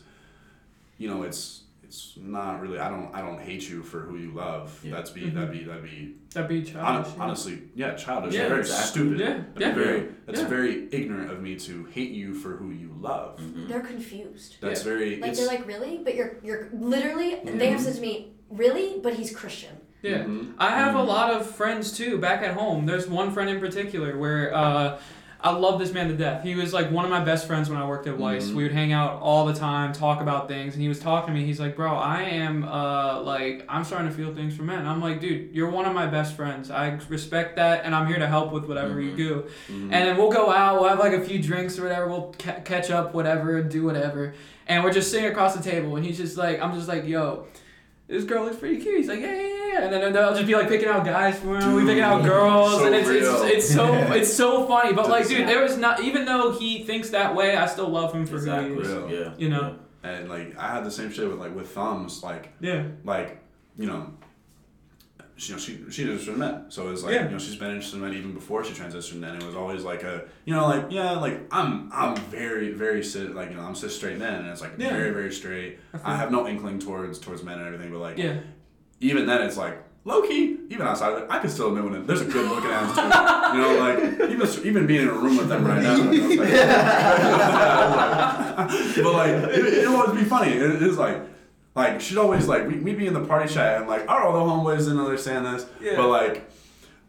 [0.98, 4.32] you know it's it's not really I don't I don't hate you for who you
[4.32, 4.94] love Yeah.
[4.96, 5.34] that's be Mhm.
[5.36, 7.14] that'd be that'd be That'd be hon- childish.
[7.20, 8.88] honestly yeah childish Yeah, very exactly.
[8.90, 9.74] stupid Yeah, That'd be yeah.
[9.74, 10.48] very that's Yeah.
[10.48, 13.70] very ignorant of me to hate you for who you love Mhm.
[13.70, 14.58] They're confused.
[14.60, 16.02] that's very Like they're like, really?
[16.04, 17.40] But you're you're literally.
[17.46, 19.00] They have said to me, really?
[19.02, 19.76] But he's Christian.
[20.02, 20.24] Yeah.
[20.26, 20.54] Mhm.
[20.60, 21.08] I have a Mm.
[21.08, 22.86] lot of friends too back at home.
[22.86, 25.00] There's one friend in particular where uh,
[25.46, 26.42] I love this man to death.
[26.44, 28.46] He was like one of my best friends when I worked at Weiss.
[28.48, 28.56] Mhm.
[28.56, 31.40] We would hang out all the time, talk about things, and he was talking to
[31.40, 31.46] me.
[31.46, 35.00] He's like, "Bro, I am uh, like I'm starting to feel things for men." I'm
[35.02, 36.72] like, "Dude, you're one of my best friends.
[36.72, 39.18] I respect that, and I'm here to help with whatever you Mhm.
[39.18, 39.84] do." Mhm.
[39.84, 42.62] And then we'll go out, we'll have like a few drinks or whatever, we'll ca-
[42.64, 44.34] catch up, whatever, do whatever.
[44.68, 47.46] And we're just sitting across the table, and he's just like, I'm just like, yo,
[48.08, 48.98] this girl looks pretty cute.
[48.98, 49.42] He's like, yeah, yeah,
[49.74, 49.84] yeah.
[49.84, 52.02] And then and then I'll just be like picking out guys for him, we picking
[52.04, 54.94] out girls, so and it's, it's it's so it's so funny.
[54.94, 55.46] But like, dude, Yeah.
[55.48, 58.70] there was not even though he thinks that way, I still love him for Exactly.
[58.70, 58.88] who he is.
[58.90, 59.12] Real.
[59.12, 59.34] Yeah.
[59.38, 59.80] You know?
[60.04, 62.84] and like I had the same shit with like with thumbs like Yeah.
[63.04, 63.40] like
[63.76, 64.14] you know
[65.38, 67.26] she, you know, she she interested in men, so it was like Yeah.
[67.26, 69.84] you know she's been interested in men even before she transitioned, and it was always
[69.84, 73.64] like a you know like yeah like I'm I'm very very cis like you know
[73.64, 74.92] I'm cis straight men, and it's like Yeah.
[74.92, 75.80] very very straight.
[76.04, 78.38] I have no inkling towards towards men and everything, but like Yeah.
[79.02, 81.96] even then it's like low key even outside of it, I can still admit when
[81.96, 83.58] it, there's a good looking ass too.
[83.58, 85.98] You know like even even being in a room with them right now.
[86.12, 86.50] it's like-
[89.04, 90.52] but like it, would always be funny.
[90.54, 91.35] It, it is like.
[91.76, 94.40] Like she'd always like we we'd be in the party chat and like our other
[94.40, 95.98] homeboys didn't understand this, Yeah.
[95.98, 96.50] but like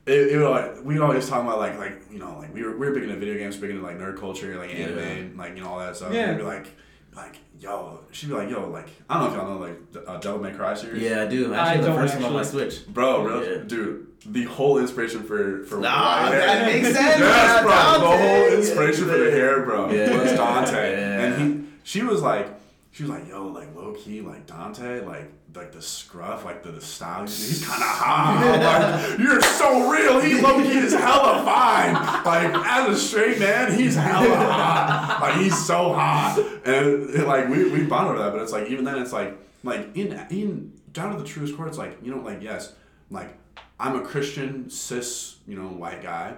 [0.06, 2.76] it, it would like we'd always talk about like like you know like we were
[2.76, 4.86] we were big into video games, big into like nerd culture, like Yeah.
[4.86, 6.12] anime, like you know all that stuff.
[6.12, 6.30] Yeah.
[6.30, 6.66] And we'd be like
[7.14, 10.04] like yo, she'd be like yo like I don't know if y'all know like the
[10.08, 11.00] uh, Devil May Cry series.
[11.00, 11.54] Yeah, I do.
[11.54, 12.42] I Actually, the don't first one on my.
[12.42, 12.86] Switch.
[12.88, 13.62] Bro, really, Yeah.
[13.68, 17.20] dude, the whole inspiration for for Nah, white hair- that makes sense.
[17.20, 17.70] Yes, bro.
[17.70, 18.00] Dante.
[18.00, 20.20] The whole inspiration for the hair, bro, Yeah.
[20.22, 21.20] was Dante, Yeah.
[21.22, 22.48] and he, she was like,
[22.96, 26.70] she was like, yo, like low key, like Dante, like like the scruff, like the,
[26.70, 27.24] the style.
[27.26, 29.10] He's, kind of hot.
[29.10, 30.18] Like, you're so real.
[30.18, 31.92] He low key is hella fine.
[32.24, 35.18] Like as a straight man, he's hella hot.
[35.20, 38.32] Like he's so hot, and, and, like we we bond over that.
[38.32, 41.68] But it's like even then, it's like like in in down to the truest core,
[41.68, 42.72] it's like you know, like yes,
[43.10, 43.36] like
[43.78, 46.36] I'm a Christian cis, you know, white guy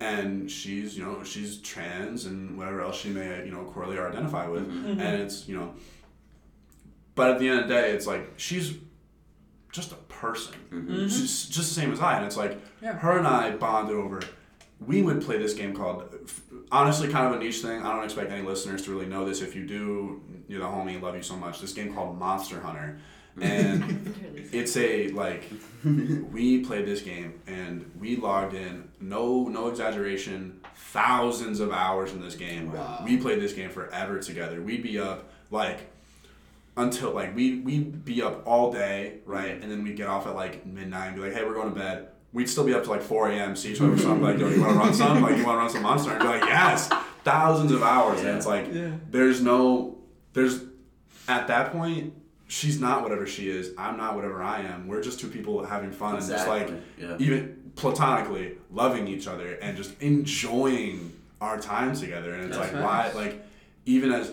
[0.00, 4.08] and she's you know she's trans and whatever else she may you know correlate or
[4.08, 5.00] identify with Mhm.
[5.00, 5.74] and it's you know
[7.14, 8.74] but at the end of the day it's like she's
[9.72, 11.02] just a person, Mhm.
[11.08, 12.16] just, just the same as I.
[12.16, 12.94] And it's like Yeah.
[12.98, 14.22] her and I bonded over.
[14.80, 16.04] We would play this game called,
[16.72, 17.82] honestly, kind of a niche thing.
[17.82, 19.42] I don't expect any listeners to really know this.
[19.42, 21.00] If you do, you're the homie.
[21.02, 21.60] Love you so much.
[21.60, 22.98] This game called Monster Hunter,
[23.40, 24.14] and
[24.52, 25.44] it's a like
[25.84, 32.20] we played this game and we logged in no no exaggeration thousands of hours in
[32.20, 32.72] this game.
[32.72, 33.02] Wow.
[33.04, 34.60] we played this game forever together.
[34.62, 35.80] We'd be up like
[36.76, 39.52] until like we we'd be up all day right?
[39.54, 39.62] Mm-hmm.
[39.62, 41.78] And then we'd get off at like midnight and be like hey we're going to
[41.78, 42.08] bed.
[42.32, 44.60] We'd still be up to like 4 a.m see each other something like yo you
[44.60, 45.22] want to run some?
[45.22, 46.10] Like you want to run some monster?
[46.10, 46.90] And be like yes.
[47.24, 48.20] Thousands of hours.
[48.20, 48.92] And it's like Yeah.
[49.10, 49.98] there's no
[50.32, 50.62] there's
[51.28, 52.12] at that point
[52.46, 53.72] she's not whatever she is.
[53.76, 54.86] I'm not whatever i am.
[54.86, 57.16] We're just two people having fun and just like yeah.
[57.18, 62.34] even platonically loving each other and just enjoying our time together.
[62.34, 63.44] And it's That's like why like
[63.84, 64.32] even as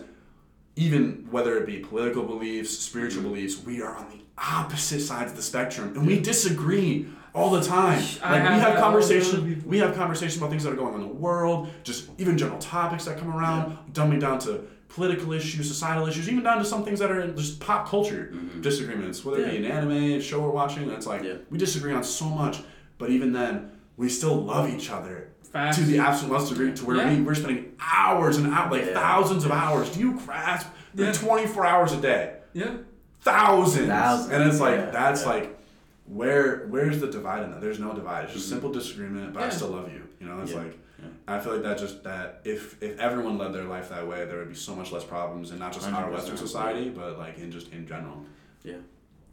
[0.76, 3.34] even whether it be political beliefs spiritual Mm-hmm.
[3.34, 7.61] beliefs we are on the opposite sides of the spectrum and we disagree all the
[7.61, 8.03] time.
[8.24, 10.64] I like we have have that all the other conversations we have conversations about things
[10.64, 14.20] that are going on in the world just even general topics that come around dumbing
[14.20, 17.87] down to political issues societal issues even down to some things that are just pop
[17.87, 18.61] culture mm-hmm.
[18.61, 21.37] disagreements whether it be an anime show we're watching it's like Yeah.
[21.49, 22.59] we disagree on so much
[22.99, 25.77] but even then we still love each other Facts.
[25.77, 27.09] to the absolute most degree to where Yeah.
[27.15, 28.93] we, we're spending hours and hours like Yeah.
[28.93, 31.11] thousands of hours do you grasp Yeah.
[31.11, 32.73] 24 hours a day Yeah.
[33.21, 33.87] thousands.
[33.87, 35.29] Thousands, And it's like yeah, that's yeah.
[35.29, 35.59] like
[36.05, 37.61] where where's the divide in that?
[37.61, 38.25] There's no divide.
[38.25, 38.55] It's just mm-hmm.
[38.55, 40.01] simple disagreement, but I still love you.
[40.19, 40.57] You know, it's Yeah.
[40.59, 40.82] like Yeah.
[41.27, 44.39] I feel like that just that if if everyone led their life that way, there
[44.39, 47.37] would be so much less problems and not just our 100%, Western society, but like
[47.37, 48.25] in just in general.
[48.63, 48.75] yeah.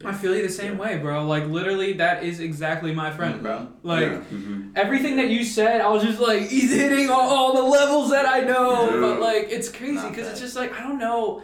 [0.03, 1.27] I feel you the same way, bro.
[1.27, 3.67] Like literally, that is exactly my friend, bro.
[3.83, 4.17] Like Yeah.
[4.33, 4.69] Mm-hmm.
[4.75, 8.25] everything that you said, I was just like, he's hitting all, all the levels that
[8.27, 8.89] I know.
[8.89, 8.99] Dude.
[8.99, 11.43] But like, it's crazy because it's just like I don't know.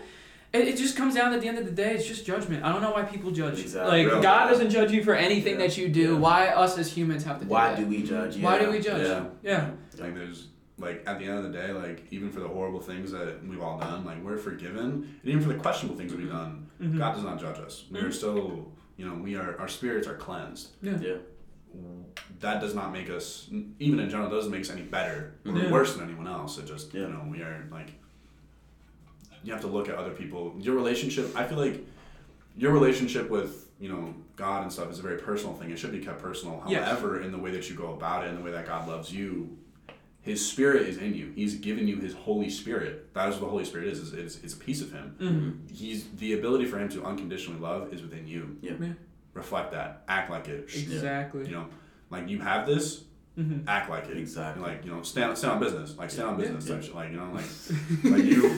[0.53, 1.93] It, it just comes down at the end of the day.
[1.93, 2.63] It's just judgment.
[2.63, 3.59] I don't know why people judge.
[3.59, 4.05] Exactly.
[4.05, 4.21] Like Yeah.
[4.23, 5.67] God doesn't judge you for anything Yeah.
[5.67, 6.13] that you do.
[6.13, 6.17] Yeah.
[6.19, 7.79] Why us as humans have to do Why that?
[7.79, 8.37] do we judge?
[8.37, 9.23] Why do we judge?
[9.43, 9.69] Yeah.
[9.97, 10.05] Yeah.
[10.05, 10.47] Like there's
[10.79, 13.61] like at the end of the day, like even for the horrible things that we've
[13.61, 14.79] all done, like we're forgiven,
[15.21, 16.97] and even for the questionable things that we've done, Mhm.
[16.97, 17.85] God does not judge us.
[17.89, 20.69] We are still, you know, we are our spirits are cleansed.
[20.81, 20.97] Yeah.
[20.99, 21.15] Yeah.
[22.39, 23.47] that does not make us
[23.79, 25.71] even in general doesn't make us any better or Yeah.
[25.71, 27.91] worse than anyone else it just you know we are like
[29.43, 31.85] you have to look at other people your relationship i feel like
[32.55, 35.91] your relationship with you know god and stuff is a very personal thing it should
[35.91, 36.87] be kept personal Yes.
[36.87, 39.11] however in the way that you go about it and the way that god loves
[39.13, 39.55] you
[40.27, 43.49] his spirit is in you he's given you his holy spirit that is what the
[43.51, 45.75] holy spirit is, is it's, it's a piece of him Mhm.
[45.75, 48.73] he's the ability for him to unconditionally love is within you Yeah.
[48.79, 48.93] Yeah.
[49.33, 51.45] reflect that act like it Exactly.
[51.47, 51.67] you know
[52.09, 53.03] like you have this
[53.35, 54.17] hmm act like it.
[54.17, 54.63] Exactly.
[54.63, 55.95] Like you know, stand stand on business.
[55.95, 56.67] Like stand on business.
[56.67, 56.79] Yeah.
[56.81, 56.95] Type.
[56.95, 57.45] Like you know, like
[58.13, 58.55] like you.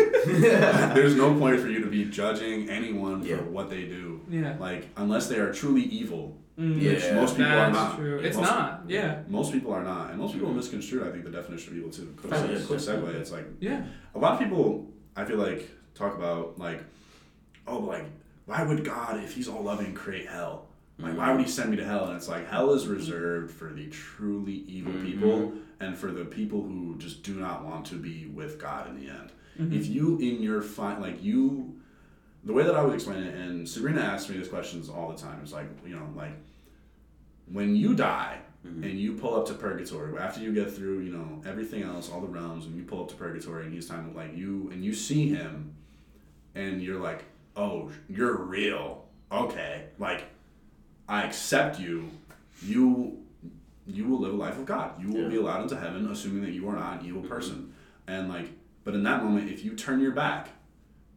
[0.96, 3.38] there's no point for you to be judging anyone Yeah.
[3.40, 4.22] for what they do.
[4.30, 4.56] Yeah.
[4.58, 6.82] Like unless they are truly evil, Mm.
[6.82, 6.92] Yeah.
[6.94, 7.96] which most people are not.
[7.98, 8.20] true.
[8.20, 8.84] It's most, not.
[8.88, 9.22] Yeah.
[9.28, 11.08] Most people are not, and most people misconstrue.
[11.08, 12.14] I think the definition of evil too.
[12.18, 13.16] Quick, seg- yeah, quick segue.
[13.16, 13.84] It's like Yeah.
[14.16, 14.88] a lot of people.
[15.16, 16.82] I feel like talk about like,
[17.68, 18.06] oh, like
[18.46, 20.66] why would God, if He's all loving, create hell?
[20.98, 22.08] Like, why would he send me to hell?
[22.08, 25.06] And it's like, hell is reserved for the truly evil Mhm.
[25.06, 29.00] people and for the people who just do not want to be with God in
[29.00, 29.32] the end.
[29.58, 29.74] Mhm.
[29.80, 31.74] If you, in your find, like, you,
[32.44, 35.18] the way that I would explain it, and Sabrina asks me these questions all the
[35.18, 36.34] time, it's like, you know, like,
[37.52, 38.84] when you die Mhm.
[38.90, 42.22] and you pull up to purgatory, after you get through, you know, everything else, all
[42.22, 44.94] the realms, and you pull up to purgatory and he's time like, you, and you
[44.94, 45.74] see him
[46.56, 47.24] and you're like,
[47.56, 49.06] oh, you're real.
[49.32, 49.86] Okay.
[49.98, 50.24] Like,
[51.08, 52.10] I accept you.
[52.62, 53.18] You
[53.88, 55.02] you will live a life of God.
[55.02, 55.30] You will Yeah.
[55.30, 57.74] be allowed into heaven, assuming that you are not an evil person.
[58.06, 58.52] And like,
[58.84, 60.50] but in that moment, if you turn your back,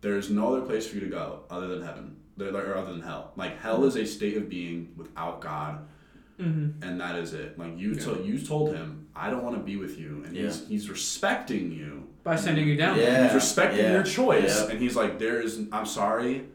[0.01, 3.03] there is no other place for you to go other than heaven, or other than
[3.03, 3.33] hell.
[3.37, 5.87] Like hell is a state of being without God,
[6.43, 6.83] Mm-hmm.
[6.83, 7.59] and that is it.
[7.59, 8.03] Like you Yeah.
[8.05, 11.71] told you told him, I don't want to be with you, and he's he's respecting
[11.73, 12.09] you.
[12.25, 12.99] By sending you down.
[12.99, 13.25] Yeah.
[13.25, 14.71] He's respecting yeah, your choice, yeah.
[14.71, 16.47] and he's like, "There is, I'm sorry.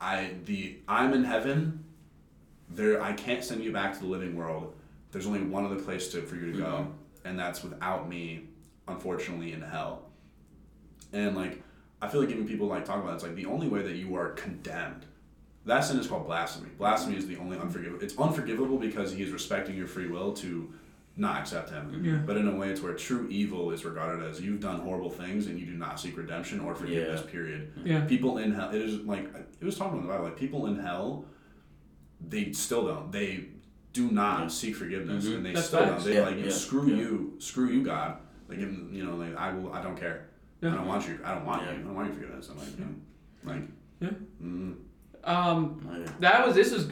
[0.00, 1.84] I the I'm in heaven.
[2.68, 4.74] There, I can't send you back to the living world.
[5.12, 7.28] There's only one other place to for you to go, Mm-hmm.
[7.28, 8.48] and that's without me,
[8.88, 10.02] unfortunately, in hell.
[11.12, 11.62] And like,
[12.02, 13.94] I feel like even people like talk about it, it's like the only way that
[13.96, 15.05] you are condemned.
[15.66, 16.70] That sin is called blasphemy.
[16.78, 18.02] Blasphemy is the only unforgivable.
[18.02, 20.72] It's unforgivable because he is respecting your free will to
[21.16, 22.04] not accept him.
[22.04, 22.16] Yeah.
[22.24, 25.46] But in a way, it's where true evil is regarded as you've done horrible things
[25.48, 27.22] and you do not seek redemption or forgiveness.
[27.24, 27.30] Yeah.
[27.32, 27.72] Period.
[27.84, 28.04] Yeah.
[28.04, 28.70] People in hell.
[28.70, 29.24] It is like
[29.60, 30.24] it was talking about the Bible.
[30.26, 31.24] Like people in hell,
[32.26, 33.10] they still don't.
[33.10, 33.46] They
[33.92, 34.48] do not Yeah.
[34.48, 35.36] seek forgiveness, Mhm.
[35.36, 36.04] and they That's still facts.
[36.04, 36.12] don't.
[36.12, 36.96] They Yeah, like yeah, screw yeah.
[36.96, 38.18] you, screw you, God.
[38.48, 39.72] Like you know, like I will.
[39.72, 40.28] I don't care.
[40.60, 40.72] Yeah.
[40.72, 41.18] I don't want you.
[41.24, 41.72] I don't want Yeah.
[41.72, 41.78] you.
[41.78, 42.50] I don't want your forgiveness.
[42.50, 42.94] I'm like, you know,
[43.44, 43.62] like,
[44.00, 44.10] Yeah.
[44.42, 44.74] mm,
[45.26, 46.86] Um, Oh, that was this was.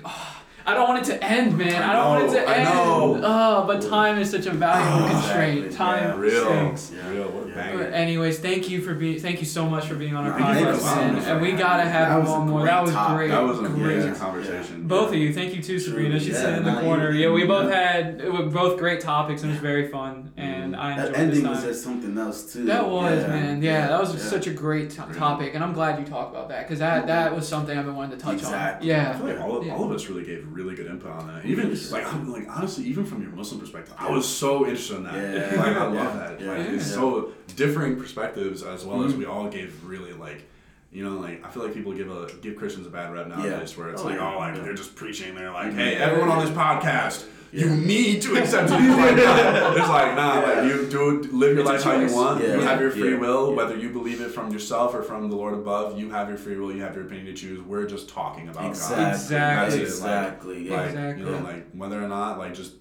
[0.66, 1.82] I don't want it to end, man.
[1.82, 2.65] I, I don't want it to I end.
[2.65, 3.20] know.
[3.23, 5.66] Oh, but time is such a valuable Oh, constraint.
[5.66, 5.77] exactly.
[5.77, 6.16] Time Yeah.
[6.19, 6.93] Real, stinks.
[6.95, 7.11] Yeah.
[7.11, 7.24] real.
[7.28, 7.55] What a Yeah.
[7.55, 7.78] banger.
[7.85, 9.19] But anyways, thank you for being.
[9.20, 11.15] Thank you so much for being on our No, podcast, for man.
[11.16, 11.24] having.
[11.32, 12.65] And we gotta have That you on more.
[12.65, 13.16] That was topic.
[13.16, 13.28] great.
[13.31, 13.93] That was a great.
[13.99, 14.86] amazing conversation.
[14.86, 16.19] Both of you, thank you too, Sabrina.
[16.19, 17.11] She's Yeah, sitting in the corner.
[17.11, 19.89] you- Yeah, we you- both had it was both great topics and it was very
[19.89, 20.31] fun.
[20.39, 20.81] And mm-hmm.
[20.82, 21.69] I enjoyed That ending this was time.
[21.69, 22.65] just something else too.
[22.65, 23.28] That was Yeah.
[23.28, 24.20] man, yeah, that was Yeah.
[24.20, 27.35] such a great to- topic, and I'm glad you talked about that because that that
[27.36, 28.95] was something I've been wanting to touch Exactly.
[28.95, 29.01] on.
[29.07, 29.74] I feel like all of, Yeah.
[29.74, 31.44] all of us really gave really good input on that.
[31.44, 35.05] Even like I'm like honestly, even from your Muslim perspective, I was so interested in
[35.05, 35.14] that.
[35.14, 35.56] Yeah.
[35.64, 36.40] Like I love that.
[36.40, 36.52] Yeah.
[36.52, 39.18] Like it's so differing perspectives as well as Mhm.
[39.18, 40.44] we all gave really like
[40.93, 43.36] you know, like I feel like people give a give Christians a bad rep Yeah.
[43.36, 44.62] where it's Oh, like, oh like Yeah.
[44.62, 45.76] they're just preaching, they're like, Mhm.
[45.76, 47.24] Hey, everyone on this podcast,
[47.55, 49.76] you need to accept Jesus like that.
[49.76, 50.47] It's like, nah, Yeah.
[50.60, 52.43] like you do live your It's life how you want.
[52.43, 52.55] Yeah.
[52.56, 53.18] You have your free Yeah.
[53.18, 53.56] will, Yeah.
[53.56, 56.56] whether you believe it from yourself or from the Lord above, you have your free
[56.56, 57.60] will, you have your opinion to choose.
[57.62, 58.70] We're just talking about God.
[58.70, 59.12] Exactly.
[59.12, 59.76] Exactly.
[59.78, 59.81] It.
[59.81, 60.68] Like, Exactly.
[60.68, 61.24] Like Exactly.
[61.24, 62.72] you know, like whether or not, like just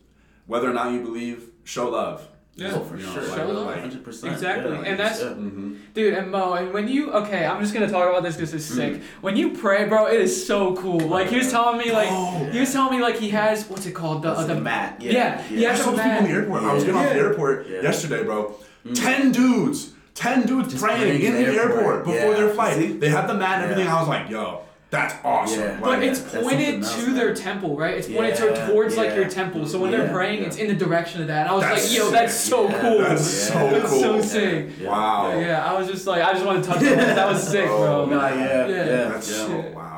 [0.47, 2.27] whether or not you believe, show love.
[2.55, 2.71] Yeah.
[2.75, 3.23] Oh, for You know, sure.
[3.23, 3.65] like- Show love.
[3.65, 4.33] like- Hundred percent.
[4.33, 4.71] Exactly.
[4.71, 5.27] Yeah, And that's- yeah.
[5.29, 5.73] Mm-hmm.
[5.95, 8.69] dude, and Mo, and when you okay, I'm just gonna talk about this because it's
[8.71, 8.75] Mm.
[8.75, 9.01] sick.
[9.21, 10.99] When you pray, bro, it is so cool.
[10.99, 12.47] Like he was telling me, like Oh.
[12.51, 14.97] he was telling me, like he has what's it called, the uh, the the mat.
[14.99, 15.41] yeah, Yeah.
[15.41, 16.37] he I has saw a those people in the man.
[16.41, 16.63] airport.
[16.63, 17.81] I was getting off the airport Yeah.
[17.81, 18.55] yesterday, bro.
[18.87, 19.01] Mm.
[19.03, 19.89] Ten dudes.
[20.13, 22.05] Ten dudes praying praying in in the the airport, airport.
[22.05, 22.37] before Yeah.
[22.37, 22.75] their flight.
[22.77, 22.91] See?
[22.99, 23.91] They had the mat and everything.
[23.91, 24.61] I was like, yo,
[24.93, 25.59] that's awesome.
[25.59, 25.71] Yeah.
[25.71, 27.97] Like, But it's That's pointed to else, their temple, right?
[27.97, 29.65] It's pointed to, Yeah, towards like your temple.
[29.65, 30.47] So when they're praying, yeah.
[30.47, 31.47] it's in the direction of that.
[31.47, 32.97] And I was That's like, yo, that's so Yeah, cool.
[32.99, 34.01] that's so That's cool.
[34.01, 34.69] so sick.
[34.79, 34.89] Yeah.
[34.89, 35.39] Wow.
[35.39, 37.15] Yeah, I was just like, I just want to touch on that.
[37.15, 38.15] That was sick, Oh, bro.
[38.17, 38.35] Nah, yeah.
[38.37, 38.67] Yeah.
[38.67, 38.85] Yeah.
[39.09, 39.35] That's yeah.
[39.47, 39.92] so wow, bro.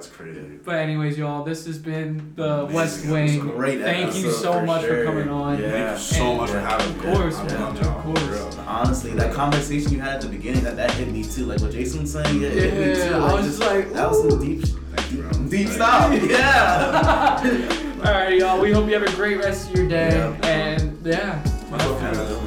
[0.00, 0.40] That's crazy.
[0.64, 3.12] But anyways, y'all, this has been the Amazing West episode.
[3.12, 3.40] Wing.
[3.54, 5.60] Great Thank you so for much for coming on.
[5.60, 5.70] Yeah.
[5.70, 7.06] Thank you so And- much for having me.
[7.10, 7.60] Of course, I man.
[7.60, 7.98] love y'all.
[7.98, 8.56] Of course.
[8.66, 11.44] Honestly, that conversation you had at the beginning, that, that hit me too.
[11.44, 13.14] Like what Jason was saying, yeah, it hit me Yeah, too.
[13.16, 16.14] I was just like, that was some deep, Thank deep stuff.
[16.22, 16.28] you.
[16.30, 17.86] Yeah.
[18.06, 18.58] All right, y'all.
[18.58, 20.08] We hope you have a great rest of your day.
[20.16, 20.46] Yeah.
[20.48, 22.00] And yeah, Much love,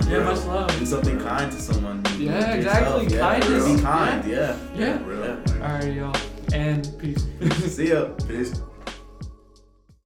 [0.09, 0.79] yeah, yeah, much love.
[0.79, 2.01] Do something kind to someone.
[2.17, 3.15] Yeah, Yourself, exactly.
[3.15, 3.19] Yeah.
[3.39, 3.75] Kindness.
[3.75, 4.25] Be kind.
[4.27, 4.57] Yeah.
[4.75, 5.05] Yeah.
[5.05, 5.19] Real.
[5.19, 5.53] Yeah.
[5.67, 6.15] All right, y'all.
[6.53, 7.25] And peace.
[7.75, 8.09] See ya.
[8.27, 8.61] Peace.